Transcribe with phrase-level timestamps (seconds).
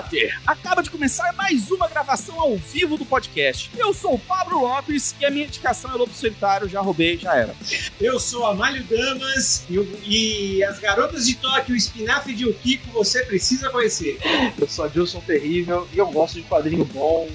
[0.00, 0.38] Debater.
[0.46, 3.70] Acaba de começar mais uma gravação ao vivo do podcast.
[3.78, 7.34] Eu sou o Pablo Lopes e a minha indicação é Lobo Solitário, já roubei, já
[7.34, 7.54] era.
[7.98, 12.90] Eu sou Amálio Damas e, o- e as garotas de Tóquio, o espinafre de Ukiko,
[12.92, 14.18] você precisa conhecer.
[14.58, 17.26] Eu sou Adilson Terrível e eu gosto de quadrinho bom,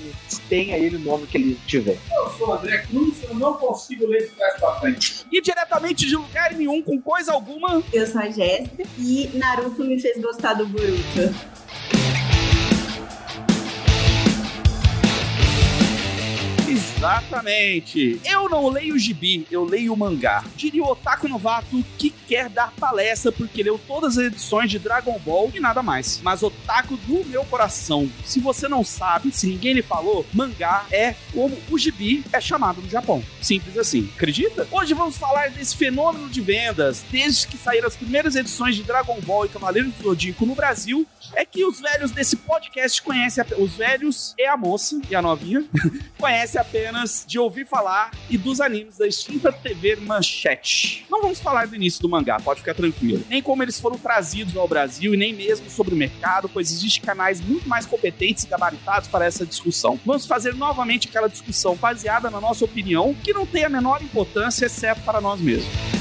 [0.47, 1.97] tenha ele o nome que ele tiver.
[2.13, 5.25] Eu sou o André Cruz, eu não consigo ler de trás pra frente.
[5.31, 9.99] E diretamente de lugar nenhum, com coisa alguma, Eu sou a Jéssica e Naruto me
[9.99, 11.60] fez gostar do Boruto.
[16.81, 18.19] Exatamente.
[18.25, 20.43] Eu não leio gibi, eu leio mangá.
[20.55, 25.17] Diria o otaku novato que quer dar palestra porque leu todas as edições de Dragon
[25.19, 26.19] Ball e nada mais.
[26.23, 31.15] Mas otaku do meu coração, se você não sabe, se ninguém lhe falou, mangá é
[31.33, 33.23] como o gibi é chamado no Japão.
[33.41, 34.09] Simples assim.
[34.15, 34.67] Acredita?
[34.71, 37.03] Hoje vamos falar desse fenômeno de vendas.
[37.11, 41.05] Desde que saíram as primeiras edições de Dragon Ball e Cavaleiros do Zodíaco no Brasil,
[41.35, 45.21] é que os velhos desse podcast conhecem ap- os velhos é a moça e a
[45.21, 45.63] novinha
[46.17, 51.05] conhece apenas de ouvir falar e dos animes da extinta TV Manchete.
[51.09, 53.21] Não vamos falar do início do mangá, pode ficar tranquilo.
[53.29, 57.03] Nem como eles foram trazidos ao Brasil e nem mesmo sobre o mercado, pois existem
[57.03, 59.99] canais muito mais competentes e gabaritados para essa discussão.
[60.05, 64.65] Vamos fazer novamente aquela discussão baseada na nossa opinião, que não tem a menor importância,
[64.65, 66.00] exceto para nós mesmos.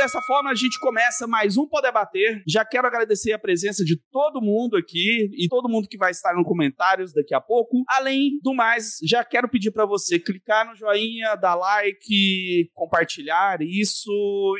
[0.00, 2.42] Dessa forma a gente começa mais um Poder Bater.
[2.48, 6.34] Já quero agradecer a presença de todo mundo aqui e todo mundo que vai estar
[6.34, 7.84] nos comentários daqui a pouco.
[7.86, 14.10] Além do mais, já quero pedir para você clicar no joinha, dar like, compartilhar isso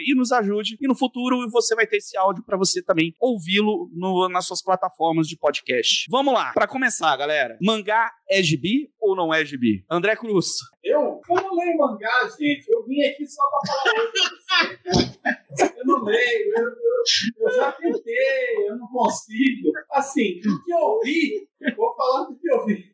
[0.07, 0.77] e nos ajude.
[0.79, 3.89] E no futuro você vai ter esse áudio para você também ouvi-lo
[4.29, 6.05] nas suas plataformas de podcast.
[6.11, 7.57] Vamos lá, para começar, galera.
[7.63, 9.87] Mangá é gibi ou não é gibi?
[9.91, 10.59] André Cruz.
[10.83, 12.67] Eu, eu não leio mangá, gente.
[12.71, 15.71] Eu vim aqui só pra falar você.
[15.79, 19.73] Eu não leio, eu, eu- eu já tentei, eu não consigo.
[19.91, 22.91] Assim, do que eu vi, vou falar do que eu vi.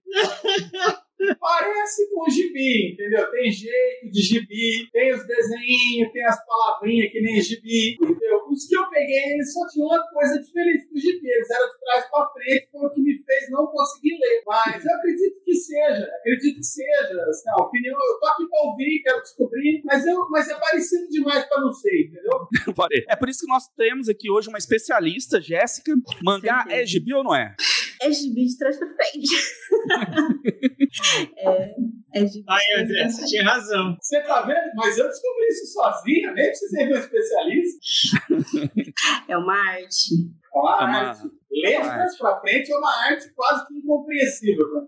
[1.40, 3.30] Parece com gibi, entendeu?
[3.30, 8.44] Tem jeito de gibi, tem os desenhinhos, tem as palavrinhas que nem gibi, entendeu?
[8.50, 11.26] Os que eu peguei, eles só tinham uma coisa diferente do gibi.
[11.28, 14.42] Eles eram de trás pra frente, foi o que me fez não conseguir ler.
[14.46, 17.22] Mas eu acredito que seja, acredito que seja.
[17.28, 21.08] Assim, a opinião, eu tô aqui pra ouvir, quero descobrir, mas, eu, mas é parecido
[21.08, 22.48] demais pra não ser, entendeu?
[22.76, 23.04] Parei.
[23.08, 25.92] É por isso que nós temos aqui hoje uma especialista, Jéssica.
[26.24, 26.82] Mangá Certeza.
[26.82, 27.54] é gibi ou não é?
[28.02, 29.26] É gibi de trás pra frente.
[31.38, 31.74] é,
[32.14, 33.96] é de Ai, André, você tinha razão.
[34.00, 34.74] Você tá vendo?
[34.76, 37.78] Mas eu descobri isso sozinha, nem precisei de um especialista.
[39.28, 40.14] É uma arte.
[40.54, 41.22] É uma É uma- arte.
[41.50, 44.64] Ler de trás pra frente é uma arte quase que incompreensível.
[44.66, 44.86] mim.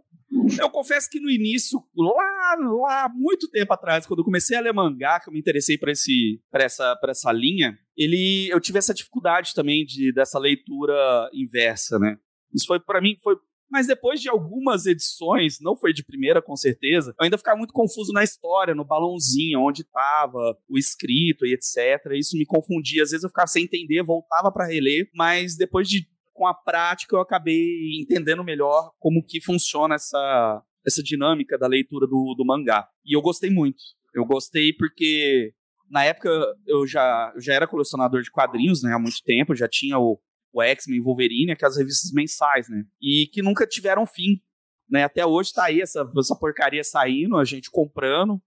[0.60, 4.72] Eu confesso que no início, lá, lá, muito tempo atrás, quando eu comecei a ler
[4.72, 8.94] mangá, que eu me interessei por esse, por essa, essa linha, ele, eu tive essa
[8.94, 12.16] dificuldade também de, dessa leitura inversa, né?
[12.54, 13.36] Isso foi, pra mim, foi.
[13.70, 17.74] Mas depois de algumas edições, não foi de primeira com certeza, eu ainda ficava muito
[17.74, 22.12] confuso na história, no balãozinho, onde estava o escrito e etc.
[22.14, 23.02] Isso me confundia.
[23.02, 27.16] Às vezes eu ficava sem entender, voltava para reler, mas depois de com a prática
[27.16, 32.88] eu acabei entendendo melhor como que funciona essa, essa dinâmica da leitura do, do mangá.
[33.04, 33.82] E eu gostei muito.
[34.14, 35.52] Eu gostei porque
[35.90, 36.30] na época
[36.64, 40.20] eu já, eu já era colecionador de quadrinhos, né, há muito tempo, já tinha o,
[40.52, 44.40] o X-Men Wolverine, aquelas revistas mensais, né, e que nunca tiveram fim.
[44.88, 48.40] Né, até hoje tá aí essa, essa porcaria saindo, a gente comprando,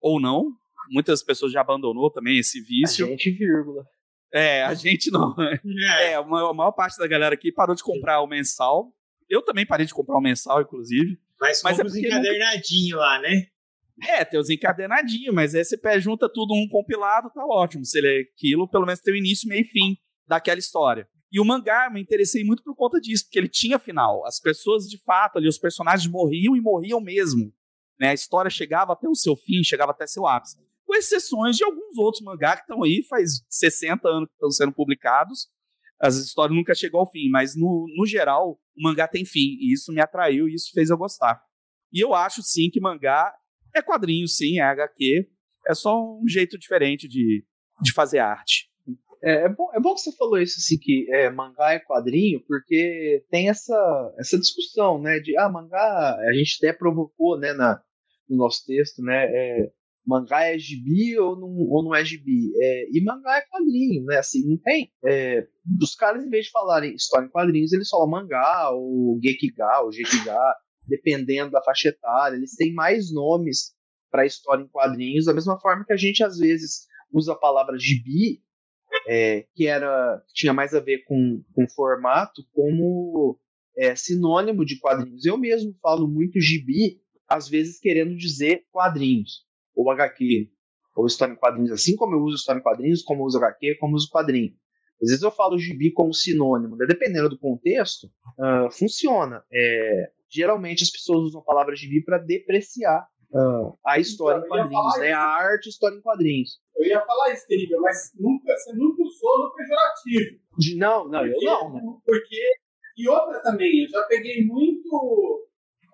[0.00, 0.52] ou não.
[0.90, 3.06] Muitas pessoas já abandonou também esse A vício.
[3.06, 3.84] gente, vírgula.
[4.32, 5.34] É, a gente não.
[5.40, 6.10] É.
[6.10, 8.92] É, a maior, parte da galera aqui parou de comprar o mensal.
[9.28, 11.18] Eu também parei de comprar o mensal, inclusive.
[11.40, 13.46] Mas, Mas é os encadernadinhos lá, né?
[14.06, 17.84] É, tem os encadernadinhos, mas aí você pé junta tudo um compilado, tá ótimo.
[17.84, 19.96] Se ele é aquilo, pelo menos tem o início, meio e fim
[20.26, 21.08] daquela história.
[21.30, 24.24] E o mangá me interessei muito por conta disso, porque ele tinha final.
[24.26, 27.52] As pessoas, de fato, ali, os personagens morriam e morriam mesmo.
[27.98, 28.10] Né?
[28.10, 30.56] A história chegava até o seu fim, chegava até seu ápice.
[30.88, 34.72] Com exceções de alguns outros mangá que estão aí, faz 60 anos que estão sendo
[34.72, 35.48] publicados.
[36.00, 39.58] As histórias nunca chegou ao fim, mas no, no geral, o mangá tem fim.
[39.60, 41.42] E isso me atraiu e isso fez eu gostar.
[41.92, 43.34] E eu acho sim que mangá
[43.74, 45.28] é quadrinho, sim, é HQ.
[45.68, 47.44] É só um jeito diferente de,
[47.82, 48.70] de fazer arte.
[49.22, 52.42] É, é bom, é bom que você falou isso, assim, que é, mangá é quadrinho,
[52.48, 57.78] porque tem essa, essa discussão, né, de, ah, mangá, a gente até provocou, né, na,
[58.26, 59.72] no nosso texto, né, é,
[60.08, 62.50] mangá é gibi ou não, ou não é gibi.
[62.56, 64.16] É, e mangá é quadrinho, né?
[64.16, 64.90] Assim, não tem.
[65.04, 65.46] É,
[65.80, 69.92] os caras, em vez de falarem história em quadrinhos, eles falam mangá, ou gekiga, ou
[69.92, 70.38] gekiga,
[70.86, 72.36] dependendo da faixa etária.
[72.36, 73.74] Eles têm mais nomes
[74.10, 77.78] para história em quadrinhos, da mesma forma que a gente às vezes usa a palavra
[77.78, 78.42] gibi,
[79.06, 83.38] é, que era tinha mais a ver com, com formato, como
[83.76, 85.26] é, sinônimo de quadrinhos.
[85.26, 89.46] Eu mesmo falo muito gibi, às vezes querendo dizer quadrinhos,
[89.78, 90.50] ou HQ,
[90.96, 93.76] ou história em quadrinhos, assim como eu uso história em quadrinhos, como eu uso HQ,
[93.76, 94.52] como eu uso quadrinho.
[95.00, 96.84] Às vezes eu falo gibi como sinônimo, né?
[96.84, 99.44] dependendo do contexto, uh, funciona.
[99.52, 104.68] É, geralmente as pessoas usam a palavra gibi para depreciar uh, a história então, em
[104.68, 105.12] quadrinhos, né?
[105.12, 106.60] a arte história em quadrinhos.
[106.76, 110.40] Eu ia falar isso, terrível, mas nunca, você nunca usou no pejorativo.
[110.58, 111.72] De, não, não, porque, eu não.
[111.72, 111.80] Né?
[112.04, 112.54] Porque,
[112.96, 115.47] e outra também, eu já peguei muito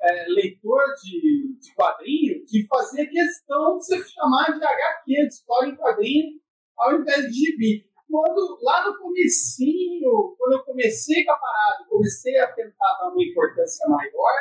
[0.05, 5.71] é, leitor de, de quadrinho que fazia questão de se chamar de HQ, de história
[5.71, 6.41] em quadrinho,
[6.77, 12.39] ao invés de gibi quando, lá no comecinho, quando eu comecei com a parada, comecei
[12.39, 14.33] a tentar dar uma importância maior,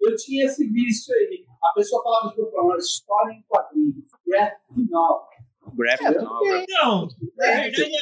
[0.00, 1.44] eu tinha esse vício aí.
[1.62, 5.28] A pessoa falava de uma história em quadrinhos, graphic novel.
[5.74, 6.64] Graphic é, novel.
[6.68, 7.98] Não, na é, verdade, é,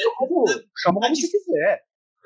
[0.76, 1.84] chama como você quiser.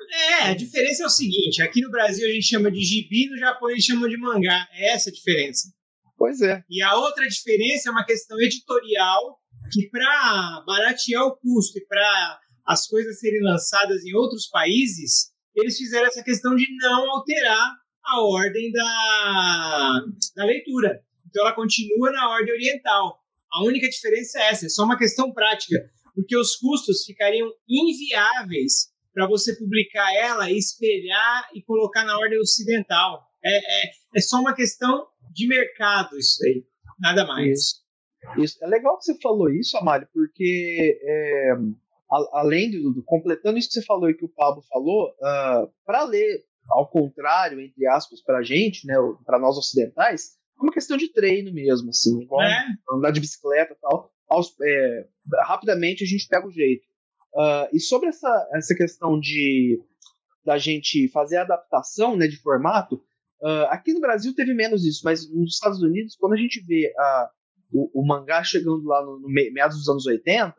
[0.09, 3.37] É, a diferença é o seguinte: aqui no Brasil a gente chama de gibi, no
[3.37, 4.67] Japão eles chamam de mangá.
[4.73, 5.71] É essa a diferença.
[6.17, 6.63] Pois é.
[6.69, 9.39] E a outra diferença é uma questão editorial
[9.71, 15.77] que, para baratear o custo e para as coisas serem lançadas em outros países, eles
[15.77, 17.71] fizeram essa questão de não alterar
[18.05, 20.01] a ordem da,
[20.35, 21.01] da leitura.
[21.27, 23.19] Então ela continua na ordem oriental.
[23.51, 25.75] A única diferença é essa, é só uma questão prática,
[26.13, 33.27] porque os custos ficariam inviáveis para você publicar ela, espelhar e colocar na ordem ocidental.
[33.43, 36.63] É, é, é só uma questão de mercado isso aí,
[36.99, 37.59] nada mais.
[37.59, 37.75] Isso.
[38.37, 38.63] isso.
[38.63, 41.53] É legal que você falou isso, Amália, porque é,
[42.33, 45.67] além do, do, completando isso que você falou e que o Pablo falou, uh, ah,
[45.85, 50.71] para ler ao contrário, entre aspas, para a gente, né, para nós ocidentais, é uma
[50.71, 52.65] questão de treino mesmo, assim, igual é.
[52.91, 54.11] andar de bicicleta e tal.
[54.29, 55.07] Aos, é,
[55.45, 56.85] rapidamente a gente pega o jeito.
[57.33, 59.79] Uh, e sobre essa, essa questão de
[60.43, 62.95] da gente fazer a adaptação né, de formato,
[63.43, 66.91] uh, aqui no Brasil teve menos isso, mas nos Estados Unidos, quando a gente vê
[66.97, 67.29] a,
[67.71, 70.55] o, o mangá chegando lá no, no meados dos anos 80,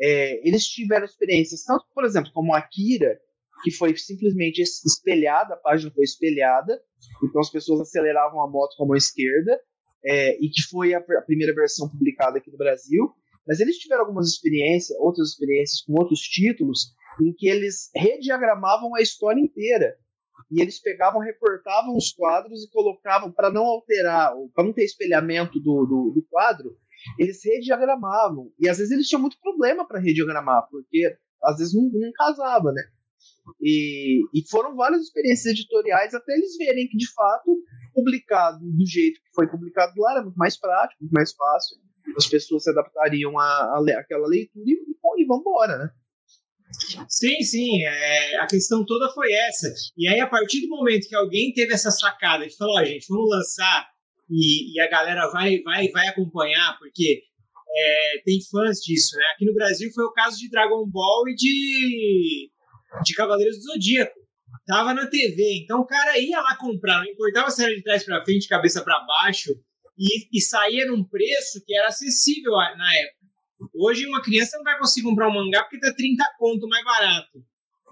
[0.00, 3.18] é, eles tiveram experiências, tanto, por exemplo, como Akira,
[3.62, 6.80] que foi simplesmente espelhada, a página foi espelhada,
[7.24, 9.60] então as pessoas aceleravam a moto com a mão esquerda,
[10.04, 13.12] é, e que foi a, a, primeira versão publicada aqui no Brasil.
[13.48, 16.92] Mas eles tiveram algumas experiências, outras experiências com outros títulos,
[17.22, 19.96] em que eles rediagramavam a história inteira.
[20.50, 25.58] E eles pegavam, recortavam os quadros e colocavam, para não alterar, para não ter espelhamento
[25.58, 26.76] do, do, do quadro,
[27.18, 28.52] eles rediagramavam.
[28.60, 32.70] E às vezes eles tinham muito problema para rediagramar, porque às vezes não, não casava,
[32.70, 32.82] né?
[33.62, 37.56] E, e, foram várias experiências editoriais até eles verem que, de fato,
[37.94, 41.78] publicado do jeito que foi publicado lá era muito mais prático, muito mais fácil.
[42.16, 45.90] As pessoas se adaptariam àquela leitura e, e, e vão embora, né?
[47.08, 47.82] Sim, sim.
[47.84, 49.72] É, a questão toda foi essa.
[49.96, 53.06] E aí, a partir do momento que alguém teve essa sacada de falar, oh, gente,
[53.08, 53.88] vamos lançar
[54.30, 57.22] e, e a galera vai, vai, vai acompanhar, porque
[57.70, 59.24] é, tem fãs disso, né?
[59.34, 62.50] Aqui no Brasil foi o caso de Dragon Ball e de,
[63.04, 64.18] de Cavaleiros do Zodíaco.
[64.66, 68.04] Tava na TV, então o cara ia lá comprar, não importava se era de trás
[68.04, 69.54] para frente, cabeça para baixo,
[69.98, 73.18] e, e saía num preço que era acessível na época.
[73.74, 77.44] Hoje uma criança não vai conseguir comprar um mangá porque tá 30 conto mais barato.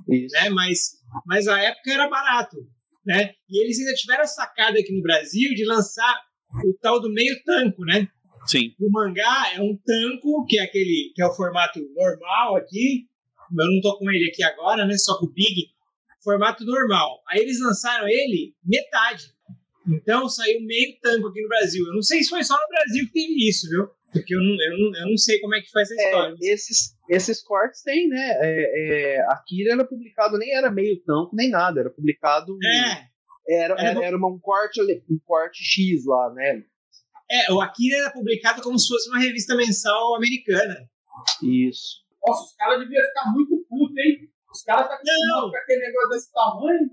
[0.08, 0.34] Isso.
[0.34, 0.50] Né?
[0.50, 0.78] Mas,
[1.26, 2.56] mas a época era barato.
[3.04, 3.34] Né?
[3.48, 6.22] E eles ainda tiveram a sacada aqui no Brasil de lançar
[6.64, 8.08] o tal do meio tanco, né?
[8.46, 8.72] Sim.
[8.80, 13.06] O mangá é um tanco, que é aquele que é o formato normal aqui.
[13.58, 14.96] Eu não tô com ele aqui agora, né?
[14.96, 15.68] Só com o Big,
[16.22, 17.22] formato normal.
[17.28, 19.35] Aí eles lançaram ele metade.
[19.88, 21.86] Então saiu meio tanco aqui no Brasil.
[21.86, 23.88] Eu não sei se foi só no Brasil que teve isso, viu?
[24.12, 26.36] Porque eu não, eu não, eu não sei como é que foi essa é, história.
[26.40, 28.36] É, esses, esses cortes tem, né?
[28.40, 31.80] É, é, Akira era publicado, nem era meio tanco, nem nada.
[31.80, 32.56] Era publicado.
[32.64, 33.16] É.
[33.48, 36.64] Era, era, era uma, um, corte, um corte X lá, né?
[37.30, 40.88] É, o Akira era publicado como se fosse uma revista mensal americana.
[41.42, 42.04] Isso.
[42.26, 44.28] Nossa, os caras deviam ficar muito putos, hein?
[44.52, 46.90] Os caras tá com aquele negócio desse tamanho.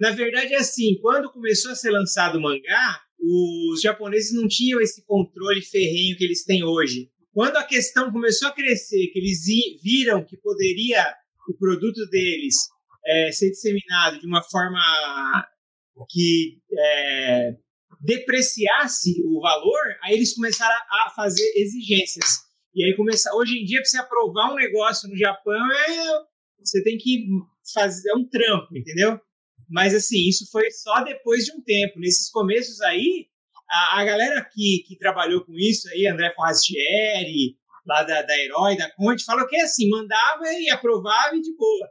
[0.00, 4.80] Na verdade, é assim, quando começou a ser lançado o mangá, os japoneses não tinham
[4.80, 7.10] esse controle ferrenho que eles têm hoje.
[7.32, 9.44] Quando a questão começou a crescer, que eles
[9.82, 11.14] viram que poderia
[11.48, 12.54] o produto deles
[13.06, 14.80] é, ser disseminado de uma forma
[16.10, 17.56] que é,
[18.00, 22.46] depreciasse o valor, aí eles começaram a fazer exigências.
[22.74, 26.24] E aí começa, hoje em dia, para você aprovar um negócio no Japão, é,
[26.62, 27.26] você tem que
[27.72, 29.18] fazer é um trampo, entendeu?
[29.68, 31.98] Mas assim, isso foi só depois de um tempo.
[31.98, 33.26] Nesses começos aí,
[33.68, 37.56] a, a galera que, que trabalhou com isso aí, André Forrastieri,
[37.86, 41.54] lá da, da Herói, da Conte, falou que é assim, mandava e aprovava e de
[41.56, 41.88] boa.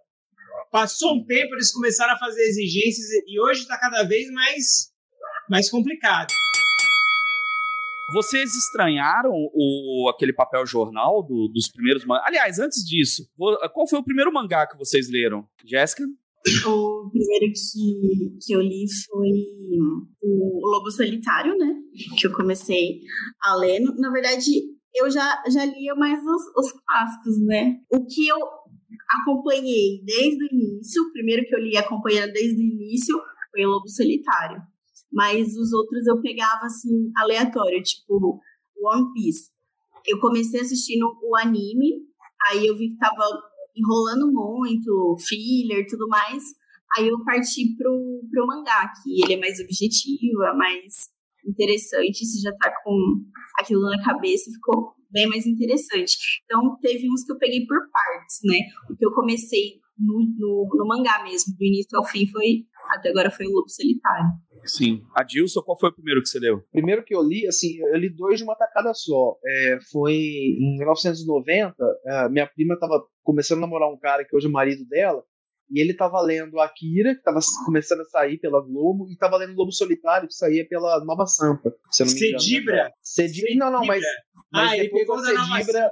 [0.71, 4.91] Passou um tempo, eles começaram a fazer exigências e hoje está cada vez mais,
[5.49, 6.27] mais complicado.
[8.13, 12.27] Vocês estranharam o, aquele papel jornal do, dos primeiros mangás?
[12.27, 13.27] Aliás, antes disso,
[13.73, 15.47] qual foi o primeiro mangá que vocês leram?
[15.65, 16.03] Jéssica?
[16.67, 19.31] O primeiro que, que eu li foi
[20.21, 21.73] o Lobo Solitário, né?
[22.19, 22.99] Que eu comecei
[23.41, 23.79] a ler.
[23.79, 24.51] Na verdade,
[24.93, 27.77] eu já, já lia mais os, os clássicos, né?
[27.91, 28.37] O que eu
[29.21, 33.19] acompanhei desde o início, o primeiro que eu li acompanhando desde o início
[33.51, 34.61] foi o Lobo Solitário.
[35.11, 38.39] Mas os outros eu pegava assim, aleatório, tipo
[38.77, 39.49] One Piece.
[40.05, 42.03] Eu comecei assistindo o anime,
[42.49, 43.25] aí eu vi que tava
[43.75, 46.43] enrolando muito, filler e tudo mais.
[46.97, 51.09] Aí eu parti pro, pro mangá, que ele é mais objetivo, é mais
[51.47, 52.97] interessante, você já tá com
[53.59, 56.17] aquilo na cabeça, ficou bem mais interessante.
[56.45, 58.59] Então, teve uns que eu peguei por partes, né?
[58.89, 63.09] O que eu comecei no, no, no mangá mesmo, do início ao fim, foi até
[63.09, 64.27] agora foi o Lobo Solitário.
[64.65, 65.01] Sim.
[65.15, 66.61] Adilson, qual foi o primeiro que você leu?
[66.71, 69.37] Primeiro que eu li, assim, eu li dois de uma tacada só.
[69.45, 74.47] É, foi em 1990, é, minha prima estava começando a namorar um cara que hoje
[74.47, 75.21] é marido dela,
[75.69, 79.55] e ele estava lendo Akira, que estava começando a sair pela Globo, e estava lendo
[79.55, 81.73] Lobo Solitário, que saía pela Nova Sampa.
[81.91, 82.39] Se eu não me engano.
[82.39, 82.83] Cedibra?
[82.83, 82.91] Né?
[83.01, 83.55] Cedibra?
[83.55, 84.03] Não, não, mas,
[84.53, 85.91] mas ah, ele pegou da Nova Sampa já.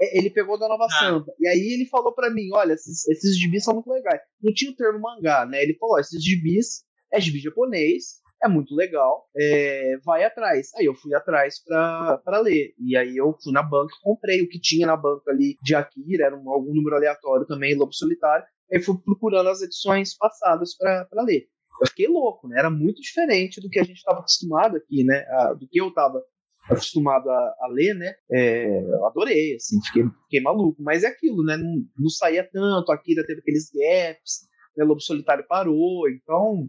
[0.00, 0.98] É, ele pegou da Nova ah.
[0.98, 1.32] Sampa.
[1.38, 4.20] E aí ele falou para mim, olha, esses, esses gibis são muito legais.
[4.42, 5.62] Não tinha o termo mangá, né?
[5.62, 10.70] Ele falou, esses gibis é gibi japonês, é muito legal, é, vai atrás.
[10.76, 12.74] Aí eu fui atrás para ler.
[12.78, 15.74] E aí eu fui na banca e comprei o que tinha na banca ali de
[15.74, 18.44] Akira, era um, algum número aleatório também, Lobo Solitário.
[18.72, 21.46] Aí fui procurando as edições passadas para ler.
[21.80, 22.58] Eu fiquei louco, né?
[22.58, 25.24] Era muito diferente do que a gente estava acostumado aqui, né?
[25.30, 26.20] A, do que eu estava
[26.68, 28.14] acostumado a, a, ler, né?
[28.30, 30.82] É, eu adorei, assim, fiquei, fiquei maluco.
[30.82, 31.56] Mas é aquilo, né?
[31.56, 34.84] Não, não saía tanto, a Akira teve aqueles gaps, né?
[34.84, 36.68] Lobo Solitário parou, então,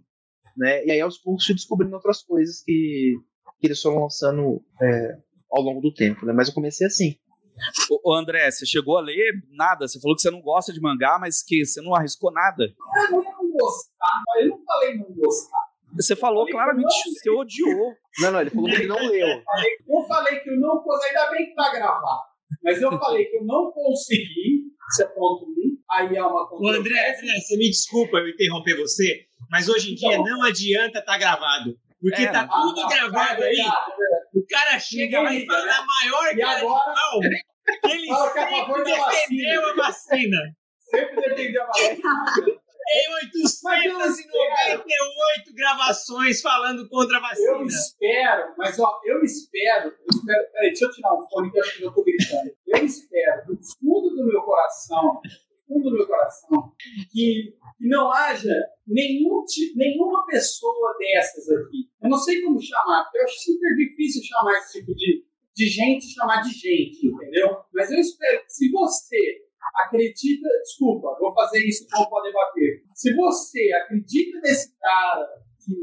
[0.59, 0.85] né?
[0.85, 3.15] E aí aos poucos fui descobrindo outras coisas que,
[3.59, 5.17] que eles foram lançando é,
[5.51, 6.33] ao longo do tempo, né?
[6.33, 7.15] Mas eu comecei assim.
[8.03, 9.87] Ô, André, você chegou a ler nada?
[9.87, 12.63] Você falou que você não gosta de mangá, mas que você não arriscou nada.
[12.63, 15.69] Eu não gostar, eu não falei não gostar.
[15.95, 17.93] Você falou claramente que você odiou.
[18.19, 19.27] Não, não, ele falou que ele não leu.
[19.27, 22.29] Eu falei que eu não consegui, ainda bem que tá gravado.
[22.63, 26.69] Mas eu falei que eu não consegui, isso é ponto um, aí é uma Ô,
[26.69, 31.01] André, André, você me desculpa eu interromper você, mas hoje em dia então, não adianta
[31.01, 31.77] tá gravado.
[32.01, 33.57] Porque é, tá tudo ah, gravado aí.
[34.33, 37.19] O cara chega e vai falar a maior e cara agora, de pau.
[37.91, 40.55] Ele sempre defendeu a vacina.
[40.79, 42.01] Sempre defendeu a vacina.
[42.89, 43.05] Tem
[43.37, 47.51] 898 gravações falando contra a vacina.
[47.51, 50.51] Eu espero, mas ó, eu espero, eu espero.
[50.51, 52.51] Peraí, deixa eu tirar um fone que eu acho que eu tô gritando.
[52.65, 55.29] Eu espero, do fundo do meu coração, do
[55.67, 56.73] fundo do meu coração,
[57.11, 58.53] que, que não haja
[58.85, 59.43] nenhum,
[59.75, 61.89] nenhuma pessoa dessas aqui.
[62.03, 65.65] Eu não sei como chamar, porque eu acho super difícil chamar esse tipo de, de
[65.65, 67.57] gente, chamar de gente, entendeu?
[67.73, 69.45] Mas eu espero que se você
[69.85, 72.83] acredita, desculpa, vou fazer isso não pode debater.
[72.93, 75.25] Se você acredita nesse cara
[75.63, 75.75] que,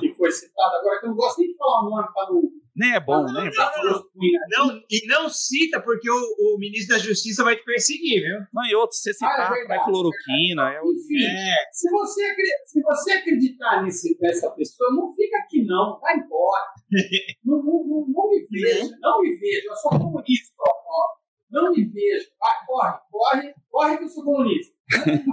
[0.00, 2.42] que foi citado agora, que eu não gosto nem de falar o nome para não.
[2.78, 4.02] Nem é bom, não, nem é bom.
[4.50, 8.38] Não, e não cita, porque o, o, ministro da Justiça vai te perseguir, viu?
[8.54, 10.72] Não, e outro, se citar ah, é cloroquina.
[10.72, 11.56] É, Enfim, é.
[11.72, 12.34] Se, você,
[12.66, 16.66] se você acreditar nesse, nessa pessoa, não fica aqui não, vai embora.
[17.44, 21.18] não, não, não, não, me veja, não me veja, eu sou comunista, ó.
[21.50, 22.28] Não me vejo.
[22.38, 24.72] Vai, corre, corre, corre que eu sou comunista.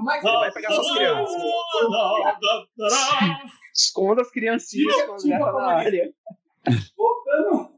[0.04, 1.42] Mas você vai pegar suas crianças.
[3.76, 6.12] Esconda as criancinhas quando na área.
[6.96, 7.70] Voltando,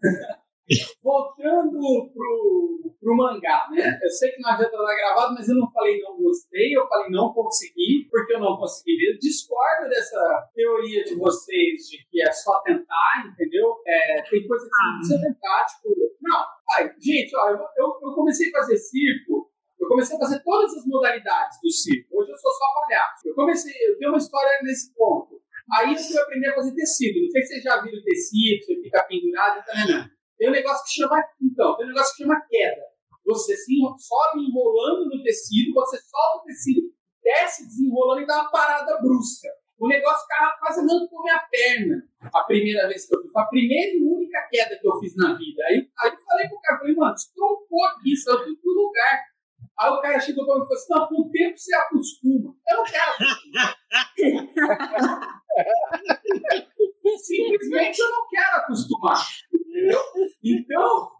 [1.03, 3.99] voltando pro, pro mangá, né?
[4.01, 7.09] Eu sei que não adianta estar gravado, mas eu não falei não gostei, eu falei
[7.09, 9.17] não consegui, porque eu não consegui ver.
[9.19, 13.75] Discordo dessa teoria de vocês de que é só tentar, entendeu?
[13.85, 17.99] É, tem coisa que você não precisa tentar, tipo, não, ai, gente, ó, eu, eu,
[18.03, 19.47] eu comecei a fazer circo
[19.79, 22.19] eu comecei a fazer todas as modalidades do circo.
[22.19, 23.27] Hoje eu sou só palhaço.
[23.27, 25.39] Eu comecei, eu tenho uma história nesse ponto.
[25.73, 27.21] Aí eu fui aprender a fazer tecido.
[27.21, 30.09] Não sei se vocês já viram tecido, você fica pendurado, tá, né?
[30.37, 32.81] Tem um negócio que chama, então, tem um negócio que chama queda.
[33.25, 36.81] Você se sobe enrolando no tecido, você solta o tecido,
[37.21, 39.49] desce desenrolando e dá uma parada brusca.
[39.77, 43.31] O negócio ficava quase andando com a minha perna a primeira vez que eu fiz.
[43.31, 45.63] Foi a primeira e única queda que eu fiz na vida.
[45.65, 49.19] Aí, aí eu falei pro cara, falei, mano, estrompou aqui, saiu tudo pro lugar.
[49.79, 52.55] Aí o cara chegou para mim e falou assim: não, com o tempo você acostuma.
[52.69, 53.77] Eu não quero acostumar.
[57.17, 60.01] Simplesmente eu não quero acostumar, entendeu?
[60.43, 61.11] Então,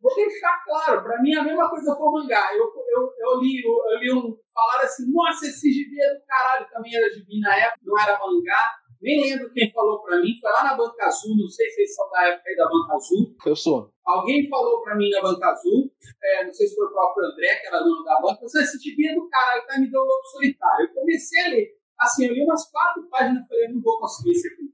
[0.00, 2.48] vou deixar claro, para mim a mesma coisa foi o mangá.
[2.54, 4.36] Eu, eu, eu, li, eu, eu li um.
[4.52, 8.18] Falaram assim, nossa, esse gibi é do caralho, também era gibi na época, não era
[8.18, 8.60] mangá.
[9.02, 11.94] Nem lembro quem falou para mim, foi lá na Banca Azul, não sei se vocês
[11.96, 13.34] são da época aí da Banca Azul.
[13.44, 13.90] Eu sou.
[14.06, 15.90] Alguém falou para mim na Banca Azul,
[16.22, 18.78] é, não sei se foi o próprio André, que era dono da banca, você esse
[18.78, 19.78] gibi é do caralho, tá?
[19.78, 20.86] Me deu um lobo solitário.
[20.86, 21.66] Eu comecei a ler.
[22.00, 24.72] Assim, eu li umas quatro páginas e falei, não vou conseguir isso aqui.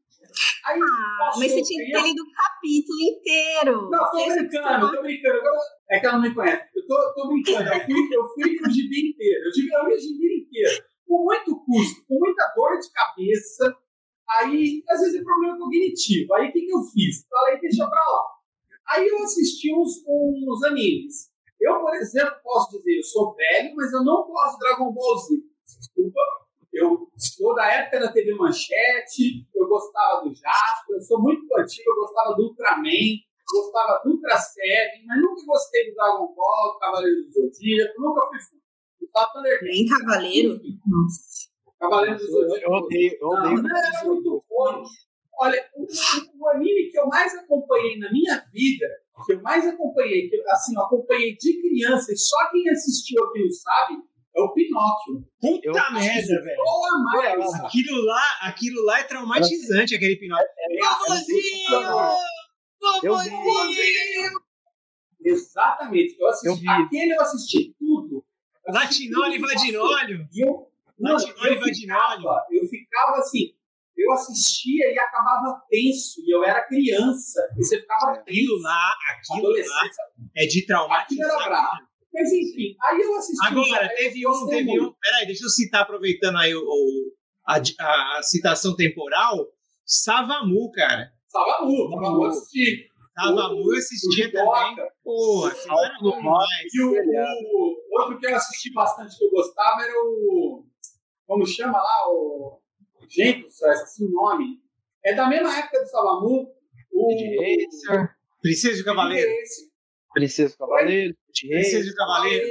[0.67, 3.91] Aí, Ah, mas você tinha que ter lido o capítulo inteiro.
[3.91, 5.41] Não, tô brincando, tô brincando.
[5.91, 6.69] É que ela não me conhece.
[6.77, 7.69] Eu tô, tô brincando.
[7.73, 9.45] Eu fui, eu fui pro gibi inteiro.
[9.47, 10.85] Eu tive eu li o gibi inteiro.
[11.07, 13.75] Com muito custo, com muita dor de cabeça.
[14.31, 16.35] Aí, às vezes, é problema cognitivo.
[16.35, 17.27] Aí, o que, que eu fiz?
[17.29, 18.25] Falei, deixa pra lá.
[18.91, 21.31] Aí, eu assisti uns, uns animes.
[21.61, 25.19] Eu, por exemplo, posso dizer, eu sou velho, mas eu não gosto de Dragon Ball
[25.19, 25.35] Z.
[25.79, 26.21] Desculpa.
[26.73, 31.91] Eu sou da época da TV Manchete, eu gostava do Jasper, eu sou muito antigo,
[31.91, 33.19] eu gostava do Ultraman,
[33.51, 38.27] gostava do Ultra Seven, mas nunca gostei do Dragon Ball, do Cavaleiro do Zodíaco, nunca
[38.29, 38.57] fui fã.
[39.63, 40.61] Nem Cavaleiro?
[41.81, 41.91] Nossa.
[41.91, 42.65] Cavaleiro do Zodíaco.
[42.65, 43.63] eu odeio, eu Não, odeio.
[43.63, 44.85] não era muito bom.
[45.41, 48.87] Olha, o, o- anime que eu mais acompanhei na minha vida,
[49.25, 53.23] que eu mais acompanhei, que eu, assim, eu acompanhei de criança, e só quem assistiu
[53.25, 54.03] aquilo sabe,
[54.37, 55.25] é o Pinóquio.
[55.41, 56.57] Puta Eu- merda, velho.
[56.61, 57.55] Ou a mais.
[57.55, 60.49] Aquilo lá, aquilo lá é traumatizante, aquele Pinóquio.
[61.07, 62.17] sensacional.
[63.05, 63.31] Eu vi.
[65.25, 66.17] Exatamente.
[66.19, 66.65] Eu assisti.
[66.67, 66.73] Eu.
[66.73, 68.25] Aquele eu assisti tudo.
[68.67, 70.29] Latinóleo e vadinóleo.
[70.33, 70.69] E eu,
[71.01, 73.55] Latinóleo eu ficava, eu ficava assim,
[73.97, 78.95] eu assistia e acabava tenso, e eu era criança, e você ficava Aquilo tenso, lá,
[79.11, 79.59] aquilo lá
[80.37, 81.45] é de aquilo era traumatizar.
[81.49, 81.89] bravo.
[82.13, 83.47] Mas enfim, aí eu assisti.
[83.47, 84.93] Agora, teve um, teve um.
[85.01, 87.13] Peraí, deixa eu citar, aproveitando aí o, o-
[87.47, 89.47] a, a- a citação temporal.
[89.85, 91.13] Savamu, cara.
[91.29, 92.89] Savamu, Savamu eu assisti.
[93.15, 94.77] Savamu eu assistia também.
[95.05, 96.75] Pô, aquilo era demais.
[96.75, 100.65] E o, o outro que eu assisti bastante que eu gostava era o.
[101.29, 102.09] Como chama lá?
[102.09, 102.59] O.
[103.51, 104.63] Céu, esqueci o nome.
[105.05, 106.51] É da mesma época do Savamu.
[106.91, 107.09] O.
[108.41, 109.31] Princesa do Cavaleiro.
[109.31, 109.69] Esse,
[110.15, 112.47] Princesa do Cavaleiro, Princesa do Cavaleiro.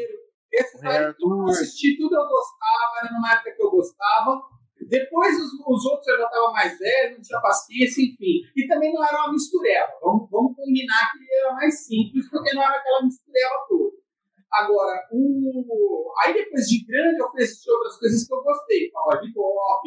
[0.53, 1.39] Esse Arthur.
[1.39, 4.41] eu assisti tudo eu gostava, era numa época que eu gostava.
[4.87, 8.41] Depois os, os outros eu já estava mais velho, não tinha paciência, enfim.
[8.55, 9.91] E também não era uma mistureba.
[10.01, 13.96] Vamos, vamos combinar que era mais simples, porque não era aquela mistureba toda.
[14.51, 16.13] Agora, o...
[16.23, 19.81] aí depois de grande eu fui assistir outras coisas que eu gostei, Power Pop.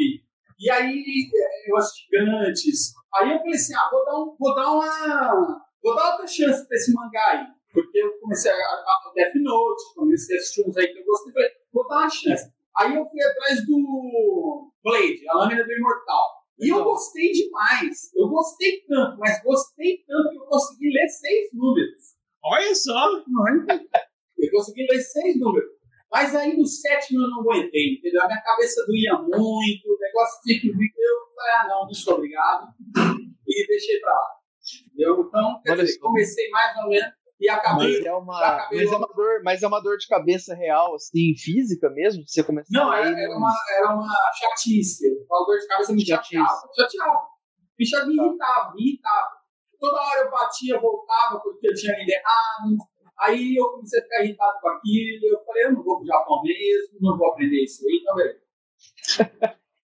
[0.59, 2.93] E aí eh, eu assisti Gantes.
[3.15, 5.65] Aí eu falei assim, ah, vou dar, um, vou dar uma.
[5.83, 7.47] Vou dar outra chance pra esse mangá aí.
[7.73, 11.33] Porque eu comecei a, a Death Note, comecei a assistir uns aí que eu gostei,
[11.33, 12.53] falei, vou dar uma chance.
[12.77, 16.41] Aí eu fui atrás do Blade, a lâmina do Imortal.
[16.59, 18.13] E eu gostei demais.
[18.15, 22.17] Eu gostei tanto, mas gostei tanto que eu consegui ler seis números.
[22.43, 23.23] Olha só.
[24.43, 25.69] Eu consegui ler seis números.
[26.13, 28.23] Mas aí no sétimo eu não aguentei, entendeu?
[28.23, 30.91] A minha cabeça doía muito, o negócio tinha que vir.
[30.97, 32.67] Eu falei, ah, não, não sou obrigado.
[33.47, 34.27] E deixei pra lá.
[34.87, 35.25] Entendeu?
[35.29, 37.97] Então, quer dizer, comecei mais ou menos e acabei.
[37.97, 40.95] Mas é uma, acabei mas é uma dor, mas é uma dor de cabeça real,
[40.97, 45.07] assim, física mesmo, você começar Não, a era, era, uma, era uma chatice.
[45.31, 46.61] O dor de cabeça me chateava.
[46.77, 47.21] Chateava.
[47.79, 48.25] Me cha- me Tá.
[48.25, 49.29] irritava, me irritava.
[49.79, 52.77] Toda hora eu batia, voltava, porque eu tinha lido errado.
[53.21, 55.27] Aí eu comecei a ficar irritado com aquilo.
[55.27, 58.41] Eu falei, eu não vou pro Japão mesmo, não vou aprender isso aí, então beleza.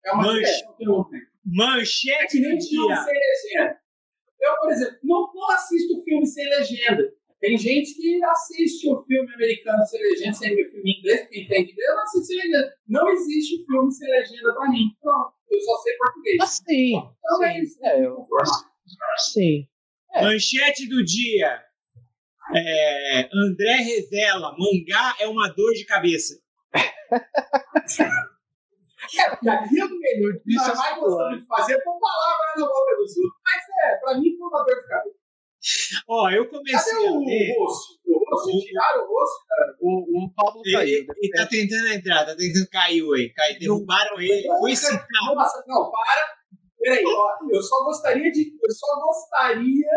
[0.04, 0.40] É uma Manche.
[0.40, 1.22] questão que eu não tenho.
[1.22, 2.96] É Manchete que nem do filme dia.
[3.04, 3.80] sem legenda.
[4.40, 7.12] Eu, por exemplo, não, não assisto filme sem legenda.
[7.40, 11.40] Tem gente que assiste o filme americano sem legenda, sem ver filme em inglês, que
[11.42, 12.74] entende inglês, eu não assisto sem legenda.
[12.88, 14.88] Não existe filme sem legenda pra mim.
[15.00, 16.36] Pronto, eu só sei português.
[16.42, 17.84] Assim, Então é sim, isso.
[17.84, 18.26] é, eu-
[19.32, 19.68] sim.
[20.14, 20.22] É.
[20.22, 21.62] Manchete do dia.
[22.54, 26.34] É, André revela: mangá é uma dor de cabeça.
[29.18, 32.46] É, porque aquilo que ele Isso nós é mais gostamos de fazer é pôr palavra
[32.56, 33.40] na boca dos outros.
[33.44, 35.16] Mas é, pra mim foi uma dor de cabeça.
[36.08, 37.54] Ó, eu Cadê comecei a o ler.
[37.56, 38.00] rosto?
[38.04, 39.76] O rosto, tiraram o rosto, cara.
[39.80, 40.88] O, o Pablo Ele, caiu.
[40.98, 43.32] ele, ele tá tentando entrar, tá tentando cair aí.
[43.32, 44.48] Cai, derrubaram ele.
[44.58, 45.06] Foi citar.
[45.34, 46.34] Nossa, não, para.
[46.80, 48.52] Peraí, ó, eu só gostaria de.
[48.60, 49.88] Eu só gostaria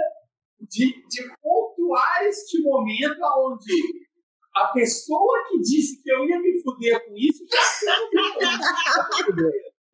[0.70, 3.74] de, de pontuar este momento onde
[4.56, 7.62] a pessoa que disse que eu ia me fuder com isso já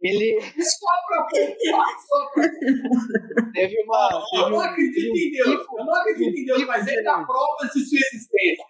[0.01, 3.51] Ele só pra pontuar, só pra.
[3.53, 4.09] teve uma.
[4.11, 7.23] Eu teve não um- acredito em Deus, eu não acredito em Deus, mas ele dá
[7.25, 8.65] provas de sua existência.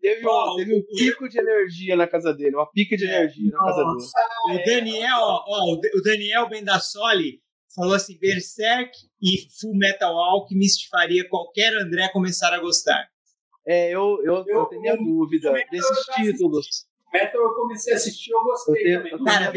[0.00, 3.50] Teve Ó, um, teve um pico de energia na casa dele, uma pica de energia
[3.52, 4.62] na casa dele.
[4.62, 7.40] O Daniel, ó, o Daniel Bendassoli
[7.74, 13.08] falou assim: Berserk e Full Metal Alchemist faria qualquer André começar a gostar.
[13.66, 16.86] É, eu, eu, eu, eu tenho minha dúvida desses títulos.
[17.12, 19.24] Metal eu comecei a assistir, eu gostei eu tenho, também.
[19.24, 19.52] Cara,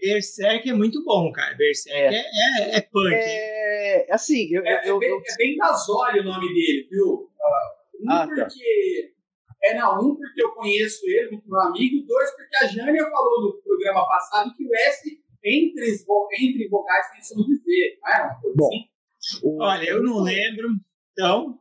[0.00, 1.54] Berserk é muito bom, cara.
[1.54, 3.14] Berserk é, é, é, é punk.
[3.14, 7.30] É, assim, eu, é, eu, é bem, é bem Gasoli o nome dele, viu?
[8.02, 8.44] Um ah, tá.
[8.44, 9.12] porque...
[9.62, 13.42] É, não, um porque eu conheço ele, muito meu amigo, dois porque a Jânia falou
[13.42, 15.96] no programa passado que o S entre,
[16.40, 17.98] entre vogais tem som de V.
[18.04, 19.56] Ah, Bom, assim.
[19.60, 20.68] Olha, eu não lembro,
[21.12, 21.58] então,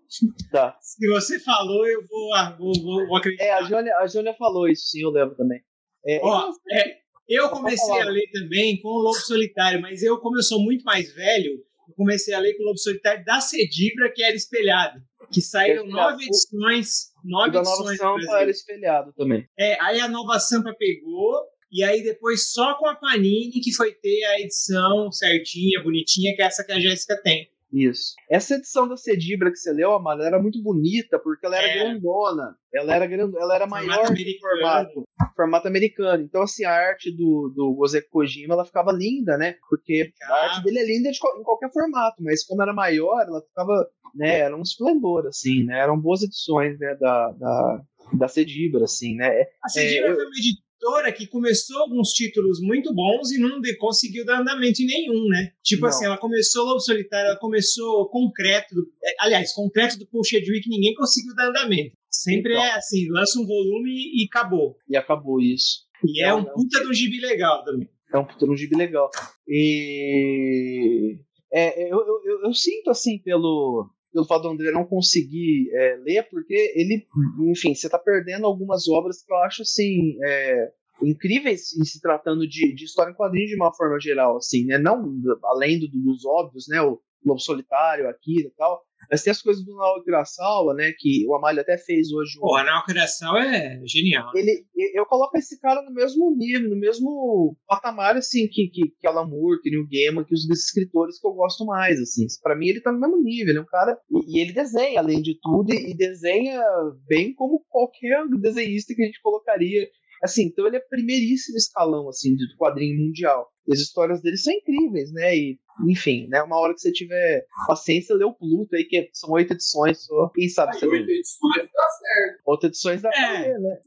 [0.51, 0.77] tá.
[0.79, 3.43] se você falou, eu vou, ah, vou, vou, vou acreditar.
[3.43, 5.61] É, a Jônia, a Jônia falou isso, sim, eu lembro também.
[6.05, 10.37] É, Ó, é, eu comecei a ler também com o Lobo Solitário, mas eu, como
[10.37, 11.51] eu sou muito mais velho,
[11.87, 14.99] eu comecei a ler com o Lobo Solitário da Cedibra, que era espelhado.
[15.31, 17.11] Que saíram nove edições.
[17.23, 17.99] Nove da edições.
[17.99, 19.47] Nova Sampa era espelhado também.
[19.57, 23.93] É, aí a Nova Sampa pegou, e aí depois só com a Panini que foi
[23.93, 27.49] ter a edição certinha, bonitinha, que é essa que a Jéssica tem.
[27.71, 28.15] Isso.
[28.29, 31.79] Essa edição da Cedibra que você leu, Amália, era muito bonita, porque ela era é.
[31.79, 32.55] grandona.
[32.73, 34.39] Ela era, grande, ela era formato maior americano.
[34.39, 36.23] formato, formato americano.
[36.23, 39.55] Então, assim, a arte do, do Ozeki Kojima, ela ficava linda, né?
[39.69, 43.41] Porque a arte dele é linda de, em qualquer formato, mas como era maior, ela
[43.41, 44.39] ficava, né?
[44.39, 45.79] Era um esplendor, assim, né?
[45.79, 46.95] Eram boas edições, né?
[46.95, 47.81] Da, da,
[48.13, 49.45] da Cedibra, assim, né?
[49.63, 50.68] A Cedibra é, foi uma editora
[51.11, 55.51] que começou alguns títulos muito bons e não conseguiu dar andamento em nenhum, né?
[55.63, 55.89] Tipo não.
[55.89, 60.69] assim, ela começou Lobo Solitário, ela começou concreto, do, é, aliás, concreto do Paul Chadwick,
[60.69, 61.95] ninguém conseguiu dar andamento.
[62.09, 62.63] Sempre então.
[62.63, 64.77] é assim, lança um volume e acabou.
[64.87, 65.87] E acabou isso.
[66.05, 66.53] E é não, é um não.
[66.53, 67.89] puta de um gibi legal também.
[68.13, 69.09] É um puta de um gibi legal.
[69.47, 71.19] E
[71.53, 75.95] é, eu, eu, eu, eu sinto assim pelo pelo fato do André não conseguir é,
[76.03, 77.05] ler, porque ele,
[77.51, 82.47] enfim, você está perdendo algumas obras que eu acho assim é, incríveis em se tratando
[82.47, 84.77] de, de história em quadrinhos de uma forma geral, assim, né?
[84.77, 86.81] Não além do, dos óbvios, né?
[86.81, 90.93] O Lobo Solitário, Akira e tal, mas tem as coisas do Naoki Urasawa, né?
[90.97, 92.37] Que o Amália até fez hoje.
[92.39, 92.45] Um...
[92.45, 94.31] O Naoki Urasawa é genial.
[94.35, 99.07] Ele, eu coloco esse cara no mesmo nível, no mesmo patamar, assim, que, que, que
[99.07, 102.25] Alan Moore, que Neil Gaiman, que os escritores que eu gosto mais, assim.
[102.43, 103.49] Pra mim, ele tá no mesmo nível.
[103.49, 103.97] Ele é um cara...
[104.27, 106.61] E, ele desenha, além de tudo, e, e desenha
[107.07, 109.87] bem como qualquer desenhista que a gente colocaria
[110.21, 113.47] Assim, então ele é primeiríssimo escalão, assim, do quadrinho mundial.
[113.67, 115.35] E as histórias dele são incríveis, né?
[115.35, 116.41] E, enfim, né?
[116.43, 120.29] Uma hora que você tiver paciência, lê o Pluto aí, que são oito edições só.
[120.29, 122.41] Quem sabe você Oito edições tá certo.
[122.45, 123.43] Oito edições dá é.
[123.43, 123.79] pra né?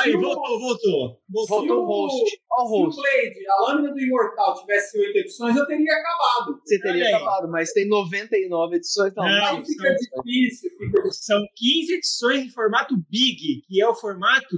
[0.00, 1.20] Aí, voltou, voltou.
[1.48, 2.40] Voltou o host.
[2.50, 2.94] Ó, o host.
[2.94, 6.60] Se o Blade, a lâmina do Imortal, tivesse oito edições, eu teria acabado.
[6.64, 9.14] Você teria acabado, mas tem 99 edições.
[9.14, 10.70] Não, não, não fica difícil.
[10.78, 11.10] Fica...
[11.12, 14.56] São 15 edições em formato Big, que é o formato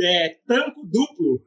[0.00, 1.40] é, tanco duplo.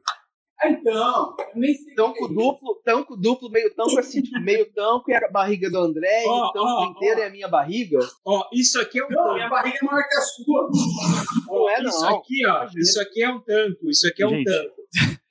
[0.64, 1.94] Então, eu nem sei.
[1.94, 5.78] Tanco é duplo, tanco duplo, meio tanco assim, tipo, meio tanco e a barriga do
[5.78, 7.22] André, oh, e o tanco oh, inteiro oh.
[7.22, 7.98] é a minha barriga.
[8.24, 9.34] Ó, oh, isso aqui é um não, tanco.
[9.34, 10.70] minha barriga é maior que a sua.
[11.46, 11.90] Não é, não.
[11.90, 14.76] Isso aqui, ó, isso aqui é um tanco, isso aqui é Gente, um tanco.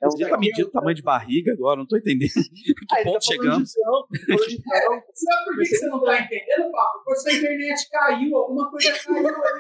[0.04, 1.78] É Você tá medindo o tamanho de barriga agora?
[1.78, 2.30] Não tô entendendo.
[2.30, 3.72] que ah, ponto tá chegamos?
[3.72, 3.86] Sabe
[4.28, 7.04] por que, que você não tá entendendo, Papo?
[7.04, 9.56] Porque sua internet caiu, alguma coisa caiu, não caiu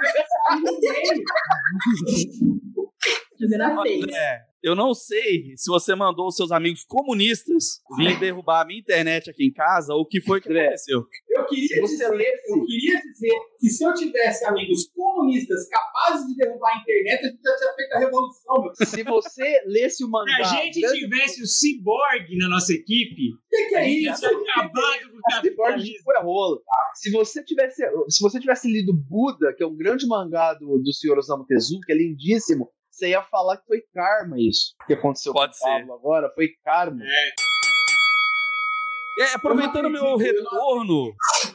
[4.13, 8.79] é, eu não sei se você mandou os seus amigos comunistas vir derrubar a minha
[8.79, 11.05] internet aqui em casa ou o que foi que aconteceu.
[11.29, 16.75] Eu queria, dizer, eu queria dizer que se eu tivesse amigos comunistas capazes de derrubar
[16.75, 18.61] a internet, a gente já tinha feito a revolução.
[18.63, 18.87] Meu.
[18.87, 20.45] Se você lesse o mangá...
[20.45, 23.33] Se a gente tivesse o Cyborg na nossa equipe...
[23.33, 24.25] O que, que, é isso?
[24.25, 26.03] Acabado com o capitalismo.
[26.03, 26.63] Foi rolo.
[26.95, 30.91] Se você tivesse, se você tivesse lido Buda, que é um grande mangá do, do
[30.91, 31.19] Sr.
[31.19, 34.73] Osamu Tezuka, que é lindíssimo, você ia falar que foi karma isso.
[34.87, 37.03] que aconteceu Pode com o Pablo agora, foi karma.
[37.03, 37.45] É.
[39.17, 41.13] É, aproveitando meu retorno,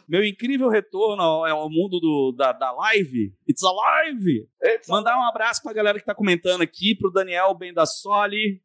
[0.09, 4.49] meu incrível retorno ao, ao mundo do, da, da live, It's Alive!
[4.89, 8.63] Mandar um abraço pra galera que tá comentando aqui, pro Daniel Bendassoli,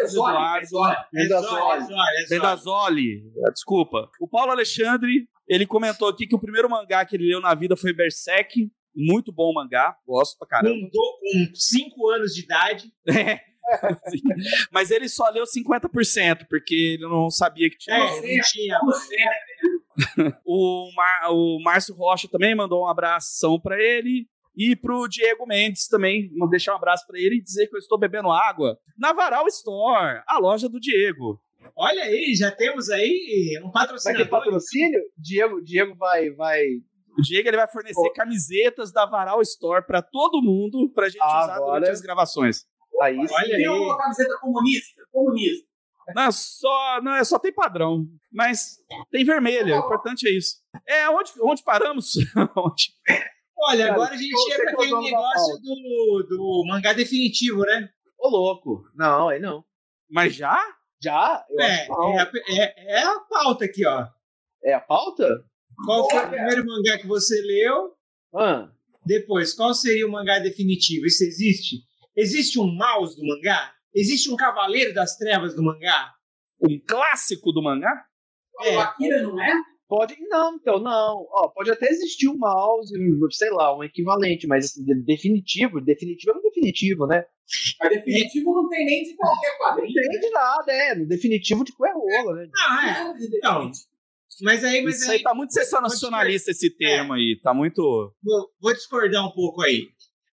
[0.00, 0.66] Eduardo.
[2.30, 4.08] Bendazoli, desculpa.
[4.18, 7.76] O Paulo Alexandre, ele comentou aqui que o primeiro mangá que ele leu na vida
[7.76, 10.88] foi Berserk, muito bom mangá, gosto pra caramba.
[10.92, 12.92] Com 5 anos de idade.
[13.70, 13.90] É.
[14.72, 17.96] Mas ele só leu 50%, porque ele não sabia que tinha.
[17.96, 18.78] É, não tinha.
[20.42, 24.26] o, Mar, o Márcio Rocha também mandou um abração para ele.
[24.56, 27.78] E pro Diego Mendes também, vou deixar um abraço para ele e dizer que eu
[27.78, 31.40] estou bebendo água na Varal Store, a loja do Diego.
[31.76, 34.18] Olha aí, já temos aí um patrocínio.
[34.18, 35.00] Vai ter patrocínio?
[35.16, 36.64] Diego, Diego vai, vai
[37.18, 41.58] o Diego ele vai fornecer camisetas da Varal Store para todo mundo pra gente usar
[41.58, 42.64] durante as gravações.
[43.02, 43.34] Aí sim.
[43.44, 45.68] Tem uma camiseta comunista, comunista.
[46.14, 48.06] Não, só, não, é só tem padrão.
[48.32, 48.78] Mas
[49.10, 50.56] tem vermelha, o importante é isso.
[50.86, 52.14] É, onde, onde paramos?
[52.56, 52.92] onde?
[53.60, 57.88] Olha, Cara, agora a gente chega para aquele negócio do, do mangá definitivo, né?
[58.18, 58.84] Ô, louco.
[58.94, 59.64] Não, aí não.
[60.10, 60.58] Mas já?
[61.02, 61.44] Já?
[61.50, 64.06] Eu É, é, a- é, é a pauta aqui, ó.
[64.64, 65.44] É a pauta?
[65.84, 67.92] Qual foi o primeiro mangá que você leu?
[68.34, 68.70] Ah,
[69.06, 71.06] Depois, qual seria o mangá definitivo?
[71.06, 71.76] Isso existe?
[72.16, 73.72] Existe um mouse do mangá?
[73.94, 76.12] Existe um cavaleiro das trevas do mangá?
[76.60, 78.04] Um clássico do mangá?
[78.60, 78.76] É.
[78.76, 79.52] O Akira não é?
[79.88, 80.16] pode.
[80.28, 81.26] Não, então, não.
[81.30, 82.92] Ó, pode até existir um mouse,
[83.30, 87.24] sei lá, um equivalente, mas assim, de- definitivo, definitivo é um definitivo, né?
[87.80, 89.94] Mas definitivo não tem nem de qualquer Não quadrinho.
[89.94, 90.94] tem de nada, é.
[90.96, 92.48] No definitivo de coerrola, né?
[92.58, 93.24] Ah, é.
[93.24, 93.70] Então.
[94.42, 97.38] Mas aí, mas Isso aí aí tá muito sensacionalista esse termo aí.
[97.42, 97.82] Tá muito.
[98.22, 99.88] vou, vou discordar um pouco aí.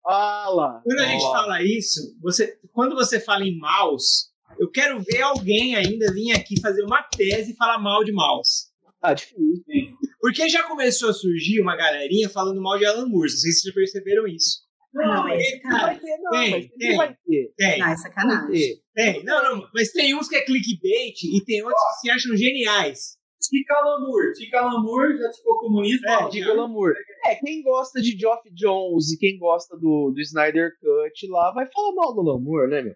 [0.06, 0.82] Lá.
[0.84, 1.32] Quando a gente Ó.
[1.32, 4.26] fala isso, você, quando você fala em mouse,
[4.60, 8.68] eu quero ver alguém ainda vir aqui fazer uma tese e falar mal de mouse.
[9.02, 9.98] Ah, difícil.
[10.20, 13.30] Porque já começou a surgir uma galerinha falando mal de Alan Moore.
[13.32, 14.62] Não sei se vocês já perceberam isso.
[14.94, 15.82] Não, é Não sacanagem.
[15.82, 16.90] vai ter, não, Tem, mas tem.
[16.90, 17.54] não vai ter.
[17.58, 18.76] Tem, Não, é sacanagem.
[18.94, 19.24] tem.
[19.24, 23.18] Não, não, mas tem uns que é clickbait e tem outros que se acham geniais.
[23.50, 24.34] Tica Lamour.
[24.34, 26.10] Tica Lamour já ficou comunista.
[26.10, 26.94] É, glamour.
[27.26, 31.68] É, quem gosta de Geoff Jones e quem gosta do, do Snyder Cut lá vai
[31.72, 32.96] falar mal do Lamour, né, meu?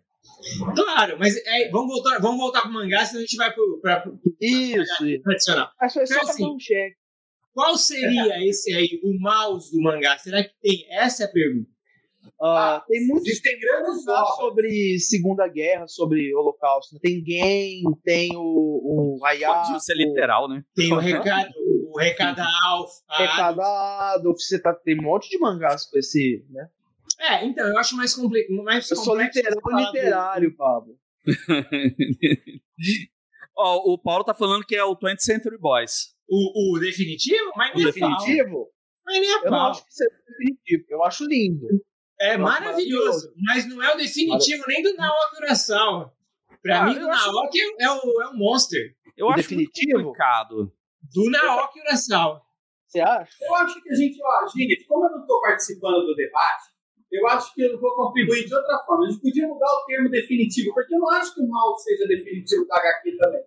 [0.75, 4.01] Claro, mas é, vamos, voltar, vamos voltar pro mangá, senão a gente vai pro, pra,
[4.01, 5.23] pro Isso, isso.
[5.23, 5.69] tradicional.
[5.79, 6.97] Acho que é só Então, pra assim, um cheque.
[7.53, 10.17] Qual seria esse aí, o mouse do mangá?
[10.17, 10.86] Será que tem?
[10.91, 11.69] Essa é a pergunta.
[12.39, 14.04] Ah, tem muitos Existem grandes
[14.36, 16.93] sobre Segunda Guerra, sobre Holocausto.
[16.93, 17.00] né?
[17.02, 20.63] Tem Game, tem o, o Hayato, Pode ser literal, né?
[20.76, 21.50] Tem o recado,
[21.91, 22.91] o recado Alf.
[23.10, 26.67] a- Recado Adolf, você tá, tem um monte de mangás com esse, né?
[27.19, 28.45] É, então, eu acho mais, comple...
[28.63, 30.95] mais Eu sou complexo falar do- literário, Pablo.
[33.56, 36.15] Ó, o Paulo tá falando que é o 20th Century Boys.
[36.30, 37.52] O, o definitivo?
[37.56, 38.10] Mas O nem a pau.
[38.17, 38.67] definitivo?
[39.06, 39.69] Mas nem a Eu não pau.
[39.71, 40.86] acho que seja definitivo.
[40.89, 41.67] Eu acho lindo.
[42.19, 46.13] É maravilhoso, mas não é o definitivo nem do Naoki Urasawa.
[46.62, 48.95] Pra Ah, mim, eu do acho- Naoki é o, é o Monster.
[49.15, 49.93] Eu O acho definitivo?
[49.93, 50.73] muito complicado.
[51.13, 52.41] Do Naoki Urasawa.
[52.88, 53.32] Você acha?
[53.41, 56.63] Eu acho que a gente, ó, gente, como eu não estou participando do debate,
[57.12, 59.06] eu acho que eu vou contribuir de outra forma.
[59.06, 62.08] A gente podia mudar o termo definitivo, porque eu não acho que o mal seja
[62.08, 63.41] definitivo da HQ também.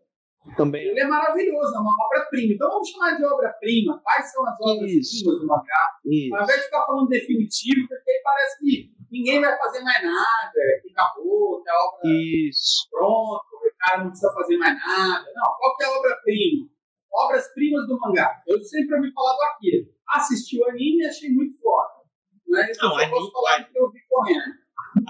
[0.57, 0.83] Também.
[0.89, 2.55] Ele é maravilhoso, é uma obra-prima.
[2.55, 4.01] Então vamos chamar de obra-prima.
[4.03, 5.87] Quais são as obras-primas do mangá?
[6.05, 6.35] Isso.
[6.35, 10.61] Ao invés de ficar falando definitivo, porque parece que ninguém vai fazer mais nada,
[10.91, 12.01] acabou, que a obra
[12.49, 12.89] Isso.
[12.91, 15.25] pronto, o cara não precisa fazer mais nada.
[15.35, 16.69] Não, qual que é a obra-prima?
[17.13, 18.43] Obras-primas do mangá.
[18.47, 19.85] Eu sempre ouvi falar do Akira.
[20.11, 21.89] Assisti o anime e achei muito foda.
[22.49, 24.55] Mas eu Não, anime- posso falar que eu vi correndo.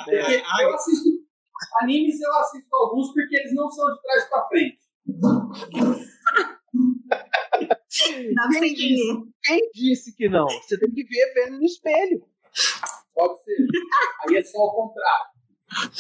[0.05, 1.09] Porque É, eu assisto.
[1.83, 4.79] Animes eu assisto alguns porque eles não são de trás pra frente.
[8.35, 9.23] Dá pra você entender.
[9.44, 10.46] Quem disse que não?
[10.46, 12.23] Você tem que ver vendo no espelho.
[13.14, 13.57] Pode ser.
[14.29, 15.31] Aí é só o contrário.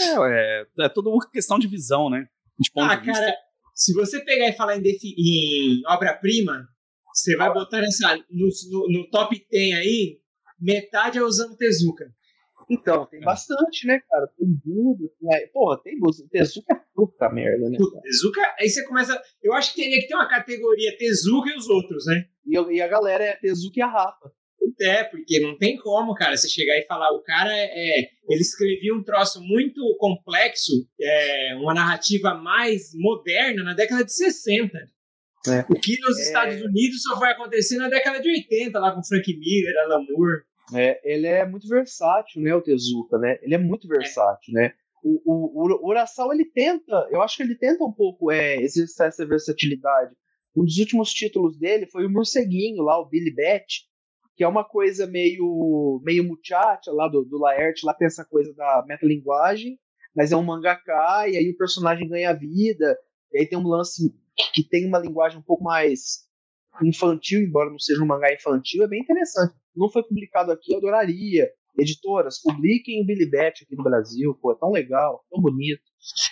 [0.00, 2.26] É, é, é tudo uma questão de visão, né?
[2.58, 3.20] De ponto Ah, de vista.
[3.20, 3.36] cara,
[3.74, 6.68] se você pegar e falar em, em obra-prima,
[7.14, 10.20] você vai botar nessa, no, no, no top 10 aí,
[10.60, 12.12] metade é usando Tezuka.
[12.70, 14.28] Então, tem bastante, né, cara?
[14.38, 15.48] Tem Buda, tem...
[15.52, 16.16] Porra, tem Buda.
[16.30, 17.76] Tezuka é puta merda, né?
[17.76, 19.20] Puta, Tezuka, aí você começa.
[19.42, 22.26] Eu acho que teria que ter uma categoria Tezuka e os outros, né?
[22.46, 24.30] E, e a galera é Tezuka e a Rafa.
[24.82, 28.08] É, porque não tem como, cara, você chegar e falar, o cara é.
[28.28, 34.78] Ele escrevia um troço muito complexo, é, uma narrativa mais moderna na década de 60.
[35.48, 35.60] É.
[35.68, 36.22] O que nos É.
[36.22, 40.42] Estados Unidos só vai acontecer na década de 80, lá com Frank Miller, Alan Moore.
[40.74, 43.38] É, ele é muito versátil, né, o Tezuka, né?
[43.42, 44.72] Ele é muito versátil, né?
[45.02, 49.06] O, o, o Urasawa, ele tenta, eu acho que ele tenta um pouco é, exercer
[49.06, 50.14] essa versatilidade.
[50.54, 53.88] Um dos últimos títulos dele foi o Morceguinho, lá, o Billy Bat,
[54.36, 58.52] que é uma coisa meio, meio muchacha lá do, do Laerte, lá tem essa coisa
[58.54, 59.78] da metalinguagem,
[60.14, 62.98] mas é um mangaká, e aí o personagem ganha vida,
[63.32, 64.14] e aí tem um lance
[64.54, 66.28] que tem uma linguagem um pouco mais
[66.84, 69.54] infantil, embora não seja um mangá infantil, é bem interessante.
[69.74, 71.48] Não foi publicado aqui, eu adoraria.
[71.78, 75.80] Editoras, publiquem o Billy Bat aqui no Brasil, pô, é tão legal, tão bonito.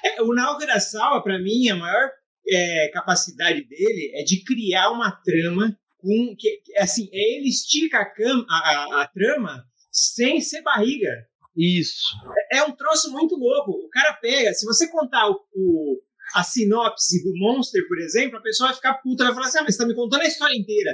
[0.05, 2.11] É, o Naoki Urasawa, pra mim, a maior
[2.47, 8.45] é, capacidade dele é de criar uma trama com que assim ele estica a, cam,
[8.49, 8.55] a,
[8.99, 11.11] a, a trama sem ser barriga.
[11.57, 12.15] Isso.
[12.53, 13.73] É um troço muito louco.
[13.73, 16.01] O cara pega, se você contar o, o-
[16.35, 19.63] a sinopse do Monster, por exemplo, a pessoa vai ficar puta, vai falar assim: ah,
[19.65, 20.91] mas você tá me contando a história inteira.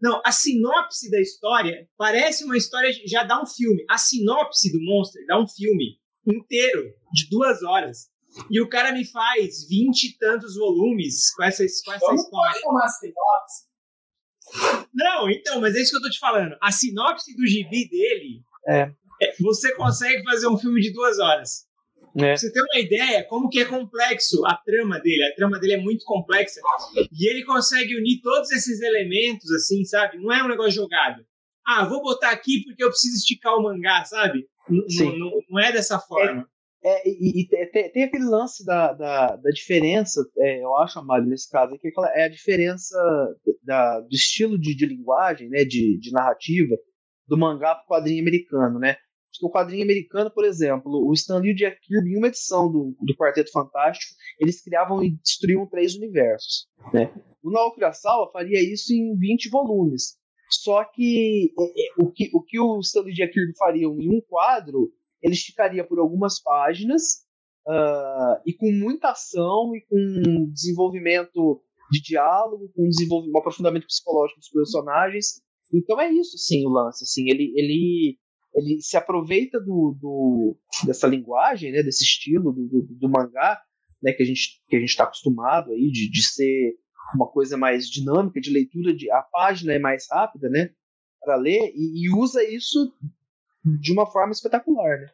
[0.00, 3.84] Não, a sinopse da história parece uma história, já dá um filme.
[3.88, 8.08] A sinopse do Monster dá um filme inteiro, de duas horas.
[8.50, 12.60] E o cara me faz vinte e tantos volumes com essa, com essa história.
[12.62, 13.64] tomar sinopse.
[14.92, 16.56] Não, então, mas é isso que eu tô te falando.
[16.60, 18.92] A sinopse do gibi dele, É.
[19.22, 21.66] é, você consegue fazer um filme de duas horas.
[22.16, 22.20] É.
[22.20, 25.24] Pra você ter uma ideia como que é complexo a trama dele.
[25.24, 26.60] A trama dele é muito complexa.
[27.12, 30.18] E ele consegue unir todos esses elementos, assim, sabe?
[30.18, 31.24] Não é um negócio jogado.
[31.66, 34.46] Ah, vou botar aqui porque eu preciso esticar o mangá, sabe?
[34.68, 36.46] Não, não- não é dessa forma.
[36.86, 40.98] É, e, e te- te- tem, aquele lance da, da, da diferença, é, eu acho,
[40.98, 42.94] Amário, nesse caso, que é aquela- é a diferença
[43.62, 46.76] da, do estilo de, de linguagem, né, de, de narrativa,
[47.26, 48.96] do mangá para o quadrinho americano, né?
[49.42, 52.70] O quadrinho americano, por exemplo, o Stan Lee e o Jack Kirby, em uma edição
[52.70, 57.12] do, do Quarteto Fantástico, eles criavam e destruíam três universos, né?
[57.42, 60.16] O Naoki Urasawa faria isso em 20 volumes.
[60.50, 64.00] Só que, é, é, o, que o que o Stan Lee e Jack Kirby fariam
[64.00, 64.92] em um quadro,
[65.22, 67.24] ele esticaria por algumas páginas
[67.66, 74.40] ah, e com muita ação e com desenvolvimento de diálogo, com desenvolvimento, um aprofundamento psicológico
[74.40, 75.42] dos personagens.
[75.72, 77.04] Então é isso, sim, o lance.
[77.04, 78.18] Assim, ele, ele,
[78.54, 83.60] ele se aproveita do, do, dessa linguagem, né, desse estilo do, do, do mangá,
[84.02, 86.74] né, que a gente que a gente está acostumado aí de, de ser
[87.14, 90.70] uma coisa mais dinâmica de leitura, de a página é mais rápida, né,
[91.20, 92.92] para ler e, e usa isso
[93.80, 95.08] de uma forma espetacular, né?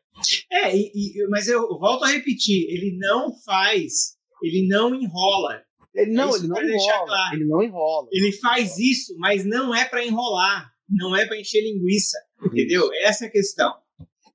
[0.50, 5.62] É, e- e- mas eu volto a repetir, ele não faz, ele não enrola.
[5.94, 7.06] Ele não, Isso ele não enrola.
[7.06, 7.34] claro.
[7.36, 8.08] Ele não enrola.
[8.12, 12.90] Ele faz isso, mas não é para enrolar, não é para encher linguiça, entendeu?
[13.02, 13.72] Essa é a questão.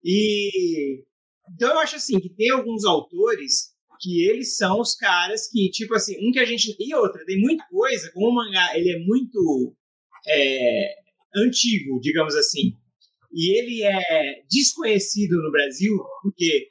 [0.04, 1.04] E
[1.54, 5.94] então eu acho assim que tem alguns autores que eles são os caras que tipo
[5.96, 9.00] assim, um que a gente e outra tem muita coisa, como o mangá ele é
[9.00, 9.76] muito
[10.28, 10.96] é,
[11.36, 12.74] antigo, digamos assim.
[13.34, 16.70] E ele é desconhecido no Brasil porque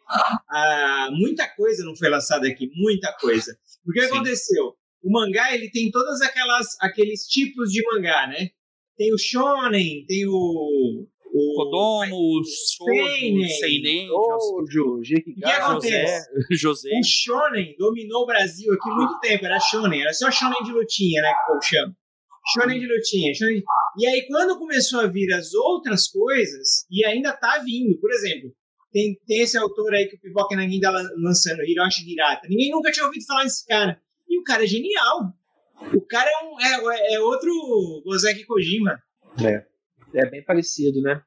[0.50, 3.56] ah, muita coisa não foi lançada aqui, muita coisa.
[3.86, 4.74] O que aconteceu?
[5.02, 8.50] O mangá ele tem todas aquelas aqueles tipos de mangá, né?
[8.96, 13.48] Tem o shonen, tem o o Kodomo, Seinen.
[13.48, 14.06] Shoujo, Seinen,
[14.70, 16.28] Jojo, O que acontece?
[16.52, 16.90] José.
[16.96, 21.22] O shonen dominou o Brasil aqui muito tempo, era shonen, era só shonen de lutinha,
[21.22, 21.96] né, que o povo chama.
[22.54, 23.64] Shonen de lutinha, shonen de-
[23.98, 28.52] E aí quando começou a vir as outras coisas, e ainda tá vindo, por exemplo,
[28.92, 32.46] tem, tem esse autor aí que o Pipoca Nanguin tá lan- lançando, Hiroshi Hirata.
[32.48, 34.00] Ninguém nunca tinha ouvido falar desse cara.
[34.28, 35.32] E o cara é genial.
[35.94, 36.60] O cara é, um,
[36.92, 37.50] é, é outro
[38.04, 38.98] Gozeki Kojima.
[40.14, 41.20] É bem parecido, né?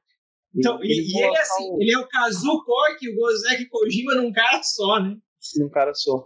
[0.54, 3.14] Então, e, eles e vão ele, lançar assim, um- ele é o Kazu Koike, o
[3.16, 5.16] Gozeki Kojima num cara só, né?
[5.58, 6.24] num cara só.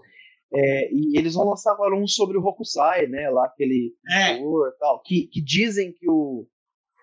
[0.54, 3.28] É, e eles vão lançar agora um sobre o Hokusai, né?
[3.30, 5.02] Lá aquele É, autor e tal.
[5.02, 6.46] Que, que dizem que o.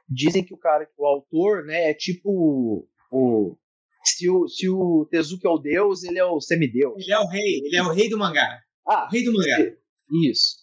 [0.08, 3.58] Dizem que o cara, o autor, né, é tipo o.
[4.04, 6.96] Se o, se o Tezuka é o deus, ele é o semideus.
[7.04, 8.60] ele é o rei, ele é o rei do mangá.
[8.88, 9.58] Ah, O rei do mangá.
[10.24, 10.56] isso.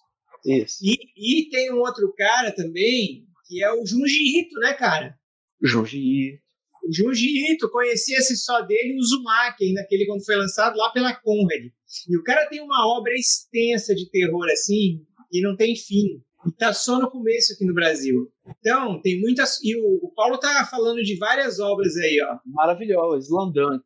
[0.46, 0.78] Isso.
[0.82, 5.14] E, e tem um outro cara também, que é o Junji Ito, né, cara?
[5.62, 6.42] Junji Ito.
[6.84, 11.14] O Junji Ito, conhecia-se só dele o Uzumaki, ainda aquele quando foi lançado lá pela
[11.14, 11.64] Conrad.
[12.08, 16.22] E o cara tem uma obra extensa de terror, assim, e não tem fim.
[16.46, 18.30] E tá só no começo aqui no Brasil.
[18.60, 19.58] Então, tem muitas...
[19.64, 22.38] E o, o Paulo tá falando de várias obras aí, ó.
[22.46, 23.82] Maravilhoso, Slandank.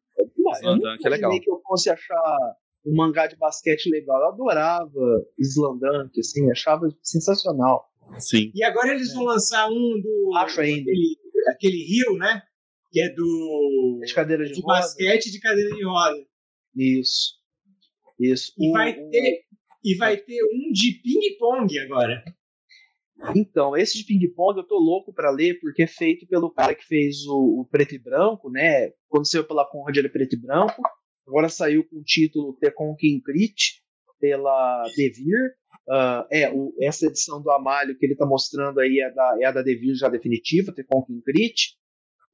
[0.58, 1.40] Slandank é legal.
[1.40, 4.20] que eu fosse achar um mangá de basquete legal.
[4.20, 5.00] Eu adorava
[5.38, 7.88] Slandank, assim, achava sensacional.
[8.18, 8.50] Sim.
[8.54, 10.32] E agora eles vão lançar um do...
[10.36, 10.80] Acho ainda.
[10.90, 11.16] Aquele,
[11.48, 12.42] aquele Rio, né?
[12.90, 14.00] Que é do...
[14.04, 14.80] De cadeira de de roda.
[14.80, 16.16] basquete de cadeira de roda.
[16.76, 17.34] Isso.
[18.18, 18.52] Isso.
[18.58, 19.44] E O- vai o- ter
[19.82, 22.22] e vai ter um de ping-pong agora.
[23.34, 26.84] Então, esse de ping-pong eu tô louco pra ler, porque é feito pelo cara que
[26.84, 28.90] fez o, o Preto e Branco, né?
[29.08, 30.82] Quando saiu pela Conrad era Preto e Branco.
[31.30, 33.80] Agora saiu com o título Tecon King Crit,
[34.18, 35.54] pela Devir.
[35.88, 39.44] Ah, é, o- essa edição do Amalho que ele tá mostrando aí é da, é
[39.46, 41.76] a da Devir já definitiva, Tecon King Crit.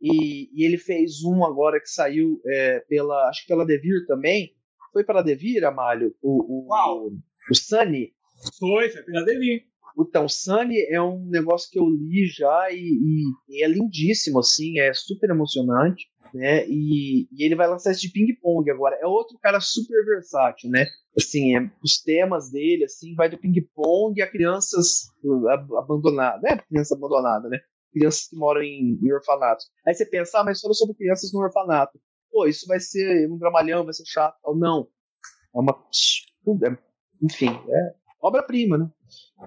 [0.01, 4.55] E, e ele fez um agora que saiu é, pela, acho que pela Devir também.
[4.95, 6.15] Foi pela Devir, Amalho?
[6.23, 7.07] O, o, Qual?
[7.09, 8.15] o Sunny.
[8.59, 9.63] Foi, foi pela Devir.
[9.99, 14.79] Então, Sunny é um negócio que eu li já e, e- e é lindíssimo, assim,
[14.79, 16.07] é super emocionante,
[16.37, 16.67] né?
[16.69, 18.97] E, e ele vai lançar esse de ping-pong agora.
[19.01, 20.87] É outro cara super versátil, né?
[21.19, 26.43] Assim, é- os temas dele, assim, vai do ping-pong a crianças uh, ab- abandonadas.
[26.45, 27.59] É criança abandonada, né?
[27.93, 29.67] Crianças que moram em, em orfanatos.
[29.87, 31.99] Aí você pensa, ah, mas fala sobre crianças no orfanato.
[32.31, 34.37] Pô, isso vai ser um dramalhão, vai ser chato.
[34.45, 34.89] Ou não.
[35.55, 35.73] É uma.
[36.65, 36.79] é-
[37.23, 38.91] enfim, é obra-prima, né?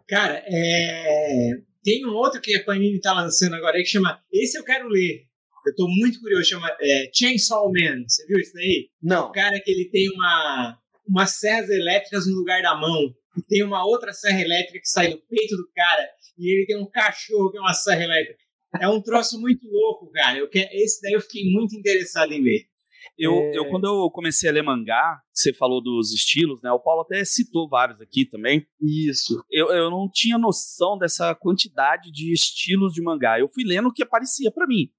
[0.08, 1.52] Cara, é...
[1.84, 4.20] tem um outro que a Panini tá lançando agora aí que chama.
[4.32, 5.29] Esse eu quero ler.
[5.66, 8.04] Eu tô muito curioso, chama é, Chainsaw Man.
[8.08, 8.90] Você viu isso daí?
[9.02, 9.28] Não.
[9.28, 13.14] O cara que ele tem uma, umas serras elétricas no lugar da mão.
[13.38, 16.08] E tem uma outra serra elétrica que sai do peito do cara.
[16.38, 18.40] E ele tem um cachorro que é uma serra elétrica.
[18.80, 20.38] É um troço muito louco, cara.
[20.38, 22.66] Eu esse daí eu fiquei muito interessado em ver.
[23.18, 23.58] Eu, É.
[23.58, 26.72] eu, quando eu comecei a ler mangá, você falou dos estilos, né?
[26.72, 28.66] O Paulo até citou vários aqui também.
[28.82, 29.44] Isso.
[29.52, 33.40] Eu, eu não tinha noção dessa quantidade de estilos de mangá.
[33.40, 34.90] Eu fui lendo o que aparecia pra mim,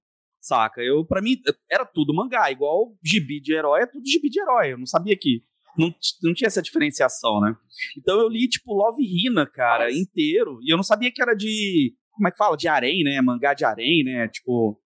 [0.41, 0.81] saca?
[0.81, 1.37] Eu, para mim,
[1.69, 4.73] era tudo mangá, igual gibi de herói, é tudo gibi de herói.
[4.73, 5.43] Eu não sabia que
[5.77, 7.55] não, não tinha essa diferenciação, né?
[7.97, 10.59] Então eu li, tipo, Love Hina, cara, inteiro.
[10.61, 11.93] E eu não sabia que era de.
[12.11, 12.57] Como é que fala?
[12.57, 13.21] De harém, né?
[13.21, 14.27] Mangá de harém, né?
[14.27, 14.77] Tipo,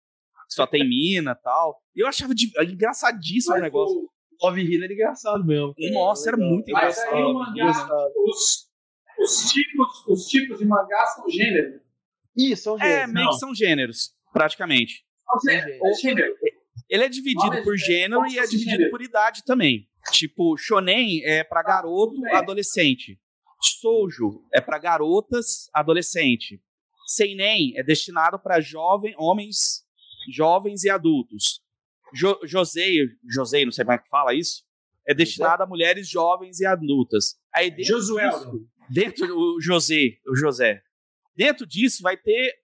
[0.49, 1.81] só tem mina e tal.
[1.97, 3.97] E eu achava de- engraçadíssimo o Mas negócio.
[3.97, 4.11] o-
[4.43, 5.73] Love Hina é engraçado mesmo.
[5.93, 6.53] Nossa, era legal.
[6.53, 7.31] muito Mas aí engraçado.
[7.31, 8.13] o mangá- Engraçado.
[8.27, 8.69] os,
[9.21, 11.81] os, tipos, os tipos de mangá são gêneros.
[12.37, 13.13] Isso, são É, gêneros.
[13.15, 15.05] meio que são gêneros, praticamente.
[15.27, 16.37] São Sim, gêneros.
[16.43, 16.65] É.
[16.89, 19.89] Ele é dividido por gênero e é dividido por idade também.
[20.13, 22.35] Tipo, shonen é pra garoto, tudo bem.
[22.35, 23.19] adolescente.
[23.63, 26.61] Shoujo é pra garotas, adolescente.
[27.07, 29.83] Seinen é destinado para jovem, homens,
[30.31, 31.61] jovens e adultos.
[32.15, 32.99] Jo, Josei,
[33.29, 34.63] Josei, não sei como é que fala isso,
[35.07, 37.37] é destinado a mulheres jovens e adultas.
[37.55, 40.83] Aí dentro disso- dentro o José, o José.
[41.35, 42.55] Dentro disso vai ter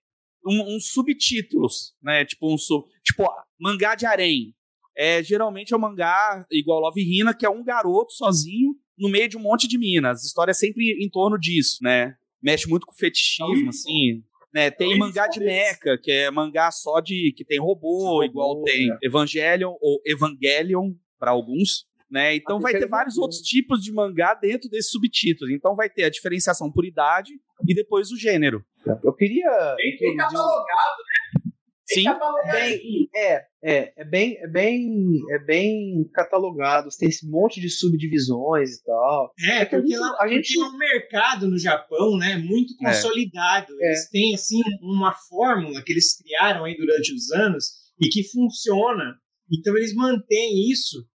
[0.45, 2.25] um- uns subtítulos, né?
[2.25, 3.23] Tipo um sub, tipo
[3.59, 4.53] mangá de harém.
[4.97, 9.27] É geralmente é um mangá igual Love Hina, que é um garoto sozinho no meio
[9.29, 10.19] de um monte de minas.
[10.19, 12.15] As histórias sempre em torno disso, né?
[12.41, 14.23] Mexe muito com fetichismo, assim.
[14.53, 18.63] Né, tem mangá de mecha, que é mangá só de que tem robô, Robô, igual
[18.63, 18.97] tem é.
[19.01, 22.35] Evangelion ou Evangelion para alguns, né?
[22.35, 25.53] Então vai ter vários outros tipos de mangá dentro desses subtítulos.
[25.53, 27.31] Então vai ter a diferenciação por idade
[27.65, 28.61] e depois o gênero.
[29.03, 29.49] Eu queria.
[29.75, 31.51] Bem, bem introduzir um- catalogado, né?
[31.93, 32.05] Sim.
[32.51, 33.09] Bem.
[33.13, 36.87] É, é, é bem, é bem, é bem catalogado.
[36.97, 39.33] Tem esse monte de subdivisões e tal.
[39.49, 42.85] É, a porque gente- lá a gente- tem um mercado no Japão, né, muito É.
[42.85, 43.73] consolidado.
[43.81, 47.65] Eles têm assim uma fórmula que eles criaram aí durante os anos
[47.99, 49.15] e que funciona.
[49.51, 51.05] Então eles mantêm isso,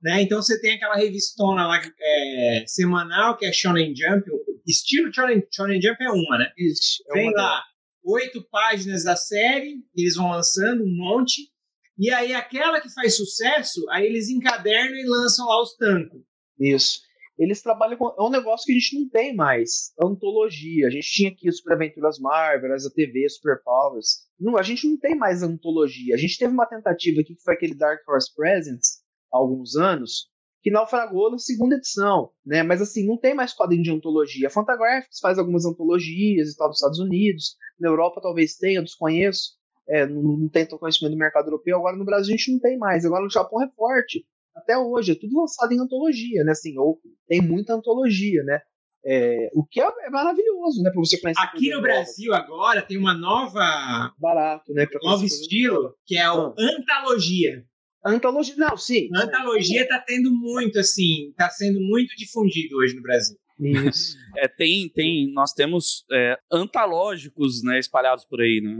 [0.00, 0.22] né?
[0.22, 4.30] Então você tem aquela revistona lá é, semanal que é Shonen Jump,
[4.70, 6.52] estilo Shonen, Shonen Jump é uma, né?
[6.56, 7.02] Isso.
[7.10, 7.64] é Vem uma lá
[8.04, 11.50] oito páginas da série, eles vão lançando um monte.
[11.98, 16.22] E aí aquela que faz sucesso, aí eles encadernam e lançam lá os tancos.
[16.58, 17.00] Isso.
[17.38, 18.08] Eles trabalham com.
[18.08, 19.92] É um negócio que a gente não tem mais.
[20.02, 20.86] Antologia.
[20.86, 24.26] A gente tinha aqui Super Aventuras Marvel, as ATV, Super Powers.
[24.38, 26.14] Não, a gente não tem mais antologia.
[26.14, 29.00] A gente teve uma tentativa aqui que foi aquele Dark Horse Presents
[29.32, 30.29] há alguns anos,
[30.62, 32.62] que naufragou na segunda edição, né?
[32.62, 34.48] Mas assim, não tem mais quadrinho de antologia.
[34.48, 37.56] A Fantagraphics faz algumas antologias e tal dos Estados Unidos.
[37.78, 39.58] Na Europa talvez tenha, eu desconheço.
[39.88, 41.78] É, não, não tem tanto conhecimento do mercado europeu.
[41.78, 43.04] Agora no Brasil a gente não tem mais.
[43.04, 46.52] Agora no Japão é forte até hoje, é tudo lançado em antologia, né?
[46.52, 48.60] Assim, ou tem muita antologia, né?
[49.04, 50.90] É, o que é, é maravilhoso, né?
[50.90, 51.40] Pra você conhecer.
[51.40, 51.80] Aqui no.
[51.80, 54.86] Brasil agora tem uma nova Barato, né?
[54.86, 57.64] Pra novo estilo que é o antologia.
[58.04, 59.08] Antologia, não, sim.
[59.14, 63.36] A antologia tá tendo muito assim, tá sendo muito difundido hoje no Brasil.
[63.58, 64.16] Isso.
[64.38, 68.76] É, tem, tem, nós temos é, antalógicos, né, espalhados por aí, né?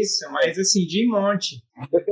[0.00, 1.56] Isso, mas assim, de monte.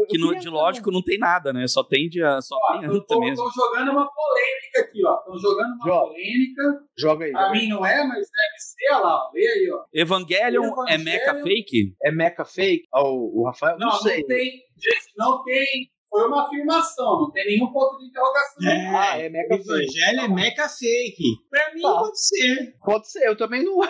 [0.08, 1.66] Que no- de lógico não tem nada, né?
[1.68, 3.48] Só tem de só tem anta Estão mesmo.
[3.54, 5.16] jogando uma polêmica aqui, ó.
[5.18, 6.06] Estão jogando uma Joga.
[6.08, 6.62] polêmica.
[6.98, 7.30] Joga aí.
[7.32, 7.62] Pra joga aí.
[7.62, 9.14] mim não é, mas deve ser, olha lá.
[9.14, 9.30] ó.
[9.32, 9.84] Lê aí, ó.
[9.94, 11.94] Evangelion, é Evangelion- mecha fake?
[12.02, 12.84] É mecha fake?
[12.92, 13.78] Ah, o, Rafael?
[13.78, 14.24] Não, Não, não, sei.
[14.24, 14.44] tem.
[14.76, 15.88] Gente, não tem.
[16.12, 18.68] Foi uma afirmação, não tem nenhum ponto de interrogação.
[18.70, 19.62] É, Ah, é mecha fake.
[19.70, 21.24] evangelho é meca fake.
[21.50, 21.98] Pra mim Tá.
[21.98, 22.74] pode ser.
[22.84, 23.80] Pode ser, eu também não.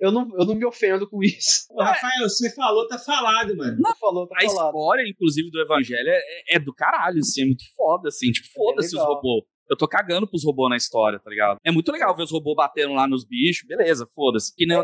[0.00, 1.66] Eu não, eu não me ofendo com isso.
[1.70, 3.76] Ô, Rafael, você falou, tá falado, mano.
[3.80, 4.66] Não falou, tá A falado.
[4.68, 8.30] história, inclusive, do Evangelho é, é do caralho, assim, é muito foda, assim.
[8.30, 9.14] Tipo, foda-se os legal.
[9.16, 9.44] robôs.
[9.68, 11.58] Eu tô cagando pros robôs na história, tá ligado?
[11.64, 14.54] É muito legal ver os robôs batendo lá nos bichos, beleza, foda-se.
[14.54, 14.78] Que nem,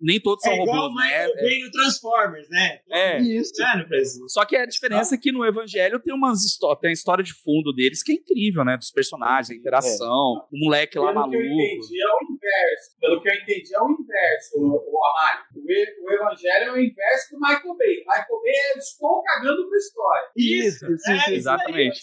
[0.00, 1.04] nem todos são É igual o robôs, né?
[1.06, 2.78] Michael Bay no Transformers, né?
[2.90, 3.52] É, Isso.
[3.88, 4.28] Brasil.
[4.28, 7.32] Só que a diferença é que no Evangelho tem umas histó tem a história de
[7.32, 8.76] fundo deles que é incrível, né?
[8.76, 11.62] Dos personagens, a interação, o moleque lá Pelo que eu maluco.
[11.62, 12.98] entendi, é o inverso.
[13.00, 15.44] Pelo que eu entendi, é o inverso, o, o Amário.
[15.54, 17.96] O, o Evangelho é o inverso do Michael Bay.
[18.06, 20.28] Michael Bay é estou cagando pra história.
[20.36, 21.30] Isso, isso, é, isso.
[21.30, 22.00] Exatamente.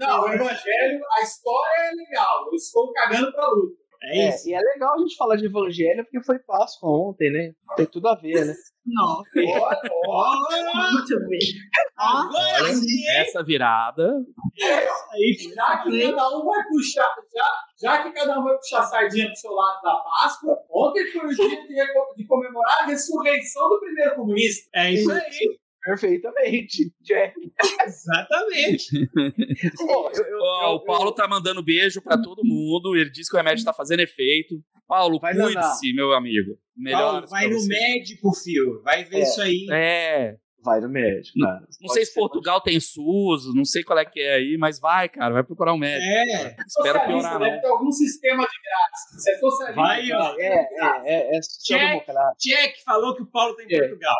[0.00, 2.46] Não, o Evangelho, a história é legal.
[2.50, 3.85] Eu estou cagando pra luta.
[4.02, 4.48] É É, isso.
[4.48, 7.52] e é legal a gente falar de evangelho porque foi Páscoa ontem, né?
[7.76, 8.54] Tem tudo a ver, né?
[8.86, 11.38] Nossa, Olha, olha, muito bem.
[11.98, 14.12] Nossa, Agora sim, Essa virada.
[15.12, 15.36] aí.
[15.56, 17.50] já que cada um vai puxar, já,
[17.82, 21.26] já que cada um vai puxar a sardinha pro seu lado da Páscoa, ontem foi
[21.26, 24.70] o dia de, de comemorar a ressurreição do primeiro comunista.
[24.72, 25.58] É isso aí.
[25.86, 27.34] Perfeitamente, Jack.
[27.86, 28.88] Exatamente.
[29.78, 32.96] Eu, eu, oh, o Paulo tá mandando beijo para todo mundo.
[32.96, 34.56] Ele diz que o remédio tá fazendo efeito.
[34.88, 36.58] Paulo, cuide-se, meu amigo.
[36.76, 37.68] Melhor Paulo, vai no você.
[37.68, 38.82] médico, filho.
[38.82, 39.22] Vai ver é.
[39.22, 39.66] isso aí.
[39.70, 40.36] É.
[40.64, 41.60] Vai no médico, cara.
[41.60, 44.80] Não, não sei se Portugal tem SUS, não sei qual é que é aí, mas
[44.80, 46.04] vai, cara, vai procurar um médico.
[46.04, 46.56] É.
[46.66, 49.22] Espero piorar, Deve ter algum sistema de grátis.
[49.22, 50.34] Se é socialista, vai, ó.
[50.38, 52.06] É, é, é, é Check,
[52.38, 53.78] Check falou que o Paulo tem em é.
[53.78, 54.16] Portugal.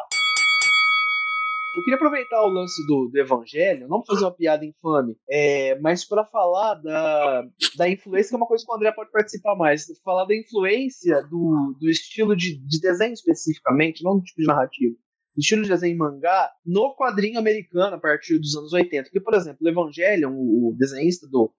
[1.77, 6.07] Eu queria aproveitar o lance do, do Evangelho, não fazer uma piada infame, é, mas
[6.07, 7.47] para falar da,
[7.77, 11.22] da influência, que é uma coisa que o André pode participar mais, falar da influência
[11.24, 14.97] do, do estilo de, de desenho especificamente, não do tipo de narrativa,
[15.37, 19.05] estilo de desenho em mangá no quadrinho americano a partir dos anos 80.
[19.05, 21.53] Porque, por exemplo, o Evangelion, o desenhista do,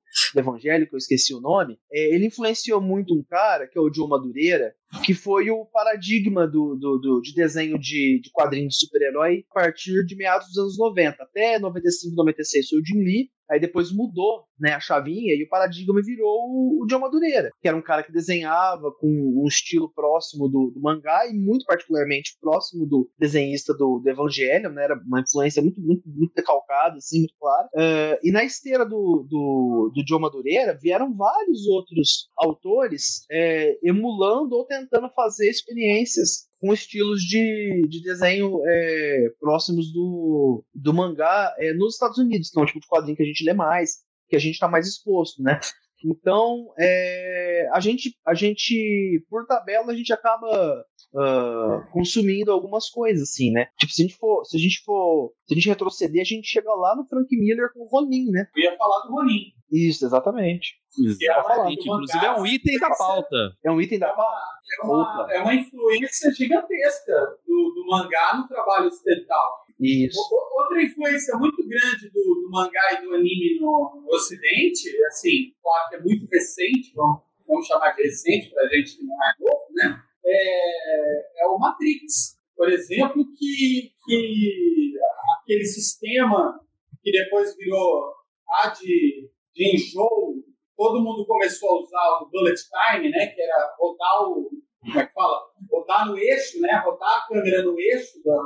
[0.87, 4.07] que eu esqueci o nome, é, ele influenciou muito um cara, que é o Joe
[4.07, 9.45] Madureira, que foi o paradigma do, do, do de desenho de, de quadrinho de super-herói
[9.51, 11.23] a partir de meados dos anos 90.
[11.23, 15.49] Até 95, 96 foi o Jim Lee, Aí depois mudou né, a chavinha e o
[15.49, 20.49] paradigma virou o, John Madureira, que era um cara que desenhava com um estilo próximo
[20.49, 25.21] do, do mangá e muito particularmente próximo do desenhista do, do Evangelho, né, era uma
[25.21, 27.67] influência muito, muito, muito decalcada, assim, muito clara.
[27.73, 34.55] Uh, e na esteira do, do, do John Madureira vieram vários outros autores é, emulando
[34.55, 41.73] ou tentando fazer experiências com estilos de, de desenho é, próximos do, do mangá é,
[41.73, 43.97] nos Estados Unidos, que é um tipo de quadrinho que a gente lê mais,
[44.29, 45.59] que a gente está mais exposto, né?
[46.05, 53.29] Então, é, a, gente, a gente, por tabela, a gente acaba uh, consumindo algumas coisas,
[53.29, 53.67] assim, né?
[53.79, 56.47] Tipo, se a gente for, se a gente for, se a gente retroceder, a gente
[56.47, 58.47] chega lá no Frank Miller com o Ronin, né?
[58.55, 59.56] Eu ia falar do Ronin.
[59.71, 60.75] Isso, exatamente.
[60.97, 61.81] Exatamente.
[61.81, 63.57] Inclusive é um item da pauta.
[63.63, 64.57] É um item da pauta.
[64.79, 67.13] É uma, é uma influência gigantesca
[67.45, 69.67] do, do mangá no trabalho ocidental.
[69.79, 70.19] Isso.
[70.57, 75.89] Outra influência muito grande do, do mangá e do anime no, no, Ocidente, assim, claro
[75.89, 79.65] que é muito recente, vamos, vamos chamar de recente para a gente não é novo,
[79.73, 80.03] né?
[80.25, 84.93] É, é o Matrix, por exemplo, que, que
[85.41, 86.59] aquele sistema
[87.03, 88.13] que depois virou
[88.49, 90.43] a de, de enjoo,
[90.77, 93.27] todo mundo começou a usar o bullet time, né?
[93.27, 94.49] Que era rodar o.
[94.79, 95.41] Como é que fala?
[95.71, 96.81] Rodar no eixo, né?
[96.85, 98.39] Rodar a câmera no eixo da,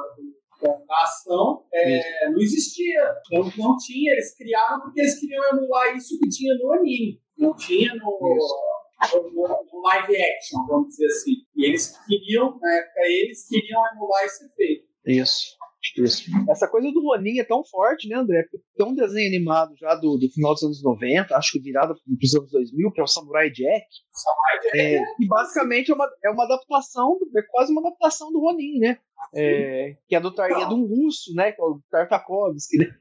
[0.90, 3.14] a ação é, não existia.
[3.32, 7.22] Não, não tinha, eles criaram porque eles queriam emular isso que tinha no anime.
[7.38, 11.34] Não tinha no, no, no, live action, vamos dizer assim.
[11.56, 14.88] E eles queriam, na época, eles queriam emular esse efeito.
[15.06, 15.58] Isso.
[15.98, 16.30] Isso.
[16.50, 18.44] Essa coisa do Ronin é tão forte, né, André?
[18.44, 21.96] Porque tem um desenho animado já do, do final dos anos 90, acho que virado
[21.96, 23.86] para os anos 2000, que é o Samurai Jack.
[24.12, 24.80] Samurai Jack.
[24.80, 28.98] É, que basicamente é uma, é uma adaptação, é quase uma adaptação do Ronin, né?
[29.36, 31.52] É, que é do é de um russo, né?
[31.52, 32.96] Que é o Tartakovsky, né?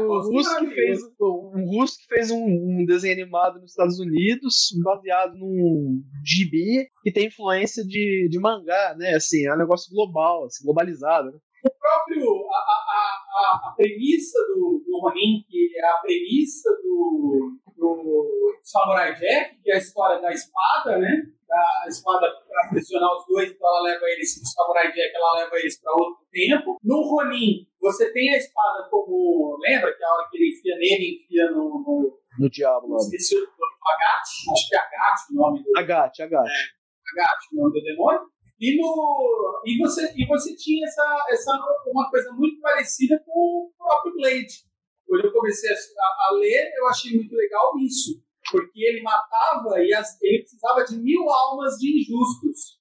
[0.00, 4.68] Um russo que fez, um russo que fez um, um, desenho animado nos Estados Unidos,
[4.82, 9.14] baseado num gibi que tem influência de, de mangá, né?
[9.14, 11.30] Assim, é um negócio global, assim, globalizado.
[11.30, 11.38] Né?
[11.64, 17.58] O próprio, a, a, a, a premissa do, do Ronin, que é a premissa do,
[17.76, 21.34] do Samurai Jack, que é a história da espada, né?
[21.54, 25.56] a espada para aprisionar os dois, então ela leva eles, o Samurai Jack, ela leva
[25.56, 26.76] eles para outro tempo.
[26.82, 29.58] No Ronin, você tem a espada como.
[29.60, 31.82] Lembra que a hora que ele enfia nele, enfia no.
[31.84, 32.96] No, no diabo lá.
[32.96, 35.78] Esqueci o nome do Agat, acho que é Agat o nome do.
[35.78, 36.48] Agat, Agat.
[36.48, 38.33] É, Agat, o nome do demônio.
[38.64, 41.52] E, no, e, você, e você tinha essa, essa
[41.86, 44.64] uma coisa muito parecida com o próprio Blade.
[45.06, 49.92] Quando eu comecei a, a, ler, eu achei muito legal isso porque ele matava e
[49.92, 52.80] as, ele precisava de mil almas de injustos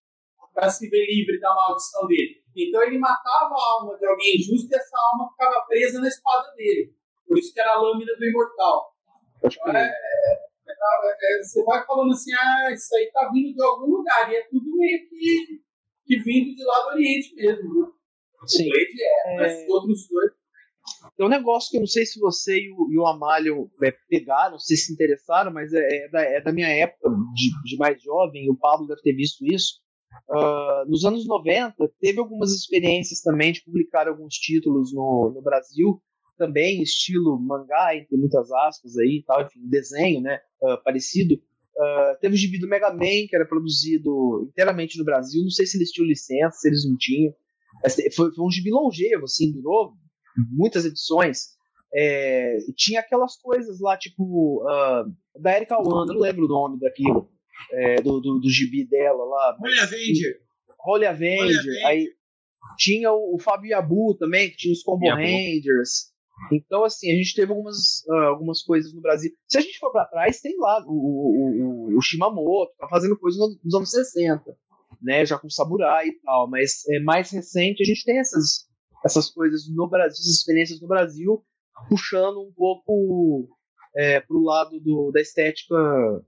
[0.54, 2.42] para se ver livre da maldição dele.
[2.56, 6.50] Então ele matava a alma de alguém injusto e essa alma ficava presa na espada
[6.56, 6.96] dele.
[7.28, 8.94] Por isso que era a lâmina do imortal.
[9.44, 13.98] Então, é, é, é, você vai falando assim, ah, isso aí tá vindo de algum
[13.98, 15.63] lugar, e é tudo meio que,
[16.06, 17.82] que vindo de lá do Oriente mesmo.
[17.82, 17.88] Né?
[18.48, 18.68] Sim.
[18.68, 20.44] O Blade é, mas outros dois
[21.16, 24.60] tem um negócio que eu não sei se você e o, e o é, pegaram,
[24.60, 28.50] se se interessaram, mas é, é, da, é da, minha época de, de, mais jovem,
[28.50, 29.82] o Pablo deve ter visto isso.
[30.30, 36.02] Uh, nos anos 90, teve algumas experiências também de publicar alguns títulos no, no Brasil,
[36.38, 41.42] também estilo mangá, entre muitas aspas aí, tal, enfim, desenho, né, uh, parecido.
[41.76, 45.66] Uh, teve o gibi do Mega Man, que era produzido inteiramente no Brasil, não sei
[45.66, 47.34] se eles tinham licença, se eles não tinham.
[48.16, 49.94] Foi, foi um gibi longevo, assim, durou
[50.52, 51.54] muitas edições,
[51.96, 57.30] é, tinha aquelas coisas lá, tipo, uh, da Erika Wanda, não lembro o nome daquilo,
[57.72, 59.58] é, do, do, do gibi dela lá.
[59.60, 60.42] Holy Avenger.
[60.86, 62.10] Holy Avenger, aí
[62.78, 65.22] Tinha o, o Fábio Yabu também, que tinha os Combo Yabu.
[65.22, 66.13] Rangers.
[66.52, 69.32] Então, assim, a gente teve algumas, ah, algumas coisas no Brasil.
[69.48, 73.18] Se a gente for pra trás, tem lá o, o, o, o Shimamoto, tá fazendo
[73.18, 74.44] coisa no- nos anos 60,
[75.02, 75.26] né?
[75.26, 76.50] Já com Samurai e tal.
[76.50, 78.68] Mas é mais recente, a gente tem essas,
[79.06, 81.44] essas coisas no Brasil, essas experiências no Brasil,
[81.90, 83.48] puxando um pouco
[83.96, 85.76] é, pro lado do, da estética,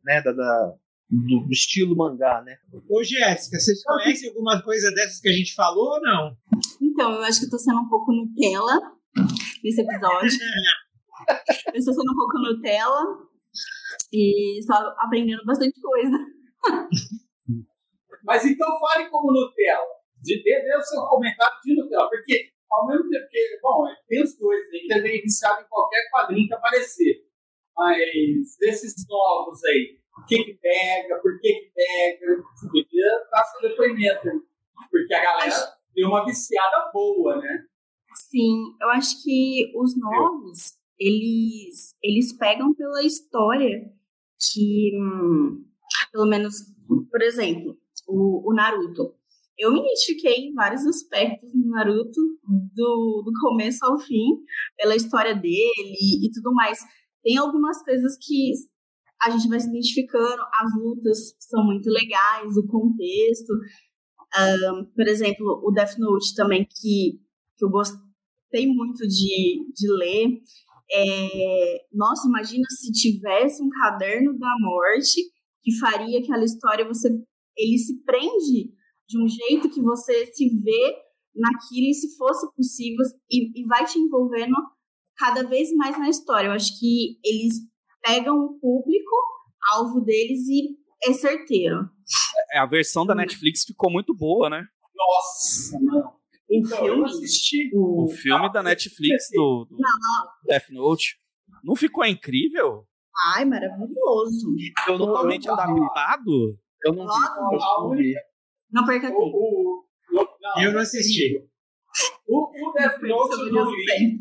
[0.04, 0.22] né?
[0.22, 0.74] Da, da-
[1.08, 2.58] do, do estilo mangá, né?
[2.90, 6.36] Ô, Jéssica, vocês conhecem alguma coisa dessas que a gente falou ou não?
[6.82, 8.80] Então, eu acho que eu tô sendo um pouco Nutella
[9.64, 10.30] nesse episódio.
[11.74, 13.02] eu estou sendo um pouco Nutella
[14.12, 16.18] e estou aprendendo bastante coisa.
[18.24, 19.86] Mas então fale como Nutella.
[20.22, 22.10] De, dê, o seu comentário de Nutella.
[22.10, 25.62] Porque, ao mesmo tempo que, bom, é, tem os dois aí, que é meio viciado
[25.62, 27.26] em qualquer quadrinho que aparecer.
[27.78, 33.44] Mas desses novos aí, o que que pega, por que que pega, você podia dar
[33.44, 34.30] seu depoimento.
[34.90, 35.56] Porque a galera
[35.94, 37.66] deu uma viciada boa, né?
[38.30, 43.92] Sim, eu acho que os novos, eles, eles pegam pela história
[44.40, 45.64] que, hum,
[46.12, 46.56] pelo menos,
[46.88, 49.14] por exemplo, o, o Naruto.
[49.58, 54.44] Eu me identifiquei em vários aspectos no Naruto, do, do começo ao fim,
[54.76, 56.80] pela história dele e tudo mais.
[57.24, 58.52] Tem algumas coisas que
[59.22, 63.54] a gente vai se identificando, as lutas são muito legais, o contexto.
[64.36, 67.20] Ahn, por exemplo, o Death Note também, que,
[67.58, 67.70] que eu
[68.46, 70.42] gostei muito de, de ler.
[70.92, 75.22] É, nossa, imagina se tivesse um caderno da morte
[75.62, 77.10] que faria aquela história, você
[77.58, 78.72] ele se prende
[79.08, 80.96] de um jeito que você se vê
[81.34, 84.56] naquilo e se fosse possível e, e vai te envolvendo
[85.18, 86.48] cada vez mais na história.
[86.48, 87.56] Eu acho que eles
[88.02, 89.16] pegam o público
[89.72, 91.90] alvo deles e é certeiro.
[92.52, 94.68] É, A versão da Netflix ficou muito boa, né?
[94.96, 96.15] Nossa, não.
[96.48, 97.70] O Então, eu filme, assisti.
[97.74, 99.78] o, O filme da Netflix do, do
[100.46, 101.18] Death Note.
[101.64, 102.86] Não ficou incrível?
[103.34, 104.54] ai, maravilhoso.
[104.88, 105.62] Eu não, Totalmente não vi.
[105.62, 106.60] adaptado?
[106.84, 107.08] Eu não vi.
[107.08, 107.40] Nossa.
[107.40, 108.14] eu não vi.
[108.72, 109.22] Não perca O, tempo.
[109.38, 109.86] o,
[110.22, 111.38] o- não, Eu não assisti.
[112.28, 114.20] O, o Death Note eu não li.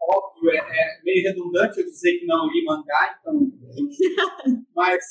[0.00, 3.34] Óbvio, é, é meio redundante eu dizer que não li mangá, então.
[4.74, 5.04] mas,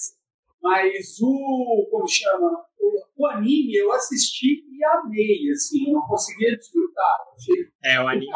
[0.62, 1.88] mas o.
[1.91, 2.50] Como chama?
[2.84, 5.88] O, o anime eu assisti e amei, assim.
[5.88, 7.17] Eu não conseguia desfrutar.
[7.84, 8.31] Eu É, o anime é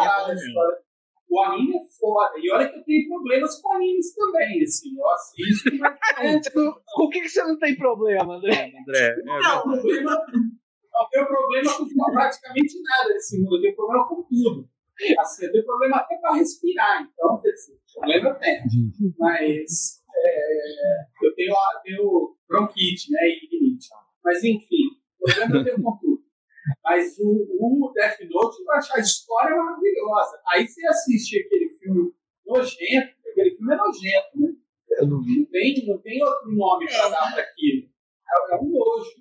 [0.54, 0.88] bom.
[1.30, 2.34] O anime é foda.
[2.38, 4.98] E olha que eu tenho problemas com animes também, assim.
[4.98, 5.98] Eu assisto, mas.
[6.20, 6.40] É,
[6.96, 8.72] Com o que, que você não tem problema, André?
[8.82, 9.08] André.
[9.08, 10.12] É, Não, problema,
[10.94, 14.70] não tenho problema com praticamente nada nesse mundo, eu tenho problema com tudo.
[15.20, 18.64] Assim, eu tenho problema até para respirar, então, quer dizer, problema eu tenho.
[19.20, 23.88] Mas é, eu tenho, a- tenho bronquite, né, e rinite.
[24.24, 24.84] Mas enfim,
[25.20, 26.24] problema eu tenho com tudo.
[26.84, 30.40] Mas o, o Death Note, eu acho a história maravilhosa.
[30.50, 32.12] Aí você assiste aquele filme
[32.46, 34.50] nojento, aquele filme é nojento, né?
[35.00, 35.40] Eu não vi.
[35.40, 37.12] Não tem, não tem outro nome para É.
[37.12, 37.88] dar para aquilo.
[37.88, 39.12] É, é um nojo.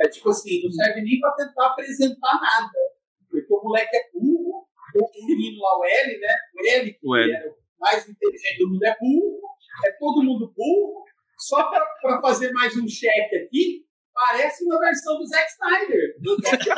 [0.00, 2.78] É tipo assim, não serve nem para tentar apresentar nada.
[3.30, 6.34] Porque o moleque é burro, o menino lá, o L, né?
[6.54, 7.32] O L, que O L.
[7.32, 9.40] era o mais inteligente do mundo, é burro,
[9.86, 11.04] é todo mundo burro.
[11.38, 16.16] Só para fazer mais um cheque aqui, parece uma versão do Zack Snyder.
[16.42, 16.68] Zack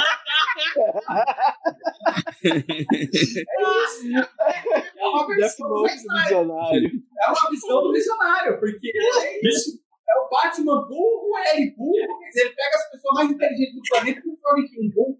[4.96, 6.22] É uma versão do Zack Snyder.
[6.24, 6.90] visionário.
[7.20, 9.80] É uma visão do visionário, porque é isso.
[10.08, 13.74] É o Batman burro, o L burro, quer dizer, ele pega as pessoas mais inteligentes
[13.74, 15.18] do planeta e transforma em um burro.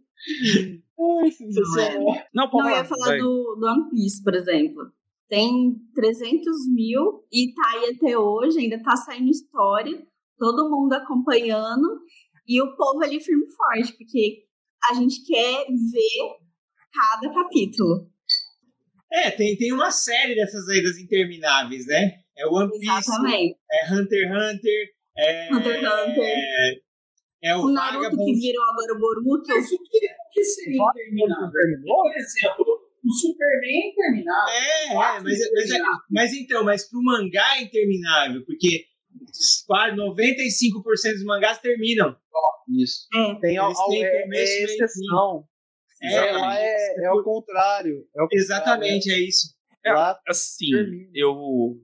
[2.34, 4.92] Não, Não, eu ia falar do, do One Piece, por exemplo.
[5.28, 10.06] Tem 300 mil e tá aí até hoje, ainda tá saindo história,
[10.42, 11.86] todo mundo acompanhando
[12.48, 14.42] e o povo ali firme e forte, porque
[14.90, 16.36] a gente quer ver
[16.92, 18.10] cada capítulo.
[19.12, 22.14] É, tem, tem uma série dessas aí das intermináveis, né?
[22.36, 23.56] É One Piece, Exatamente.
[23.70, 26.24] é Hunter x Hunter, é, Hunter x Hunter.
[26.24, 26.80] é,
[27.44, 28.40] é o, O Naruto que Vagabond.
[28.40, 29.48] virou agora o Boruto.
[29.48, 30.00] Mas o que,
[30.32, 31.50] que seria interminável?
[31.86, 32.64] Por exemplo,
[33.04, 34.54] o Superman é interminável.
[34.54, 38.86] É, é, mas, mas, é- mas então, mas pro mangá é interminável, porque
[39.66, 42.16] quase 95% dos mangás terminam.
[42.68, 43.06] Isso.
[43.14, 43.34] É.
[43.34, 45.44] Tem têm é, começo, é e exceção.
[46.02, 48.06] É, É, lá é, é o contrário.
[48.14, 48.28] É o contrário.
[48.32, 49.54] Exatamente, é isso.
[49.84, 51.10] É, Lá Assim, termina.
[51.14, 51.76] eu,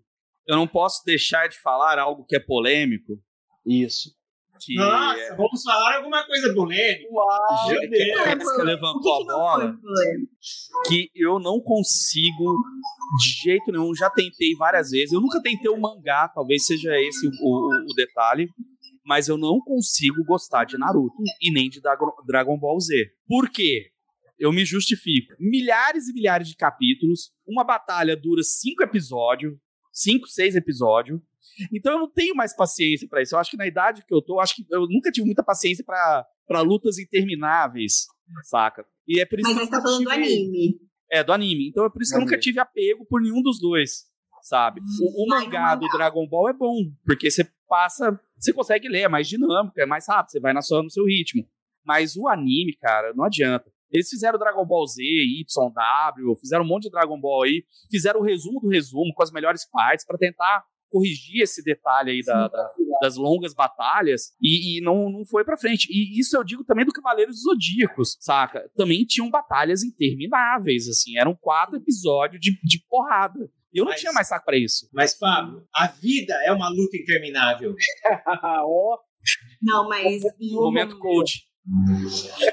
[0.47, 3.20] eu não posso deixar de falar algo que é polêmico.
[3.66, 4.16] Isso.
[4.61, 7.09] Que Nossa, é, vamos falar alguma coisa polêmica.
[7.12, 9.78] Uau, que, que que, levantou a bola.
[10.89, 12.57] que eu não consigo
[13.19, 13.95] de jeito nenhum.
[13.95, 15.13] Já tentei várias vezes.
[15.13, 18.49] Eu nunca tentei o mangá, talvez seja esse o, o- o detalhe.
[19.05, 21.81] Mas eu não consigo gostar de Naruto e nem de
[22.27, 22.95] Dragon, Ball Z.
[23.27, 23.91] Por quê?
[24.41, 25.35] eu me justifico.
[25.41, 29.53] Milhares e milhares de capítulos, uma batalha dura cinco episódios,
[29.93, 31.21] cinco, seis episódios.
[31.75, 33.35] Então eu não tenho mais paciência para isso.
[33.35, 35.43] Eu acho que na idade que eu tô, eu acho que eu nunca tive muita
[35.43, 38.07] paciência para lutas intermináveis,
[38.45, 38.85] saca?
[39.09, 40.11] E é por isso Mas que você tá falando tive...
[40.11, 40.81] do anime.
[41.11, 41.69] É, do anime.
[41.69, 44.05] Então é por isso que eu nunca tive apego por nenhum dos dois,
[44.43, 44.81] sabe?
[45.01, 45.89] O, o mangá do.
[45.89, 50.07] Dragon Ball é bom, porque você passa, você consegue ler, é mais dinâmico, é mais
[50.09, 51.47] rápido, você vai na sua, no seu ritmo.
[51.85, 53.71] Mas o anime, cara, não adianta.
[53.91, 58.23] Eles fizeram Dragon Ball Z, YW, fizeram um monte de Dragon Ball aí, fizeram o
[58.23, 62.70] resumo do resumo com as melhores partes pra tentar corrigir esse detalhe aí da- da,
[63.03, 65.86] das longas batalhas e, e não, não foi pra frente.
[65.91, 68.68] E isso eu digo também do Cavaleiros dos Zodíacos, saca?
[68.76, 73.39] Também tinham batalhas intermináveis, assim, eram quatro episódios de, de porrada.
[73.72, 74.89] E eu não Mas- tinha mais saco pra isso.
[74.93, 77.74] Mas, Fábio, a vida é uma luta interminável.
[78.64, 78.99] Ó,
[79.62, 80.22] Não, mas
[80.53, 81.47] Momento coach.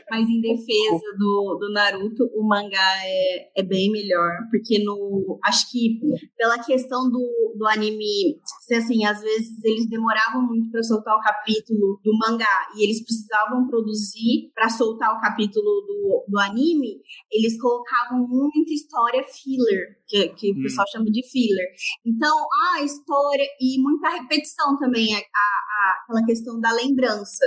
[0.09, 4.31] Mas em defesa do, do Naruto, o mangá é, é bem melhor.
[4.51, 5.39] Porque no.
[5.43, 5.99] Acho que
[6.37, 11.21] pela questão do, do anime, se assim, às vezes eles demoravam muito para soltar o
[11.21, 17.01] capítulo do mangá e eles precisavam produzir para soltar o capítulo do, do anime,
[17.31, 20.61] eles colocavam muita história filler, que, que o Hum.
[20.63, 21.67] pessoal chama de filler.
[22.05, 22.35] Então,
[22.73, 27.45] a história e muita repetição também, a, a- a- aquela questão da lembrança.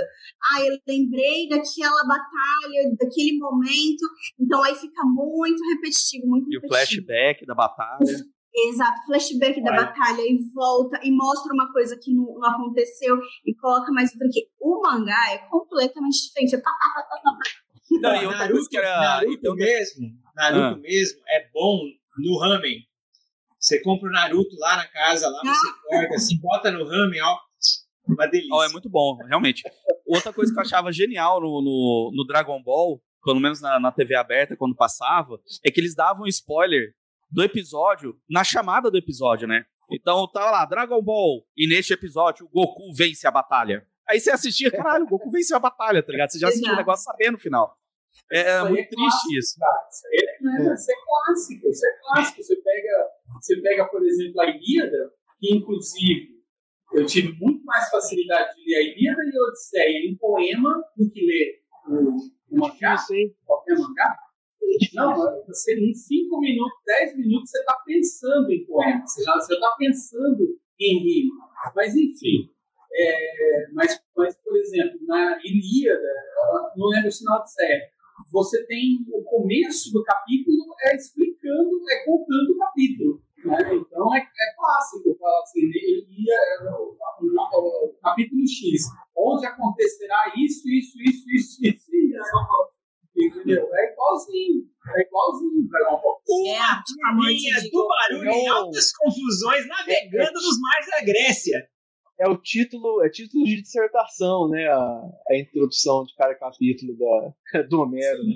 [0.53, 4.05] Ah, eu lembrei daquela batalha, daquele momento,
[4.39, 7.05] então aí fica muito repetitivo, muito E o repetitivo.
[7.07, 8.25] flashback da batalha.
[8.69, 9.85] Exato, flashback da Olha.
[9.85, 14.27] batalha e volta e mostra uma coisa que não, não aconteceu e coloca mais outra
[14.27, 14.47] aqui.
[14.59, 16.55] O mangá é completamente diferente.
[16.55, 17.99] É pá, pá, pá, pá, pá, pá.
[18.01, 18.99] Não, e outra coisa que era.
[18.99, 20.77] Naruto então, mesmo, Naruto Ah.
[20.81, 21.79] mesmo é bom
[22.17, 22.79] no ramen.
[23.59, 27.37] Você compra o Naruto lá na casa, lá você corta, assim, bota no ramen, ó.
[28.13, 28.55] Uma delícia.
[28.55, 29.63] Ó, é muito bom, realmente.
[30.05, 33.91] Outra coisa que eu achava genial no, no, no Dragon Ball, pelo menos na, na
[33.91, 36.93] TV aberta, quando passava, é que eles davam spoiler
[37.31, 39.65] do episódio na chamada do episódio, né?
[39.91, 43.85] Então tava lá, Dragon Ball, e neste episódio o Goku vence a batalha.
[44.07, 46.31] Aí você assistia, caralho, o Goku venceu a batalha, tá ligado?
[46.31, 47.77] Você já assistiu o negócio sabendo no final.
[48.31, 49.59] É, é Isso muito é triste clássico, isso.
[49.59, 52.43] Cara, isso, aí é, né, isso é clássico, isso é clássico.
[52.43, 53.09] Você pega,
[53.41, 56.38] você pega, por exemplo, a Ilíada, que inclusive
[56.93, 61.09] eu tive muito mais facilidade de ler a Ilíada e a Odisseia em poema do
[61.09, 62.17] que ler o,
[62.51, 62.97] o mangá,
[63.45, 64.17] qualquer mangá.
[64.93, 70.59] Não, você em 5 minutos, 10 minutos, você está pensando em poema, você está pensando
[70.79, 71.49] em rima.
[71.75, 72.49] Mas, enfim,
[72.93, 76.13] é, mas, mas, por exemplo, na Ilíada,
[76.75, 77.89] não lembro se na Odisseia,
[78.31, 83.21] você tem o começo do capítulo é explicando, é contando o capítulo.
[83.45, 83.75] Né?
[83.75, 88.83] Então é, é clássico, fala assim, ele ia é, o, capítulo X,
[89.15, 92.69] onde acontecerá isso, isso, isso, isso, isso, isso.
[93.15, 93.67] Entendeu?
[93.73, 94.63] É igualzinho.
[94.95, 96.19] É igualzinho Ball.
[96.47, 101.69] É Turminha de do barulho em altas confusões, navegando nos mares da Grécia.
[102.19, 104.67] É o título, é título de dissertação, né?
[104.67, 108.23] A, a introdução de cada capítulo da, do Homero.
[108.23, 108.33] né?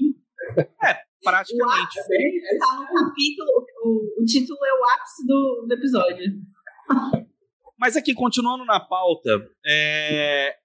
[0.50, 2.00] Sim, Praticamente.
[2.00, 2.42] é bem.
[2.52, 6.26] É tá no capítulo, o, o título é o ápice do, do episódio.
[7.80, 10.56] Mas aqui, continuando na pauta, é,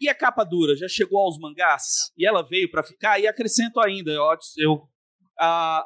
[0.00, 2.12] e a capa dura já chegou aos mangás?
[2.16, 3.18] E ela veio pra ficar?
[3.18, 4.22] E acrescento ainda, eu,
[4.58, 4.88] eu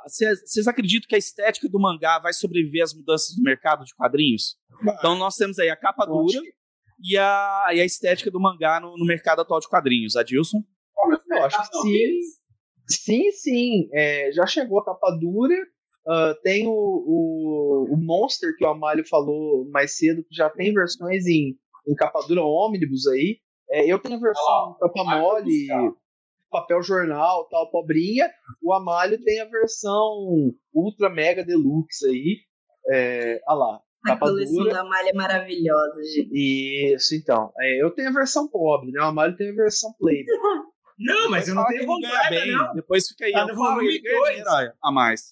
[0.07, 4.57] vocês acreditam que a estética do mangá vai sobreviver às mudanças do mercado de quadrinhos?
[4.99, 6.41] Então nós temos aí a capa dura
[7.03, 10.17] e a, e a estética do mangá no, no mercado atual de quadrinhos.
[10.17, 10.63] Adilson?
[11.31, 12.19] Eu acho que sim.
[12.89, 13.89] Sim, sim.
[13.93, 15.57] É, já chegou a capa dura.
[16.07, 20.73] Ah, tem o, o, o Monster que o Amália falou mais cedo, que já tem
[20.73, 21.57] versões em,
[21.87, 23.39] em capa dura ônibus aí.
[23.71, 25.69] É, eu tenho a versão capa mole,
[26.51, 28.29] papel jornal, tal, pobrinha.
[28.61, 32.39] O Amália tem a versão ultra mega deluxe aí.
[32.91, 34.75] É, ah lá, A coleção dura.
[34.75, 36.95] da malha é maravilhosa, gente.
[36.95, 37.53] Isso, então.
[37.61, 39.01] É, eu tenho a versão pobre, né?
[39.01, 40.25] O Amália tem a versão play.
[41.05, 42.53] Não, mas eu não tenho vontade, bem.
[42.53, 42.75] não.
[42.75, 43.33] Depois fica aí.
[43.33, 44.43] Tá eu no volume dois.
[44.83, 45.31] a mais.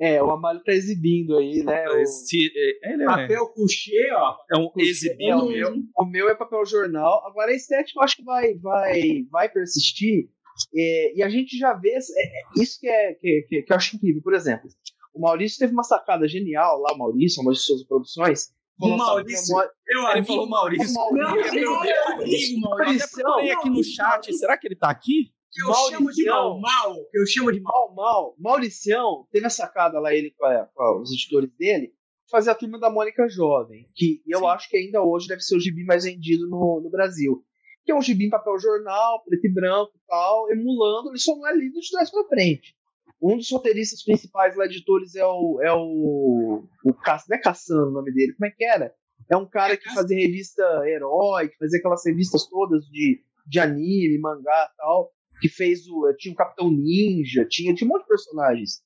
[0.00, 1.88] É, o Amália tá exibindo aí, né?
[1.88, 2.50] o- Esse,
[2.82, 4.36] é, é, Papel couché, ó.
[4.52, 5.84] é um É exibido o mesmo.
[5.96, 7.24] O meu é papel jornal.
[7.26, 10.28] Agora a estética eu acho que vai, vai, vai persistir.
[10.76, 11.90] É, e a gente já vê.
[11.90, 14.20] é, é, isso que, é, que, que, que eu acho incrível.
[14.20, 14.68] Por exemplo,
[15.14, 18.52] o Maurício teve uma sacada genial lá, o Maurício, o Maurício de Souza Produções.
[18.80, 19.56] O Falou, Maurício.
[19.86, 20.94] Eu Ele falou Maurício.
[21.12, 21.66] Meu Meu Deus, Deus,
[22.06, 24.32] amigo, Eu até Maurício, procurei aqui no chat.
[24.34, 25.32] Será que ele tá aqui?
[25.56, 26.60] eu chamo de mal, Mauricião.
[26.60, 26.96] mal.
[27.14, 27.94] Eu chamo de mal.
[27.94, 28.34] Mal, mal.
[28.38, 32.54] Mauricião teve a sacada lá, ele com, a- com os editores dele, de fazer a
[32.56, 34.46] turma da Mônica Jovem, que eu Sim.
[34.46, 37.44] acho que ainda hoje deve ser o gibi mais vendido no, no Brasil.
[37.84, 41.36] Que é um gibi em papel jornal, preto e branco e tal, emulando, ele só
[41.36, 42.74] não é lido de trás pra frente.
[43.22, 45.60] Um dos roteiristas principais lá, editores, é o.
[45.62, 46.64] É o.
[46.84, 48.94] o Cass, não é Cassano o nome dele, como é que era?
[49.30, 54.18] É um cara que fazia revista herói, que fazia aquelas revistas todas de, de anime,
[54.18, 55.12] mangá e tal.
[55.40, 56.12] Que fez o.
[56.18, 58.82] Tinha o Capitão Ninja, tinha, tinha um monte de personagens.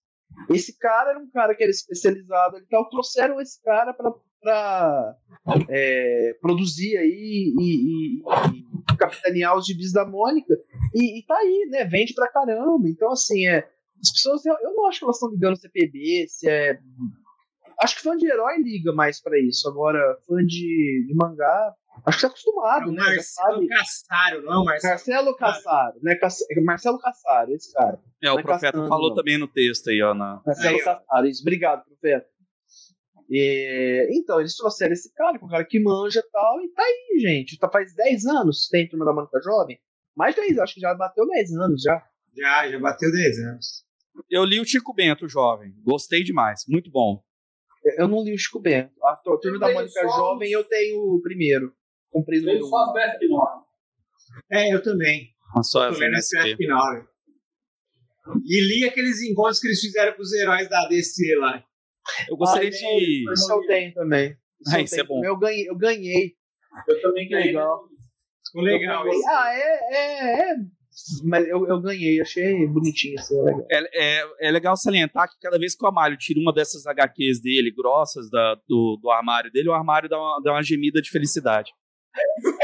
[0.51, 2.89] Esse cara era um cara que era especializado e tal.
[2.89, 5.16] Trouxeram esse cara para para
[5.68, 10.55] é, produzir aí e, e, e, capitanear os gibis da Mônica.
[10.95, 11.85] E, e tá aí, né?
[11.85, 12.89] Vende pra caramba.
[12.89, 13.68] Então, assim, é,
[14.01, 16.78] as pessoas, eu, eu não acho que elas estão ligando CPB, se é.
[17.80, 19.68] Acho que fã de herói liga mais para isso.
[19.68, 21.74] Agora, fã de, de mangá,
[22.05, 23.05] acho que tá acostumado, é né?
[23.05, 24.92] Marcelo Cassaro, não é o Marcelo?
[24.92, 26.18] Marcelo Cassaro, né?
[26.64, 28.01] Marcelo Cassaro, esse cara.
[28.20, 29.16] É, o profeta Cassano, falou não.
[29.16, 30.12] também no texto aí, ó.
[30.12, 30.42] Na...
[30.44, 31.42] Marcelo aí, Cassaro, isso.
[31.42, 32.26] Obrigado, profeta.
[33.30, 37.20] E, então, eles trouxeram esse cara, um cara que manja e tal, e tá aí,
[37.20, 37.59] gente.
[37.59, 39.78] Tá, faz 10 anos tem Turma da Mônica Jovem.
[40.16, 42.03] Mais 10, acho que já bateu 10 anos já.
[42.34, 43.88] Já, já bateu 10 anos.
[44.30, 45.74] Eu li o Chico Bento, jovem.
[45.82, 46.64] Gostei demais.
[46.68, 47.22] Muito bom.
[47.96, 48.92] Eu não li o Chico Bento.
[49.04, 51.74] A Turma da Mônica Jovem eu tenho o primeiro.
[52.10, 53.14] Comprei no só as
[54.50, 55.30] É, eu também.
[55.62, 57.06] Só as FP9.
[58.44, 61.64] E li aqueles encontros que eles fizeram com os heróis da DC lá.
[62.28, 63.32] Eu gostaria ah, de.
[63.32, 64.36] Isso eu tenho também.
[64.60, 65.24] Isso, ah, isso é bom.
[65.24, 65.68] Eu ganhei.
[65.68, 66.34] Eu, ganhei.
[66.88, 67.48] eu também ganhei.
[67.48, 67.88] Legal.
[68.46, 69.04] Ficou legal.
[69.28, 70.56] Ah, é, é, é.
[71.24, 73.18] Mas eu, eu ganhei, achei bonitinho.
[73.18, 73.66] Assim, legal.
[73.70, 77.40] É, é, é, legal salientar que cada vez que o Amário tira uma dessas HQs
[77.40, 81.11] dele, grossas, da, do, do armário dele, o armário dá uma, dá uma gemida de
[81.11, 81.72] felicidade.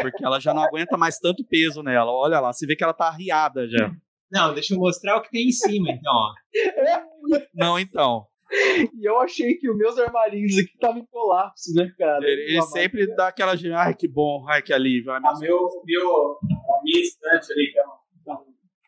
[0.01, 2.11] Porque ela já não aguenta mais tanto peso nela.
[2.11, 3.93] Olha lá, você vê que ela tá arriada já.
[4.31, 6.13] Não, deixa eu mostrar o que tem em cima, então.
[6.13, 6.35] Ó.
[7.55, 8.27] Não, então.
[8.53, 12.25] E eu achei que os meus armarinhos aqui estavam em colapso, né, cara?
[12.25, 15.13] Ele, ele sempre dá aquela ai, que bom, ai, que alívio.
[15.13, 18.04] Ai, meu, meu, a minha estante ali, que, é um,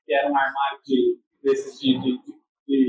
[0.06, 2.18] que era um armário de, desses de, de,
[2.66, 2.84] de,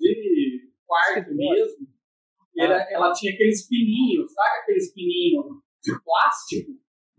[0.00, 1.86] de, de quarto mesmo,
[2.56, 2.86] ela, ah.
[2.90, 5.46] ela tinha aqueles pininhos, sabe aqueles pininhos
[5.82, 6.72] de plástico?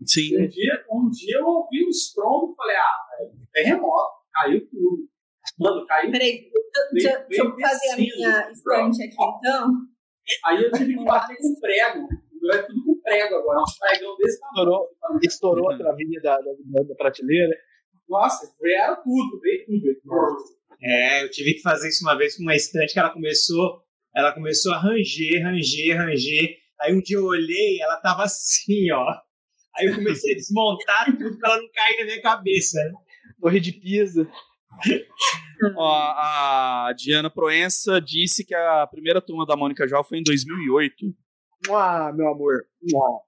[0.04, 0.44] Sim.
[0.44, 5.08] Um dia, um dia eu ouvi um estrondo e falei, ah, é terremoto, caiu tudo.
[5.58, 6.10] Mano, caiu.
[6.10, 6.50] Peraí,
[6.92, 9.70] deixa, eu fazer a minha estante aqui então.
[10.44, 12.00] Aí eu tive que bater com prego.
[12.00, 14.58] O meu é tudo com prego agora, uns pregão desse tamanho.
[14.58, 14.88] Estourou,
[15.22, 17.56] estourou a travinha da, da, da prateleira.
[18.08, 20.56] Nossa, veio tudo, veio tudo.
[20.82, 23.82] É, eu tive que fazer isso uma vez com uma estante que ela começou,
[24.14, 26.56] ela começou a ranger, ranger, ranger.
[26.80, 29.06] Aí um dia eu olhei, ela tava assim, ó.
[29.76, 32.78] Aí eu comecei a desmontar tudo pra ela não cair na minha cabeça.
[32.78, 32.92] Né?
[33.40, 34.28] Torre de Pisa.
[35.76, 41.06] Ó, a Diana Proença disse que a primeira turma da Mônica Jó foi em 2008.
[41.70, 42.66] Ah, meu amor.
[42.94, 43.18] Ah,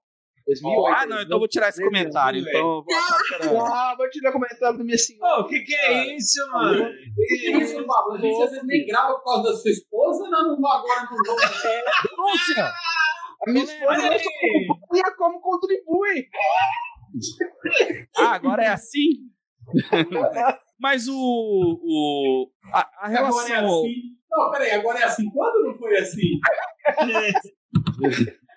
[0.49, 2.41] 2008, ah, não, então eu vou tirar esse comentário.
[2.41, 3.49] Então vou achar que era...
[3.69, 5.41] Ah, vou tirar o comentário do minha senhora.
[5.41, 6.83] O que, que é isso, mano?
[6.83, 8.13] O que, que é isso, Pablo?
[8.13, 11.17] A gente às vezes nem grava por causa da sua esposa, não, não agora não
[11.25, 11.39] vou.
[11.39, 12.73] É, denúncia!
[13.41, 16.27] A minha esposa não como contribui.
[18.17, 19.29] Ah, agora é assim?
[20.79, 21.13] Mas o.
[21.13, 23.41] o a, a relação.
[23.41, 24.19] Agora é assim.
[24.31, 25.29] Não, peraí, agora é assim.
[25.29, 26.39] Quando não foi assim?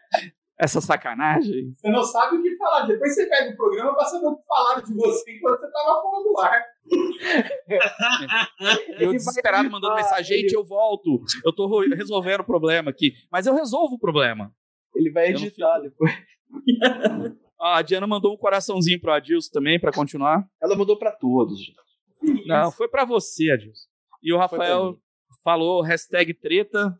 [0.62, 1.72] Essa sacanagem.
[1.72, 2.86] Você não sabe o que falar.
[2.86, 6.00] Depois você pega o programa pra saber o que falaram de você enquanto você tava
[6.00, 6.64] fora do ar.
[9.00, 11.20] eu desesperado mandando mensagem, gente, eu volto.
[11.44, 13.12] Eu tô resolvendo o problema aqui.
[13.28, 14.54] Mas eu resolvo o problema.
[14.94, 16.12] Ele vai editar depois.
[17.60, 20.46] a Diana mandou um coraçãozinho pro Adilson também, para continuar.
[20.62, 22.46] Ela mandou para todos, gente.
[22.46, 23.88] Não, foi para você, Adilson.
[24.22, 24.96] E o Rafael
[25.42, 26.94] falou hashtag treta.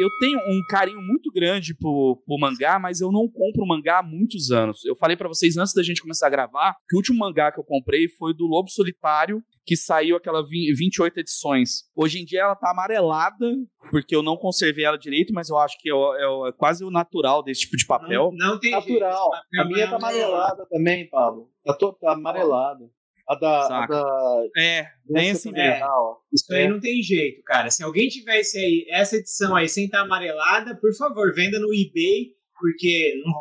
[0.00, 4.02] Eu tenho um carinho muito grande por, por mangá, mas eu não compro mangá há
[4.02, 4.82] muitos anos.
[4.84, 7.60] Eu falei para vocês antes da gente começar a gravar que o último mangá que
[7.60, 11.84] eu comprei foi do Lobo Solitário, que saiu aquela 28 edições.
[11.94, 13.46] Hoje em dia ela tá amarelada,
[13.90, 16.90] porque eu não conservei ela direito, mas eu acho que é, é, é quase o
[16.90, 18.30] natural desse tipo de papel.
[18.34, 19.30] Não, não tem natural.
[19.52, 21.50] Jeito, a minha tá amarelada também, Pablo.
[21.62, 22.90] Tá, to, tá amarelada.
[23.30, 24.42] A da, a da.
[24.58, 25.86] É, bem assim mesmo.
[26.32, 27.70] Isso aí não tem jeito, cara.
[27.70, 32.34] Se alguém tivesse aí essa edição aí sem estar amarelada, por favor, venda no eBay,
[32.58, 33.32] porque não,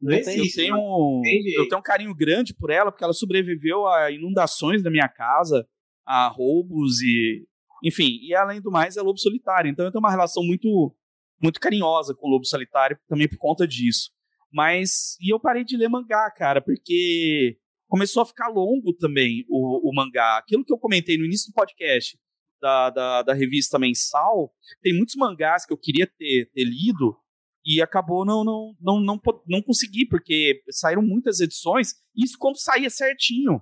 [0.00, 0.58] não, existe.
[0.62, 1.22] Eu tenho,
[1.58, 5.68] eu tenho um carinho grande por ela, porque ela sobreviveu a inundações da minha casa,
[6.06, 7.46] a roubos e.
[7.84, 9.70] Enfim, e além do mais, é lobo solitário.
[9.70, 10.96] Então eu tenho uma relação muito,
[11.42, 14.10] muito carinhosa com o lobo solitário, também por conta disso.
[14.50, 15.18] Mas.
[15.20, 17.58] E eu parei de ler mangá, cara, porque
[17.94, 20.36] começou a ficar longo também o, o mangá.
[20.36, 22.18] Aquilo que eu comentei no início do podcast
[22.60, 27.16] da, da, da, revista mensal, tem muitos mangás que eu queria ter, ter lido
[27.64, 32.90] e acabou não, não, não, não, não consegui, porque saíram muitas edições, isso quando saía
[32.90, 33.60] certinho.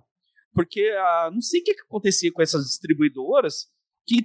[0.55, 3.67] Porque ah, não sei o que, que acontecia com essas distribuidoras
[4.07, 4.17] que,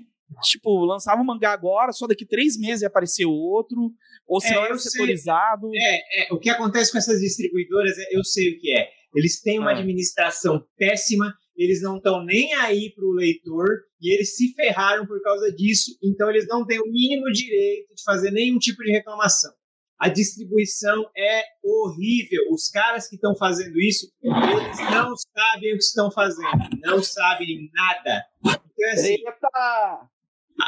[0.43, 3.91] tipo, lançava um mangá agora, só daqui três meses ia aparecer outro,
[4.25, 5.69] ou se É, era setorizado.
[5.75, 8.96] É, é, o que acontece com essas distribuidoras, é- eu sei o que é.
[9.15, 9.77] Eles têm uma Ah.
[9.79, 13.67] administração péssima, eles não estão nem aí para o leitor
[14.01, 18.03] e eles se ferraram por causa disso, então eles não têm o mínimo direito de
[18.03, 19.51] fazer nenhum tipo de reclamação.
[19.99, 22.43] A distribuição é horrível.
[22.51, 27.67] Os caras que estão fazendo isso, eles não sabem o que estão fazendo, não sabem
[27.73, 28.23] nada.
[28.45, 29.47] Então, assim, Treta!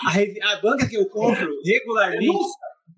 [0.07, 2.25] a, revi- a banca que eu compro regularmente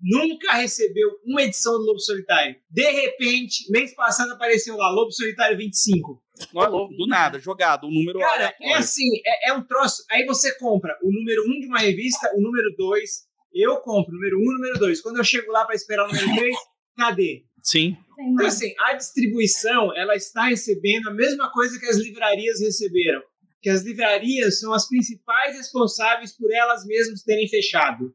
[0.02, 2.56] nunca recebeu uma edição do Lobo Solitário.
[2.68, 6.22] De repente, mês passado apareceu lá, Lobo Solitário 25.
[6.52, 8.72] Não, do nada, jogado, um número Cara, aleatório.
[8.72, 10.02] é assim, é, é um troço.
[10.10, 13.10] Aí você compra o número 1 de uma revista, o número 2.
[13.54, 15.00] Eu compro o número 1 e o número 2.
[15.02, 16.56] Quando eu chego lá para esperar o número 3,
[16.96, 17.44] cadê?
[17.62, 17.96] Sim.
[18.18, 23.22] Então, assim, a distribuição, ela está recebendo a mesma coisa que as livrarias receberam.
[23.60, 28.12] Que as livrarias são as principais responsáveis por elas mesmas terem fechado.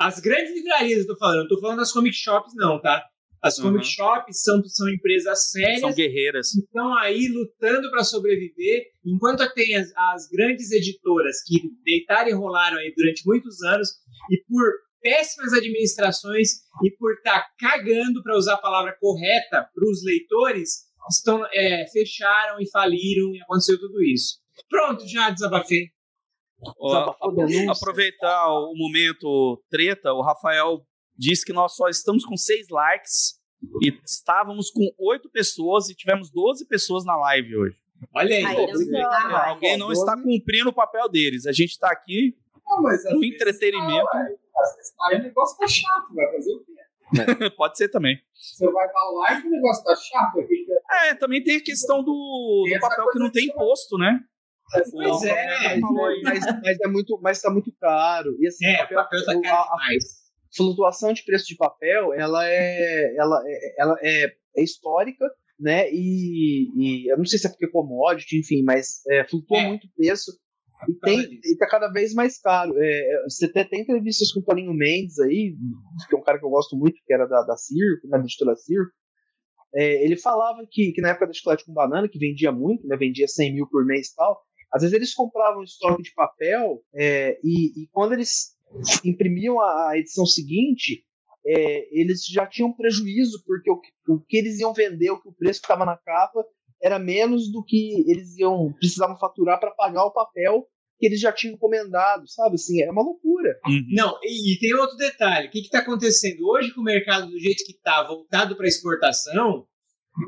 [0.00, 3.04] As grandes livrarias, eu tô falando, não tô falando das comic shops, não, tá?
[3.42, 3.64] As Uhum.
[3.72, 6.54] comic shops são, são empresas sérias São guerreiras.
[6.54, 12.78] estão aí lutando para sobreviver, enquanto tem as, as grandes editoras que deitaram e rolaram
[12.78, 13.88] aí durante muitos anos
[14.30, 14.64] e por
[15.02, 21.42] péssimas administrações e por estar cagando, para usar a palavra correta, para os leitores, estão
[21.52, 24.38] é, fecharam e faliram e aconteceu tudo isso.
[24.68, 25.86] Pronto, já desabafei.
[26.78, 27.14] Ó,
[27.70, 30.82] aproveitar o momento treta, o Rafael
[31.16, 33.38] disse que nós só estamos com seis likes
[33.82, 37.76] e estávamos com oito pessoas e tivemos 12 pessoas na live hoje.
[38.14, 38.44] Olha aí.
[38.44, 39.06] Aí Pô, não.
[39.06, 40.24] Ah, Alguém não está 12.
[40.26, 41.46] cumprindo o papel deles.
[41.46, 42.34] A gente está aqui
[42.66, 44.06] Não, mas no entretenimento.
[44.06, 44.36] tá, ué.
[44.56, 47.50] Às vezes aí o negócio tá chato, vai fazer o quê?
[47.56, 48.18] Pode ser também.
[48.34, 50.66] Você vai pra live e o negócio tá chato aqui.
[51.04, 54.20] É, também tem a questão do, do papel que não tem imposto, né?
[54.72, 54.92] Pois
[55.22, 55.80] O é, aí.
[56.22, 58.36] Mas, mas é muito, mas tá muito caro.
[58.40, 59.88] E assim, É, o papel tá caro a- a
[60.56, 64.24] flutuação de preço de papel, ela é, ela é, ela é,
[64.56, 65.24] é histórica,
[65.58, 65.88] né?
[65.92, 69.68] E, e eu não sei se é porque é commodity, enfim, mas é, flutua É.
[69.68, 70.32] muito o preço
[70.88, 72.72] e tem e tá cada vez mais caro.
[72.78, 75.54] É, é, você até tem entrevistas com o Toninho Mendes aí,
[76.08, 78.24] que é um cara que eu gosto muito, que era da, da Circo, né, da
[78.24, 78.90] editora Circo.
[79.74, 82.96] É, ele falava que, que na época da chocolate com banana, que vendia muito, né,
[82.96, 84.40] vendia 100 mil por mês e tal,
[84.72, 88.56] às vezes eles compravam estoque de papel é, e, e quando eles
[89.04, 91.04] imprimiam a, a edição seguinte,
[91.46, 95.28] é, eles já tinham prejuízo, porque o, que- o que eles iam vender, o que
[95.28, 96.44] o preço que estava na capa,
[96.82, 100.66] era menos do que eles iam precisavam faturar para pagar o papel
[100.98, 102.56] que eles já tinham encomendado, sabe?
[102.56, 103.58] Assim, é uma loucura.
[103.66, 103.86] Uhum.
[103.92, 105.48] Não, e, e tem outro detalhe.
[105.48, 109.66] O que está acontecendo hoje com o mercado do jeito que está voltado para exportação?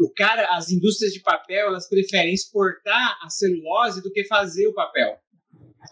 [0.00, 4.74] O cara, as indústrias de papel, elas preferem exportar a celulose do que fazer o
[4.74, 5.18] papel.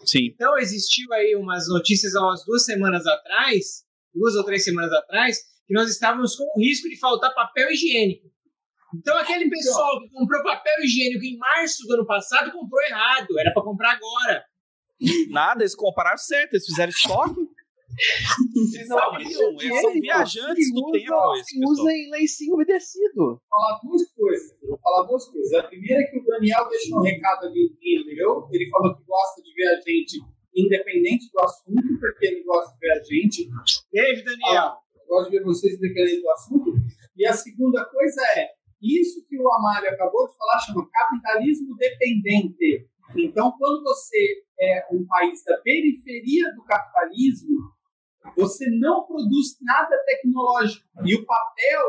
[0.05, 0.27] Sim.
[0.33, 3.83] Então existiu aí umas notícias há umas duas semanas atrás,
[4.13, 8.31] duas ou três semanas atrás, que nós estávamos com o risco de faltar papel higiênico.
[8.95, 13.53] Então aquele pessoal que comprou papel higiênico em março do ano passado comprou errado, era
[13.53, 14.45] para comprar agora.
[15.29, 17.39] Nada, eles compararam certo, eles fizeram estoque.
[18.75, 23.15] Eles Não, sabiam, eles são viajantes do usa, tempo, esse usa em lencinho umedecido.
[23.15, 24.57] Vou falar duas coisas.
[24.61, 25.53] Vou falar duas coisas.
[25.53, 28.47] A primeira é que o Daniel deixou um recado ali e-mail.
[28.51, 30.21] Ele falou que gosta de ver a gente
[30.55, 33.49] independente do assunto, porque ele gosta de ver a gente.
[33.91, 34.73] Beijo, Daniel.
[34.95, 36.73] Eu gosto de ver vocês independente do assunto.
[37.17, 38.49] E a segunda coisa é,
[38.81, 42.87] isso que o Amário acabou de falar chama capitalismo dependente.
[43.15, 47.59] Então, quando você é um país da periferia do capitalismo,
[48.35, 50.85] você não produz nada tecnológico.
[51.05, 51.81] E o papel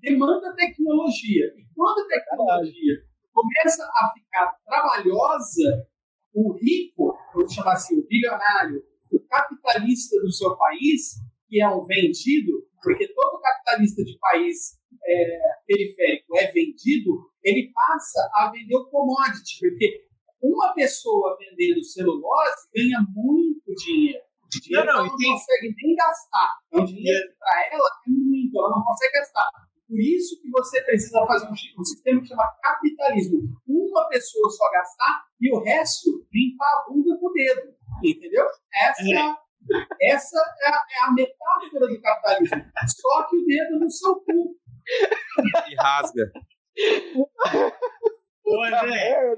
[0.00, 1.46] demanda tecnologia.
[1.56, 3.02] E quando a tecnologia
[3.32, 5.86] começa a ficar trabalhosa,
[6.34, 11.14] o rico, vou chamar assim, o bilionário, o capitalista do seu país,
[11.48, 17.10] que é um vendido, porque todo capitalista de país é, periférico é vendido,
[17.42, 20.06] ele passa a vender o commodity, porque
[20.42, 24.27] uma pessoa vendendo celulose ganha muito dinheiro.
[24.50, 26.56] Dinheiro Não, não, não tem- consegue nem gastar.
[26.72, 29.48] É um dinheiro que para ela é muito, ela não consegue gastar.
[29.86, 33.40] Por isso que você precisa fazer um, um sistema que chama capitalismo.
[33.66, 37.74] Uma pessoa só gastar e o resto limpar a bunda com o dedo.
[38.04, 38.46] Entendeu?
[38.74, 42.64] Essa é, essa é, a, é a metáfora do capitalismo.
[43.00, 44.56] Só que o dedo no seu cu.
[45.70, 46.30] E rasga.
[48.64, 49.36] André,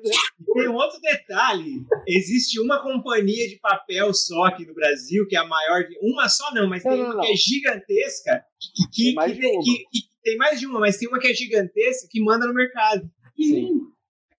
[0.55, 1.85] tem um outro detalhe.
[2.07, 5.97] Existe uma companhia de papel só aqui no Brasil, que é a maior de.
[6.03, 7.21] Uma só não, mas Não, tem não, uma não.
[7.23, 8.45] que é gigantesca.
[8.61, 9.63] Que, que, Tem mais que- de uma.
[9.63, 12.53] que- que- tem mais de uma, mas tem uma que é gigantesca que manda no
[12.55, 13.11] mercado.
[13.37, 13.81] Sim.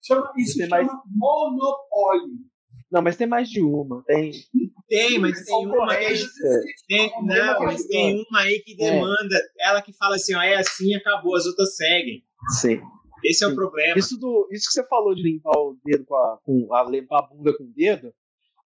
[0.04, 2.34] Chama, isso Tem chama mais- monopólio.
[2.90, 4.02] Não, mas tem mais de uma.
[4.04, 4.30] Tem.
[4.88, 6.14] Tem, mas tem uma aí.
[6.86, 10.94] Tem, não, mas tem uma aí que demanda, ela que fala assim, ó, é assim,
[10.94, 12.22] acabou, as outras seguem.
[12.60, 12.80] Sim.
[13.24, 13.98] Esse é o problema.
[13.98, 17.18] Isso, do, isso que você falou de limpar o dedo com a, com a limpar
[17.20, 18.12] a bunda com o dedo.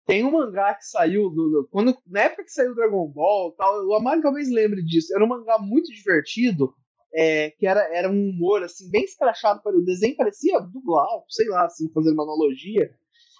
[0.05, 3.85] Tem um mangá que saiu do, do- quando na época que saiu Dragon Ball, tal,
[3.85, 5.13] o Amaro talvez lembre disso.
[5.13, 6.73] Era um mangá muito divertido,
[7.13, 11.47] é, que era, era um humor assim bem escrachado para o desenho parecia dublado, sei
[11.49, 12.89] lá, assim, fazendo uma analogia,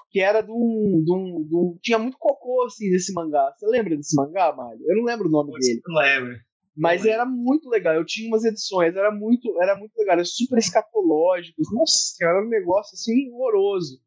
[0.09, 3.53] que era de um, de um, de um- tinha muito cocô assim nesse mangá.
[3.57, 4.82] Você lembra desse mangá, Mário?
[4.88, 5.82] Eu não lembro o nome dele.
[5.88, 6.38] Não lembro.
[6.78, 7.93] Mas era muito legal.
[7.95, 11.59] Eu tinha umas edições, era muito, era muito legal, era super escatológico.
[11.73, 13.99] Nossa, era um negócio assim horroroso.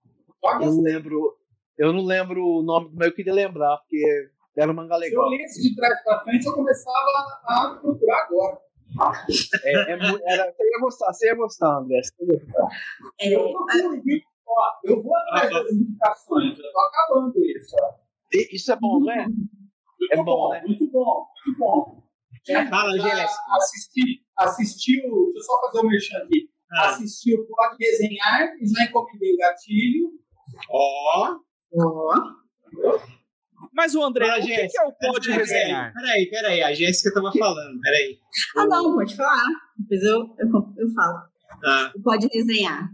[0.43, 1.37] Eu não lembro,
[1.79, 5.23] eu não lembro o nome, mas eu queria lembrar porque era um mangá se eu
[5.23, 5.29] legal.
[5.31, 6.97] lesse de trás pra frente, eu começava
[7.45, 8.59] a procurar agora.
[9.65, 12.01] É, é era, você ia gostar, você ia gostar, André.
[12.03, 12.69] Você ia gostar.
[13.21, 14.03] É, Eu procuro?
[14.49, 17.77] Ó, eu vou atrás das indicações, eu tô acabando isso.
[17.81, 17.95] ó.
[18.33, 19.27] Isso é bom, não é?
[19.27, 20.63] Muito É bom, bom, né?
[20.67, 22.03] muito bom, muito bom.
[22.69, 23.43] Fala, Já Jéssica.
[23.57, 26.51] Assisti, assistiu, deixa eu só fazer o merchan aqui.
[26.73, 30.11] Ah, Assistiu Pode Desenhar e já encomendei o gatilho.
[30.71, 31.37] Ó,
[31.75, 32.15] ó,
[33.73, 34.69] Mas o André, Fala, o que, Jéssica.
[34.71, 35.93] que é o Pode Peraí, Resenhar?
[35.93, 38.19] Peraí, peraí, a Jéssica tava falando, peraí.
[38.57, 39.45] Ah, não, pode falar.
[39.79, 41.29] Depois eu, eu, eu falo.
[41.65, 42.89] Ah, Pode resenhar.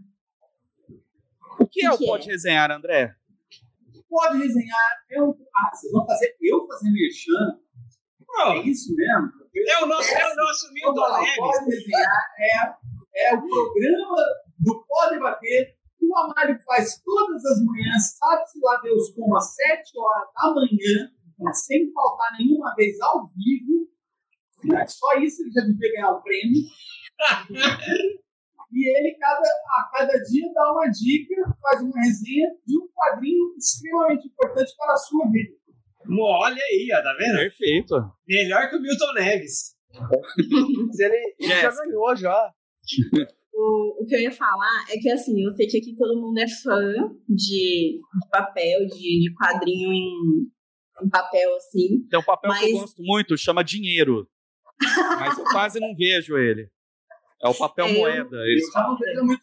[1.61, 2.07] O que é o que é?
[2.09, 3.15] Pode Resenhar, André?
[4.09, 4.91] Pode desenhar.
[5.11, 7.59] Eu, ah, vocês vão fazer eu fazer merchan?
[8.39, 9.32] É isso mesmo?
[9.57, 11.84] é o nosso, é o nosso Milton Neves.
[12.39, 14.16] É, é o programa
[14.59, 19.55] do Pode Bater que o Amário faz todas as manhãs, sabe-se lá Deus como, às
[19.55, 23.89] 7 horas da manhã, né, sem faltar nenhuma vez ao vivo.
[24.64, 26.62] né, Só isso ele já devia ganhar o prêmio.
[28.72, 33.55] E ele, cada, a cada dia, dá uma dica, faz uma resenha de um quadrinho
[33.57, 35.57] extremamente importante para a sua vida.
[36.11, 37.37] Olha aí, ó, tá vendo?
[37.37, 37.95] Perfeito.
[38.29, 39.75] Melhor que o Milton Neves.
[39.93, 42.53] Mas ele, ele já ganhou já.
[43.55, 46.39] O, o que eu ia falar é que, assim, eu sei que aqui todo mundo
[46.39, 46.79] é fã
[47.29, 50.43] de, de papel, de, de quadrinho em,
[51.03, 52.07] em papel, assim.
[52.11, 54.29] Tem um papel que eu Mas- gosto muito, chama dinheiro.
[55.19, 56.69] Mas eu quase não vejo ele.
[57.43, 58.37] É o papel É, eu- moeda.
[58.37, 59.43] Eu Eles- já não vejo muito.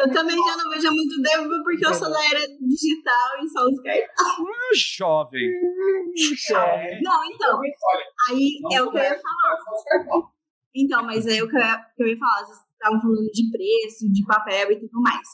[0.00, 3.48] Eu também já não vejo há muito tempo porque eu sou da era digital e
[3.48, 4.08] só os cartões.
[4.20, 4.74] Ah,
[6.48, 6.90] jovem.
[6.90, 7.00] É.
[7.02, 7.60] Não, então,
[8.30, 10.24] aí é o que eu ia cartões.
[10.74, 13.50] Então, mas aí o que eu ia, que eu ia falar, vocês estavam falando de
[13.50, 15.26] preço, de papel e tudo mais.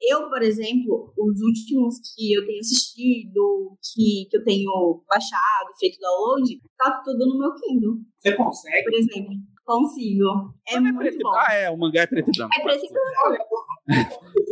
[0.00, 5.98] Eu, por exemplo, os últimos que eu tenho assistido, que, que eu tenho baixado, feito
[5.98, 8.84] download, tá tudo no meu Kindle, Você consegue?
[8.84, 9.34] por exemplo.
[9.68, 10.54] Consigo.
[10.66, 11.34] É Não é muito preto bom.
[11.36, 12.54] Ah, é, o mangá é preto e branco.
[12.58, 13.44] É preto e branco,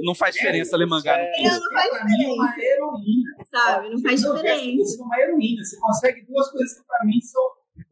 [0.05, 1.17] Não faz diferença ler mangá.
[1.19, 1.33] É.
[1.43, 3.31] não faz pra mim é uma diferença, heroína.
[3.51, 3.91] sabe?
[3.91, 5.01] Não faz Não, diferença.
[5.01, 5.65] É uma heroína.
[5.65, 7.43] Você consegue duas coisas que pra mim são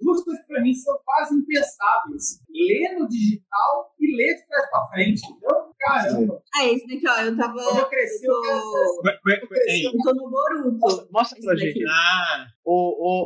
[0.03, 2.43] duas coisas que pra mim são quase impensáveis.
[2.51, 5.23] Ler no digital e ler de trás pra frente.
[5.27, 5.64] Entendeu?
[5.85, 6.43] Caramba.
[6.57, 7.53] Ah, esse daqui, ó, eu tava.
[7.55, 9.87] Quando eu cresci, eu Eu tô, qu- ei.
[9.87, 10.79] eu tô no Boruto.
[10.79, 11.85] Mostra, mostra pra gente.
[11.89, 12.73] Ah, Ô,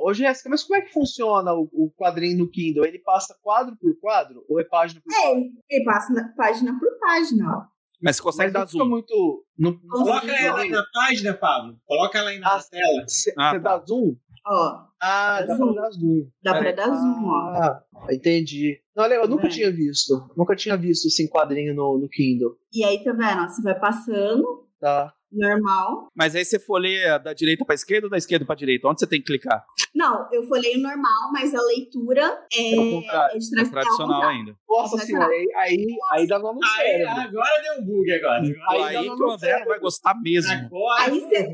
[0.05, 2.85] ô, ô, Jéssica, mas como é que funciona o, o quadrinho no Kindle?
[2.85, 5.41] Ele passa quadro por quadro ou é página por É, página?
[5.41, 7.79] ele, ele passa na- página por página, ó.
[8.03, 8.89] Mas você consegue Mas não dar fica zoom.
[8.91, 9.45] muito.
[9.59, 11.77] Não, não coloca ela aí na página, Pablo.
[11.85, 13.05] Coloca ela aí na Ah, tela.
[13.09, 13.59] Você Ah, tá.
[13.59, 14.15] dá zoom?
[14.51, 16.29] Ó, Ah, Dá pra dar zoom.
[16.43, 16.75] dá pra Peraí.
[16.75, 17.51] dar zoom, ó.
[17.55, 18.81] Ah, entendi.
[18.97, 19.51] Não, olha, eu nunca É.
[19.51, 20.13] tinha visto.
[20.37, 22.57] Nunca tinha visto assim quadrinho no, no Kindle.
[22.73, 23.49] E aí, tá vendo?
[23.49, 25.13] Você vai passando, Tá.
[25.31, 26.09] normal.
[26.17, 28.89] Mas aí você folheia da direita pra esquerda ou da esquerda pra direita?
[28.89, 29.65] Onde você tem que clicar?
[29.95, 32.23] Não, eu folheio normal, mas a leitura
[32.53, 34.57] é, É é É tradicional ainda.
[34.69, 38.43] Nossa senhora, aí, aí, aí dá nó no Aí, agora deu um bug agora.
[38.71, 40.51] Aí Aí, que o André não vai gostar mesmo.
[40.53, 41.03] Agora.
[41.05, 41.53] Aí você,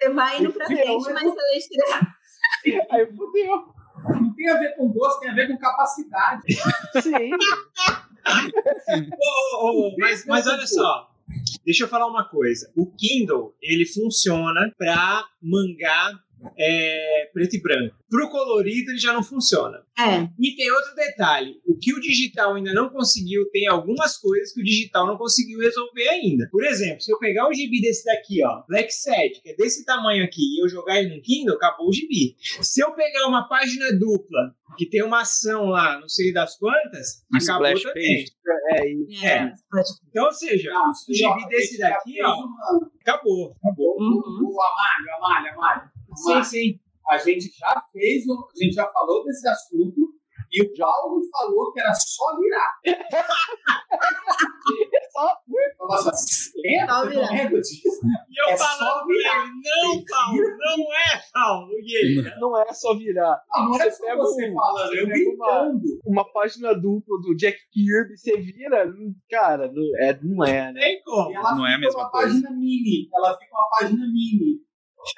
[0.00, 2.00] você vai indo pra frente, mas você lê.
[2.90, 3.74] Aí fodeu.
[4.08, 6.42] Não tem a ver com gosto, tem a ver com capacidade.
[7.02, 7.30] Sim.
[9.12, 11.10] Ô, ô, ô, mas, mas olha só.
[11.64, 12.70] Deixa eu falar uma coisa.
[12.76, 16.18] O Kindle, ele funciona para mangá
[16.58, 17.96] é, preto e branco.
[18.08, 19.82] Pro colorido, ele já não funciona.
[19.98, 24.52] É, E tem outro detalhe: o que o digital ainda não conseguiu, tem algumas coisas
[24.52, 26.48] que o digital não conseguiu resolver ainda.
[26.50, 29.84] Por exemplo, se eu pegar um gibi desse daqui, ó, Black Set, que é desse
[29.84, 32.34] tamanho aqui, e eu jogar ele no Kindle, acabou o gibi.
[32.62, 37.24] Se eu pegar uma página dupla, que tem uma ação lá, não sei das quantas,
[37.32, 38.24] Um acabou splash também.
[38.24, 38.32] page.
[38.72, 39.28] É, e é.
[39.28, 39.52] É.
[39.70, 42.34] pode- Então, ou seja, Não, o gibi desse daqui, ó,
[43.02, 43.54] acabou.
[43.62, 43.96] Acabou.
[44.00, 44.48] Uhum.
[44.48, 45.90] O Amália, Amália, Amália.
[46.24, 46.80] Sim, sim.
[47.08, 50.08] A gente já fez, a gente já falou desse assunto
[50.52, 52.72] E o Paulo falou que era só virar.
[55.12, 55.36] Só-
[55.80, 56.10] Nossa,
[56.56, 56.94] lembra?
[56.94, 57.30] Só não virar.
[57.30, 58.00] lembra disso?
[58.30, 61.68] E eu É falando pra ele, não, Paulo, não é, Paulo.
[61.72, 63.42] E ele, Não é só virar.
[63.52, 65.72] Não, não é Você só pega você um- falando, eu pega uma-.
[66.06, 68.86] Uma página dupla do Jack Kirby, você vira.
[69.30, 70.80] Cara, não é, não é né?
[70.80, 71.30] tem como.
[71.30, 72.28] E ela Não é a fica mesma uma coisa.
[72.28, 73.08] página mini.
[73.12, 74.60] Ela fica uma página mini.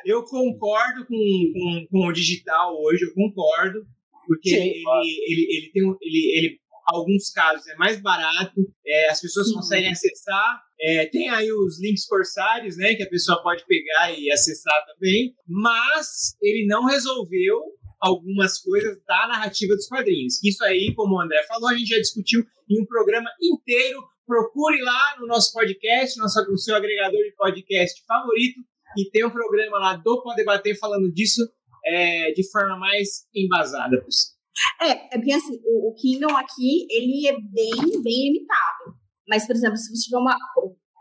[0.04, 3.84] Eu concordo com, com, com o digital hoje, eu concordo,
[4.26, 5.02] porque Sim, ele, claro.
[5.02, 9.54] ele, ele tem ele, ele, alguns casos é mais barato, é, as pessoas Sim.
[9.54, 14.30] conseguem acessar, é, tem aí os links corsários, né, que a pessoa pode pegar e
[14.30, 17.60] acessar também, mas ele não resolveu
[18.02, 20.42] algumas coisas da narrativa dos quadrinhos.
[20.42, 24.02] Isso aí, como o André falou, a gente já discutiu em um programa inteiro.
[24.26, 28.60] Procure lá no nosso podcast, nosso, no seu agregador de podcast favorito,
[28.96, 31.42] e tem um programa lá do Pode Debater falando disso
[31.84, 34.32] é, de forma mais embasada possível.
[34.80, 38.96] É, é porque assim, o, o Kindle aqui, ele é bem, bem limitado.
[39.28, 40.36] Mas, por exemplo, se você tiver uma.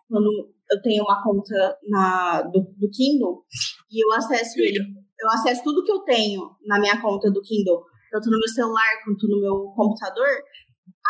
[0.07, 3.43] Quando eu tenho uma conta na, do, do Kindle
[3.89, 7.83] e eu acesso ele, eu acesso tudo que eu tenho na minha conta do Kindle,
[8.11, 10.27] tanto no meu celular quanto no meu computador.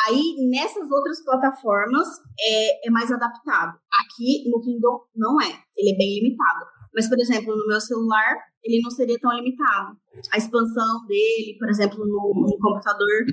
[0.08, 2.08] Aí, nessas outras plataformas,
[2.40, 3.78] é, é mais adaptado.
[4.00, 5.48] Aqui no Kindle, não é.
[5.78, 6.66] Ele é bem limitado.
[6.94, 9.98] Mas, por exemplo, no meu celular, ele não seria tão limitado.
[10.34, 13.26] A expansão dele, por exemplo, no, no computador,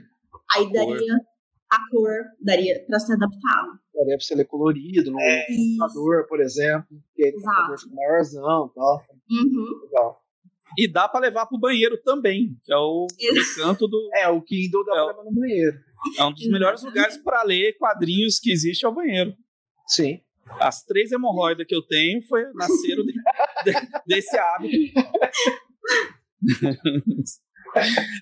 [0.54, 1.14] aí daria
[1.70, 3.78] a cor, daria para ser adaptado.
[3.94, 5.78] Daria pra você ler colorido no Isso.
[5.78, 6.88] computador, por exemplo.
[7.14, 7.56] Que aí o Exato.
[7.56, 9.04] computador fica maiorzão e tal.
[9.30, 9.80] Uhum.
[9.84, 10.22] Legal.
[10.76, 13.06] E dá pra levar pro banheiro também, que é o
[13.56, 14.10] canto do.
[14.14, 15.78] É, o Kindle dá É pra o- levar no banheiro.
[16.18, 19.34] É um dos melhores lugares pra ler quadrinhos que existe é o banheiro.
[19.86, 20.20] Sim.
[20.60, 24.76] As três hemorroidas que eu tenho foi, nasceram de- de- desse hábito.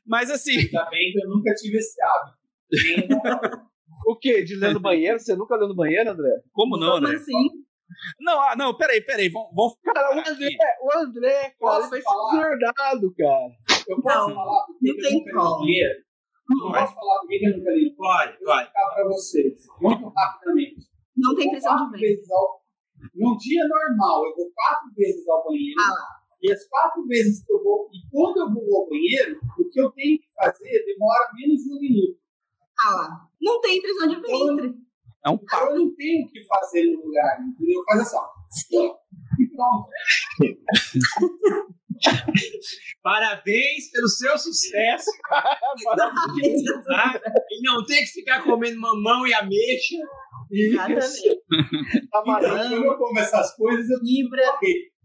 [0.07, 2.37] Mas assim, Ainda bem que eu nunca tive esse hábito.
[4.09, 4.45] O quê?
[4.45, 5.19] De ler no banheiro?
[5.19, 6.29] Você nunca leu no banheiro, André?
[6.53, 7.17] como não, Como né?
[7.17, 7.33] assim?
[8.21, 9.29] Não, ah, não, peraí, peraí.
[9.29, 10.57] Vamos, vamos Cara, o André, aqui.
[10.83, 12.31] o André, cara, Posso ele vai falar?
[12.31, 13.49] ser deserdado, cara.
[13.89, 15.45] Eu posso Não, falar porque não tem como.
[15.45, 15.95] no banheiro?
[16.49, 17.95] Eu posso falar porque eu nunca li.
[17.97, 20.87] Pode, Eu vou explicar pra vocês, muito rapidamente.
[21.17, 22.61] Não tem pressão de vezes ao...
[23.15, 25.81] Num dia normal, eu vou quatro vezes ao banheiro.
[25.81, 27.89] Ah E as quatro vezes que eu vou...
[27.93, 31.73] E quando eu vou ao banheiro, o que eu tenho que fazer demora menos de
[31.73, 32.19] um minuto.
[32.85, 33.29] Ah lá.
[33.41, 34.75] Não tem pressão de ventre.
[35.27, 35.73] É um papo.
[35.73, 37.83] eu não tenho o que fazer no lugar, entendeu?
[37.85, 38.97] Faz assim, ó.
[39.41, 39.89] E pronto.
[43.03, 45.11] Parabéns pelo seu sucesso.
[46.85, 47.21] tá?
[47.51, 49.97] E não tem que ficar comendo mamão e ameixa.
[50.53, 51.43] Exatamente.
[52.13, 54.43] Tá Então, quando eu como essas coisas, eu Libra.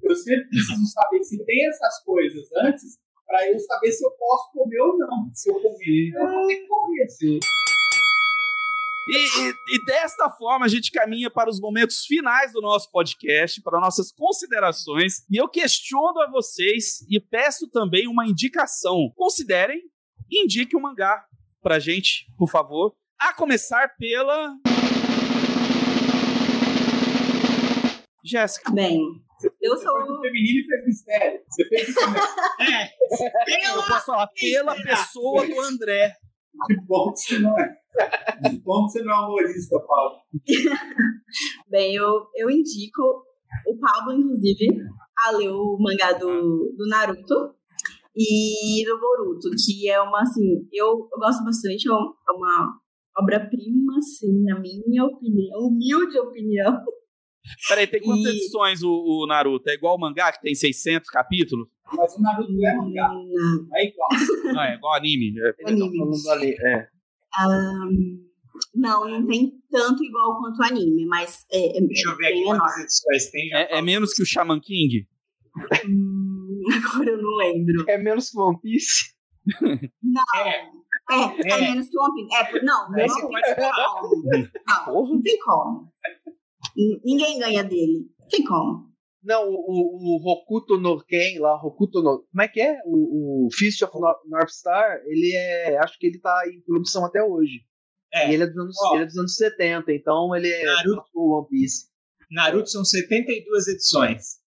[0.04, 4.52] Eu sempre preciso saber se tem essas coisas antes, para eu saber se eu posso
[4.52, 5.30] comer ou não.
[5.34, 7.10] Se eu comer, eu vou ter que comer.
[7.10, 7.40] Sim.
[9.08, 13.62] E, e- e desta forma a gente caminha para os momentos finais do nosso podcast,
[13.62, 15.26] para nossas considerações.
[15.30, 19.12] E eu questiono a vocês e peço também uma indicação.
[19.16, 19.82] Considerem
[20.30, 21.26] e indiquem um mangá
[21.62, 22.94] pra gente, por favor.
[23.20, 24.56] A começar pela.
[28.24, 28.72] Jéssica.
[28.72, 29.00] Bem,
[29.60, 30.06] eu sou.
[30.06, 31.40] pro feminino e fez mistério.
[31.50, 32.28] Você fez isso mesmo.
[32.62, 33.68] É.
[33.76, 36.16] Eu posso falar pela pessoa do André.
[36.68, 37.70] Que bom que você não é.
[38.50, 40.18] Que bom que você não é humorista, Paulo.
[41.70, 43.02] Bem, eu, eu indico
[43.68, 44.68] o Pablo, inclusive,
[45.26, 47.56] a ler o mangá do, do Naruto
[48.16, 52.80] e do Boruto, que é uma, assim, eu, eu gosto bastante, é é uma
[53.18, 56.78] obra-prima, assim, na minha opinião, humilde opinião.
[57.68, 59.70] Peraí, tem quantas E- edições o, o Naruto?
[59.70, 61.68] É igual o mangá, que tem 600 capítulos?
[61.96, 63.08] Mas o Naruto não é mangá.
[63.10, 63.66] Não.
[63.68, 64.10] Não é igual.
[64.54, 65.34] Não, é igual anime.
[65.40, 66.56] É- ali.
[66.62, 66.88] É.
[67.38, 68.20] Ahn,
[68.76, 72.40] não, não tem tanto igual quanto o anime, mas é, é Deixa eu ver aqui
[72.44, 72.68] menor.
[73.32, 73.54] tem.
[73.54, 75.08] É, é menos que o Shaman King?
[75.88, 76.60] Hum,
[76.94, 77.86] agora eu não lembro.
[77.90, 79.14] É menos que One Piece.
[80.04, 80.24] Não.
[80.36, 80.70] É.
[81.12, 81.62] É, é, É.
[81.72, 82.36] menos que o One Piece.
[82.58, 84.40] É, não, não, não.
[84.68, 85.14] Não, Porra.
[85.14, 85.92] não tem como.
[87.04, 88.08] Ninguém ganha dele.
[88.20, 88.91] Não tem como.
[89.24, 92.26] Não, o, o, Hokuto no Ken lá, Hokuto no.
[92.32, 92.80] Como é que é?
[92.86, 95.78] O, o Fist of Nor- North Star, ele é.
[95.78, 97.62] Acho que ele tá em produção até hoje.
[98.14, 98.30] É.
[98.30, 98.96] E ele é, dos anos, Ó.
[98.96, 101.04] ele é dos anos 70, então ele é Naruto.
[101.14, 101.86] o One Piece.
[102.32, 104.42] Naruto são 72 edições.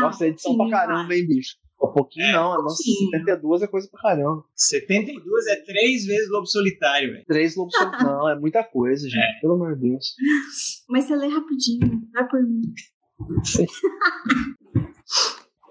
[0.00, 1.56] Nossa, é edição pra sim, caramba, hein, bicho?
[1.82, 3.10] Um pouquinho É, não, nossa, pouquinho.
[3.10, 4.44] 72 é coisa pra caramba.
[4.54, 7.24] 72 é três vezes Lobo Solitário, velho.
[7.26, 8.08] Três lobos solitários.
[8.08, 9.40] Não, é muita coisa, gente.
[9.40, 10.14] Pelo amor de Deus.
[10.88, 12.02] Mas você lê rapidinho.
[12.12, 12.60] Vai por mim.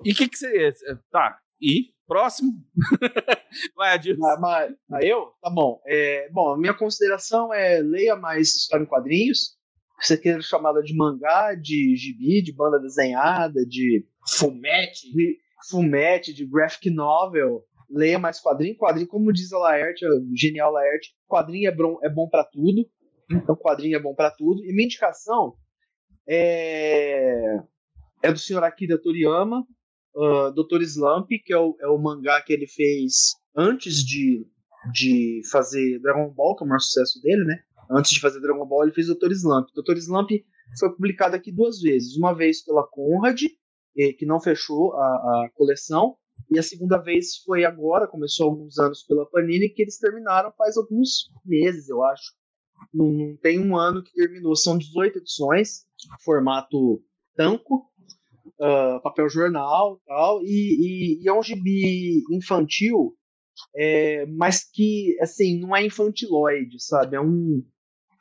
[0.04, 0.74] E o que, que você.
[1.12, 1.38] Tá.
[1.62, 1.94] E?
[2.08, 2.52] Próximo.
[3.76, 4.26] Vai, Adilson.
[4.26, 5.32] Ah, mas, ah, eu?
[5.42, 5.82] Tá bom.
[5.86, 9.56] É, bom, a minha consideração é leia mais história em quadrinhos.
[10.02, 15.12] Você queira chamada de mangá, de gibi, de banda desenhada, de Fumete.
[15.14, 15.38] de
[15.70, 17.64] fumete, de graphic novel.
[17.90, 18.76] Leia mais quadrinho.
[18.76, 22.90] Quadrinho, como diz a Laerte, o genial Laerte, quadrinho é bom, é bom para tudo.
[23.32, 24.64] Então, quadrinho é bom para tudo.
[24.66, 25.56] E minha indicação
[26.34, 27.60] é,
[28.24, 29.68] é do senhor Akira Toriyama,
[30.16, 30.82] uh, Dr.
[30.84, 34.48] Slump, que é o, é o mangá que ele fez antes de,
[34.94, 37.62] de fazer Dragon Ball, que é o maior sucesso dele, né?
[37.92, 39.32] Antes de fazer Dragon Ball, ele fez Dr.
[39.32, 39.68] Slump.
[39.76, 39.98] Dr.
[39.98, 40.30] Slump
[40.80, 42.16] foi publicado aqui duas vezes.
[42.16, 43.42] Uma vez pela Conrad,
[43.98, 46.16] eh, que não fechou a, a coleção,
[46.50, 50.78] e a segunda vez foi agora, começou alguns anos pela Panini, que eles terminaram faz
[50.78, 52.34] alguns meses, eu acho.
[52.94, 54.56] Não, não tem um ano que terminou.
[54.56, 55.86] São 18 edições,
[56.24, 57.04] formato
[57.36, 57.90] tanco,
[58.60, 63.16] uh, papel jornal tal, e, e, e é um gibi infantil,
[63.76, 67.16] é, mas que, assim, não é infantiloide, sabe?
[67.16, 67.64] É um,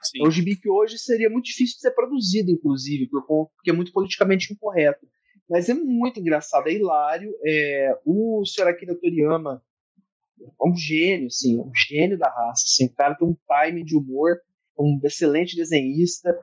[0.02, 0.24] Sim.
[0.24, 3.72] é um gibi que hoje seria muito difícil de ser produzido, inclusive, por porque é
[3.72, 5.06] muito politicamente incorreto.
[5.48, 7.34] Mas é muito engraçado, é hilário.
[7.44, 8.68] É, o Sr.
[8.68, 9.60] Akira Toriyama
[10.40, 12.64] é um gênio, assim, um gênio da raça.
[12.66, 14.38] Assim, o cara tem um timing de humor,
[14.78, 16.38] um excelente desenhista.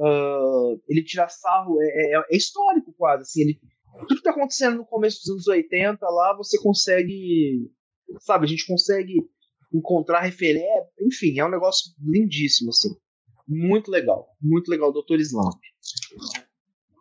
[0.00, 1.86] Ah, ele tira sarro, é,
[2.16, 3.22] é- é histórico quase.
[3.22, 3.60] Assim, ele,
[4.00, 7.70] tudo que está acontecendo no começo dos anos 80, lá você consegue.
[8.20, 9.14] Sabe, a gente consegue
[9.72, 10.86] encontrar referência.
[11.00, 12.90] Enfim, é um negócio lindíssimo, assim.
[13.48, 15.18] Muito legal, muito legal, Dr.
[15.20, 15.58] Slump.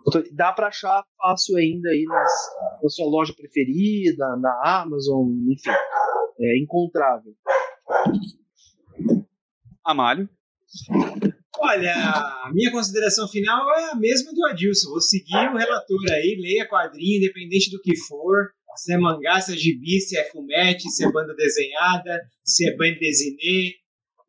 [0.06, 2.32] Doutor- Dá para achar fácil ainda aí nas,
[2.82, 5.70] na sua loja preferida, na Amazon, enfim.
[6.40, 7.36] É encontrável.
[9.86, 10.30] Amália.
[11.58, 14.90] Olha, a minha consideração final é a mesma do Adilson.
[14.90, 18.52] Vou seguir o relator aí, leia quadrinho, independente do que for.
[18.76, 22.76] Se é mangá, se é gibi, se é fumete, se é banda desenhada, se é
[22.76, 23.76] desenê.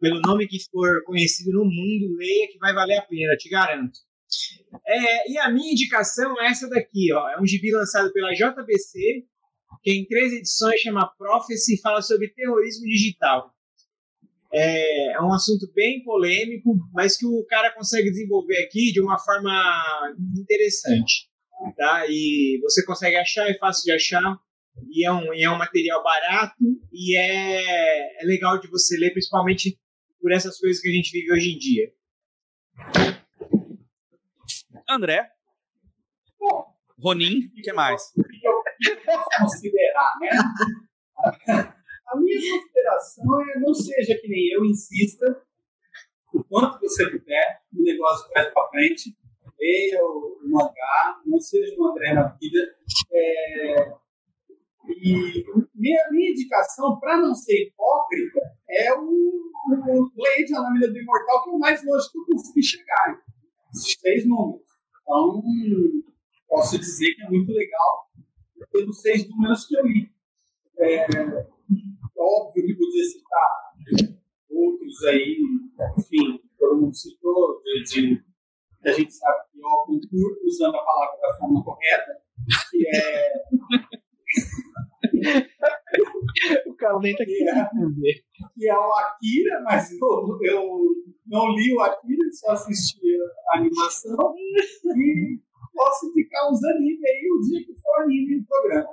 [0.00, 4.00] Pelo nome que for conhecido no mundo, leia que vai valer a pena, te garanto.
[4.84, 7.28] É, e a minha indicação é essa daqui, ó.
[7.30, 9.24] É um gibi lançado pela JBC,
[9.82, 13.51] que em três edições chama Prophecy e fala sobre terrorismo digital.
[14.54, 19.18] É, é um assunto bem polêmico, mas que o cara consegue desenvolver aqui de uma
[19.18, 19.52] forma
[20.36, 21.30] interessante.
[21.76, 22.04] Tá?
[22.08, 24.36] E você consegue achar, é fácil de achar,
[24.90, 29.12] e é um, e é um material barato, e é, é legal de você ler,
[29.12, 29.78] principalmente
[30.20, 31.92] por essas coisas que a gente vive hoje em dia.
[34.88, 35.28] André.
[36.98, 37.40] Ronin.
[37.58, 38.02] O que mais?
[42.12, 45.42] A minha consideração é não seja que nem eu, insista
[46.34, 49.16] o quanto você puder, o negócio vai para frente,
[49.58, 52.76] leia o o não seja um André na vida.
[53.12, 53.92] É,
[54.88, 55.44] e
[55.74, 61.44] minha, minha indicação, para não ser hipócrita, é o, o Blade, a lâmina do Imortal,
[61.44, 63.22] que é o mais longe que eu consegui chegar.
[63.72, 64.66] Esses três números.
[65.02, 65.42] Então,
[66.48, 68.10] posso dizer que é muito legal
[68.70, 70.12] pelos seis números que eu li.
[70.78, 71.06] É,
[72.18, 73.72] óbvio que podia citar
[74.50, 75.38] outros aí,
[75.98, 78.22] enfim, todo mundo citou, de,
[78.84, 82.18] a gente sabe que é o concurso, usando a palavra da forma correta,
[82.70, 83.32] que é,
[86.66, 87.36] O cara nem tá aqui
[88.54, 90.86] que é, é o Akira, mas eu, eu
[91.26, 93.00] não li o Akira, só assisti
[93.50, 94.34] a animação.
[94.96, 95.40] E
[95.74, 98.88] posso indicar uns animes aí o dia que for anime no programa.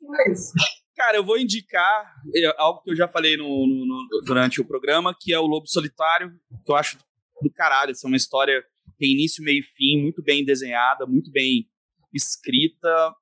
[0.00, 0.52] Mas,
[0.96, 5.14] Cara, eu vou indicar é, algo que eu já falei no, no- durante o programa,
[5.18, 6.30] que é o Lobo Solitário,
[6.64, 6.98] que eu acho
[7.42, 7.90] do caralho.
[7.90, 11.68] Essa é uma história que tem início, meio e fim, muito bem desenhada, muito bem
[12.12, 13.14] escrita.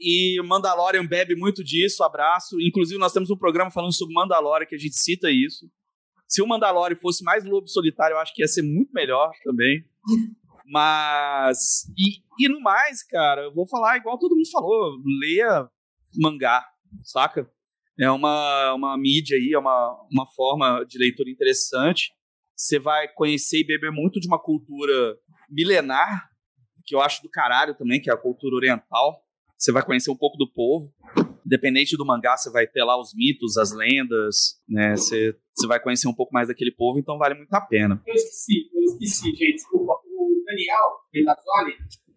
[0.00, 2.60] E Mandalorian bebe muito disso, abraço.
[2.60, 5.70] Inclusive, nós temos um programa falando sobre Mandalorian, que a gente cita isso.
[6.26, 9.84] Se o Mandalorian fosse mais Lobo Solitário, eu acho que ia ser muito melhor também.
[10.66, 11.84] Mas.
[11.96, 15.68] E, e no mais, cara, eu vou falar igual todo mundo falou: leia
[16.18, 16.64] mangá,
[17.02, 17.50] saca?
[17.98, 22.12] É uma, uma mídia aí, é uma, uma forma de leitura interessante.
[22.56, 25.16] Você vai conhecer e beber muito de uma cultura
[25.50, 26.30] milenar,
[26.84, 29.22] que eu acho do caralho também, que é a cultura oriental.
[29.58, 30.92] Você vai conhecer um pouco do povo.
[31.44, 34.96] Independente do mangá, você vai ter lá os mitos, as lendas, né?
[34.96, 38.00] Você, você vai conhecer um pouco mais daquele povo, então vale muito a pena.
[38.06, 39.92] eu esqueci, eu esqueci, gente, desculpa.
[40.06, 41.76] O Daniel Benazzoli,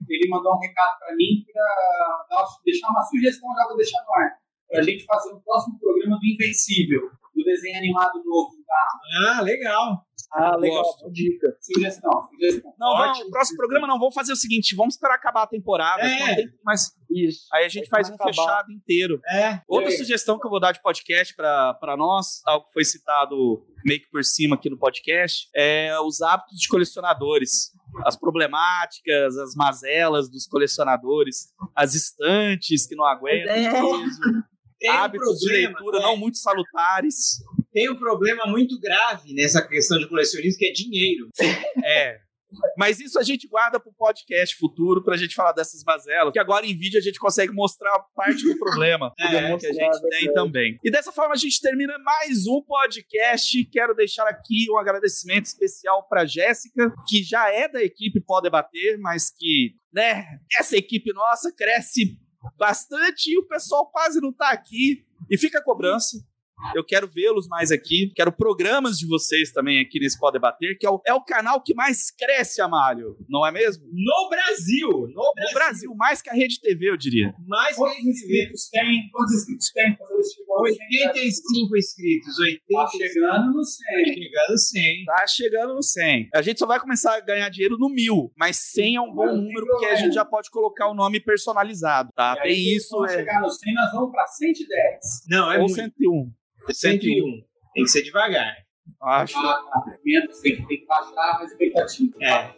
[0.10, 4.38] ele mandou um recado para mim para deixar uma sugestão, já vou deixar no ar,
[4.70, 7.02] para a gente fazer o próximo programa do Invencível.
[7.36, 8.56] do desenho animado novo.
[8.66, 9.34] Tá?
[9.38, 10.06] Ah, legal.
[10.34, 10.84] Ah, legal.
[10.84, 11.12] Gosto.
[11.12, 11.48] dica.
[11.62, 12.74] Sugestão, sugestão.
[12.80, 16.16] Não, vamos, próximo programa não, vamos fazer o seguinte, vamos esperar acabar a temporada, É.
[16.16, 17.46] então tem- mas Isso.
[17.54, 19.20] aí a gente faz um acabar- fechado inteiro.
[19.30, 19.62] É.
[19.68, 19.98] Outra É.
[19.98, 24.10] sugestão que eu vou dar de podcast para nós, algo que foi citado meio que
[24.10, 27.72] por cima aqui no podcast, é os hábitos de colecionadores.
[28.06, 33.70] As problemáticas, as mazelas dos colecionadores, as estantes que não aguentam É.
[34.86, 37.16] Tem um hábitos de problema, leitura é, não muito salutares.
[37.74, 41.30] tem um problema muito grave nessa questão de colecionismo, que é dinheiro.
[41.86, 42.26] É.
[42.78, 46.40] Mas isso a gente guarda para o podcast futuro pra gente falar dessas mazelas, que
[46.40, 50.10] agora em vídeo a gente consegue mostrar parte do problema É, que a gente é
[50.10, 50.80] tem também.
[50.84, 53.66] E dessa forma a gente termina mais um podcast.
[53.66, 58.98] Quero deixar aqui um agradecimento especial para Jéssica, que já é da equipe Pode Debater,
[59.00, 60.26] mas que, né,
[60.58, 62.18] essa equipe nossa cresce
[62.58, 65.06] bastante e o pessoal quase não tá aqui.
[65.30, 66.26] E fica a cobrança.
[66.74, 68.12] Eu quero vê-los mais aqui.
[68.16, 71.62] Quero programas de vocês também aqui nesse Pode Debater, que é o, é o canal
[71.62, 73.16] que mais cresce, Amário.
[73.30, 73.84] Não é mesmo?
[73.92, 74.90] No Brasil!
[74.90, 75.54] No No Brasil!
[75.54, 77.34] Brasil, mais que a Rede TV, eu diria.
[77.48, 78.10] Mais que a Quantos vê.
[78.10, 79.10] inscritos tem?
[79.12, 79.96] Quantos inscritos tem?
[79.98, 80.70] Fazer esse tipo de
[81.12, 84.06] 85 inscritos, 80 Tá chegando no 100.
[84.14, 85.06] chegando 100.
[85.06, 86.30] Tá chegando no 100.
[86.34, 89.36] A gente só vai começar a ganhar dinheiro no mil, mas 100 é um bom
[89.36, 92.36] número porque a gente já pode colocar o nome personalizado, tá?
[92.38, 93.16] E aí, Tem isso, Quando é.
[93.18, 95.00] chegar no 100, nós vamos pra 110.
[95.30, 95.76] Não, é Ou muito.
[95.76, 96.32] 101.
[96.74, 97.44] 101.
[97.74, 98.54] Tem que ser devagar.
[99.02, 99.38] Acho.
[99.38, 99.98] Ah, tá.
[100.04, 102.14] Menos, tem que baixar a expectativa.
[102.22, 102.54] É.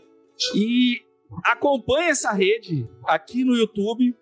[0.55, 1.01] E
[1.45, 4.15] acompanha essa rede aqui no YouTube.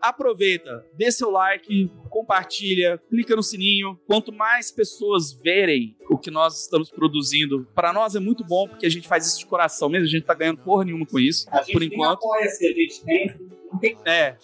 [0.00, 3.98] Aproveita, dê seu like, compartilha, clica no sininho.
[4.06, 8.86] Quanto mais pessoas verem o que nós estamos produzindo, para nós é muito bom, porque
[8.86, 11.48] a gente faz isso de coração mesmo, a gente tá ganhando porra nenhuma com isso,
[11.50, 12.18] A gente por enquanto.
[12.18, 13.26] apoia se a gente tem.
[13.72, 14.36] Não tem É,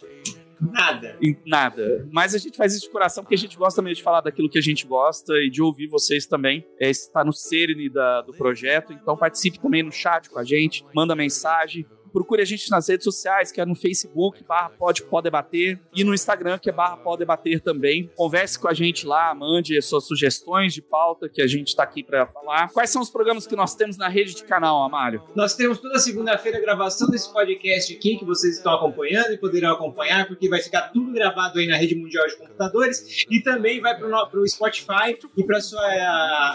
[0.61, 1.17] Nada.
[1.47, 2.09] nada.
[2.11, 4.49] Mas a gente faz isso de coração porque a gente gosta mesmo de falar daquilo
[4.49, 6.65] que a gente gosta e de ouvir vocês também.
[6.81, 10.85] É, está no cerne da- do projeto, então participe também no chat com a gente,
[10.95, 11.87] manda mensagem.
[12.19, 16.03] Procure a gente nas redes sociais, que é no Facebook, barra pode, pode debater, e
[16.03, 18.11] no Instagram, que é barra pode debater também.
[18.17, 21.85] Converse com a gente lá, mande as suas sugestões de pauta, que a gente está
[21.85, 22.73] aqui para falar.
[22.73, 25.23] Quais são os programas que nós temos na rede de canal, Amário?
[25.37, 29.75] Nós temos toda segunda-feira a gravação desse podcast aqui que vocês estão acompanhando e poderão
[29.75, 33.97] acompanhar, porque vai ficar tudo gravado aí na rede mundial de computadores e também vai
[33.97, 35.61] para o Spotify e para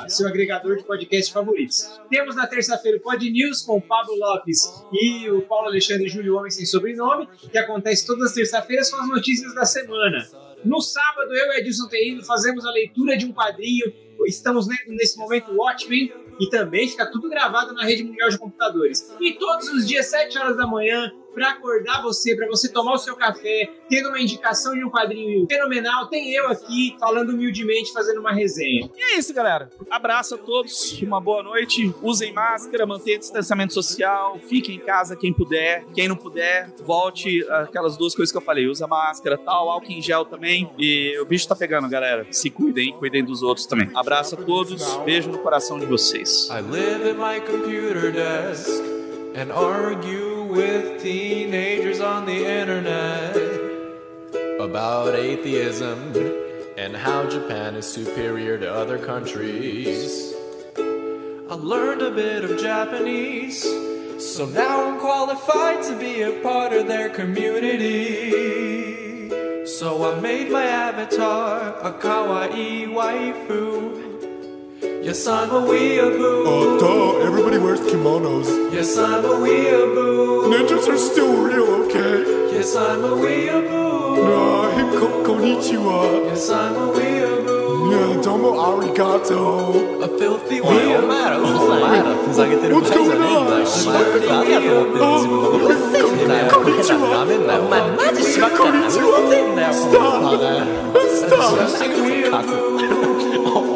[0.10, 2.02] seu agregador de podcast favoritos.
[2.10, 6.36] Temos na terça-feira o Pod News com o Pablo Lopes e o Paulo Alexandre Júlio
[6.36, 10.28] Homem Sem Sobrenome, que acontece todas as terças-feiras com as notícias da semana.
[10.66, 13.94] No sábado, eu e Edilson Terrino fazemos a leitura de um quadrinho.
[14.26, 19.14] Estamos ne- nesse momento Watchmen e também fica tudo gravado na rede mundial de computadores.
[19.22, 22.98] E todos os dias, 7 horas da manhã, para acordar você, para você tomar o
[22.98, 28.20] seu café, tendo uma indicação de um quadrinho fenomenal, tem eu aqui falando humildemente, fazendo
[28.20, 28.90] uma resenha.
[28.96, 29.70] E é isso, galera.
[29.90, 31.94] Abraço a todos, uma boa noite.
[32.02, 35.86] Usem máscara, mantenham distanciamento social, fiquem em casa quem puder.
[35.94, 40.02] Quem não puder, volte aquelas duas coisas que eu falei: usa máscara, tal, álcool em
[40.02, 40.70] gel também.
[40.78, 42.26] E o bicho tá pegando, galera.
[42.32, 43.90] Se cuidem cuidem dos outros também.
[43.94, 46.50] Abraço a todos, beijo no coração de vocês.
[46.50, 48.94] I live at my computer desk
[49.36, 53.36] and argue with teenagers on the internet
[54.60, 56.14] about atheism
[56.78, 60.34] and how Japan is superior to other countries.
[60.78, 63.64] I learned a bit of Japanese,
[64.20, 68.54] so now I'm qualified to be a part of their community.
[69.66, 74.13] So I made my avatar a kawaii waifu.
[74.84, 76.44] Yes, I'm a weeaboo.
[76.46, 78.48] Oh, duh, everybody wears kimonos.
[78.74, 80.52] Yes, I'm a weeaboo.
[80.52, 82.26] Ninjas are still real, okay?
[82.52, 84.18] Yes, I'm a weeaboo.
[84.24, 84.92] Nah, hip
[85.26, 86.26] konnichiwa.
[86.28, 87.92] Yes, I'm a weeaboo.
[87.92, 90.04] Yeah, domo arigato.
[90.04, 91.08] A filthy weeaboo.
[92.74, 93.48] What's going on?
[96.52, 97.10] Konnichiwa.
[98.60, 99.18] Konnichiwa.
[99.74, 100.24] Stop.
[101.24, 101.56] Stop.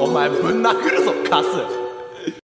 [0.08, 1.87] お前ぶん殴るぞカス。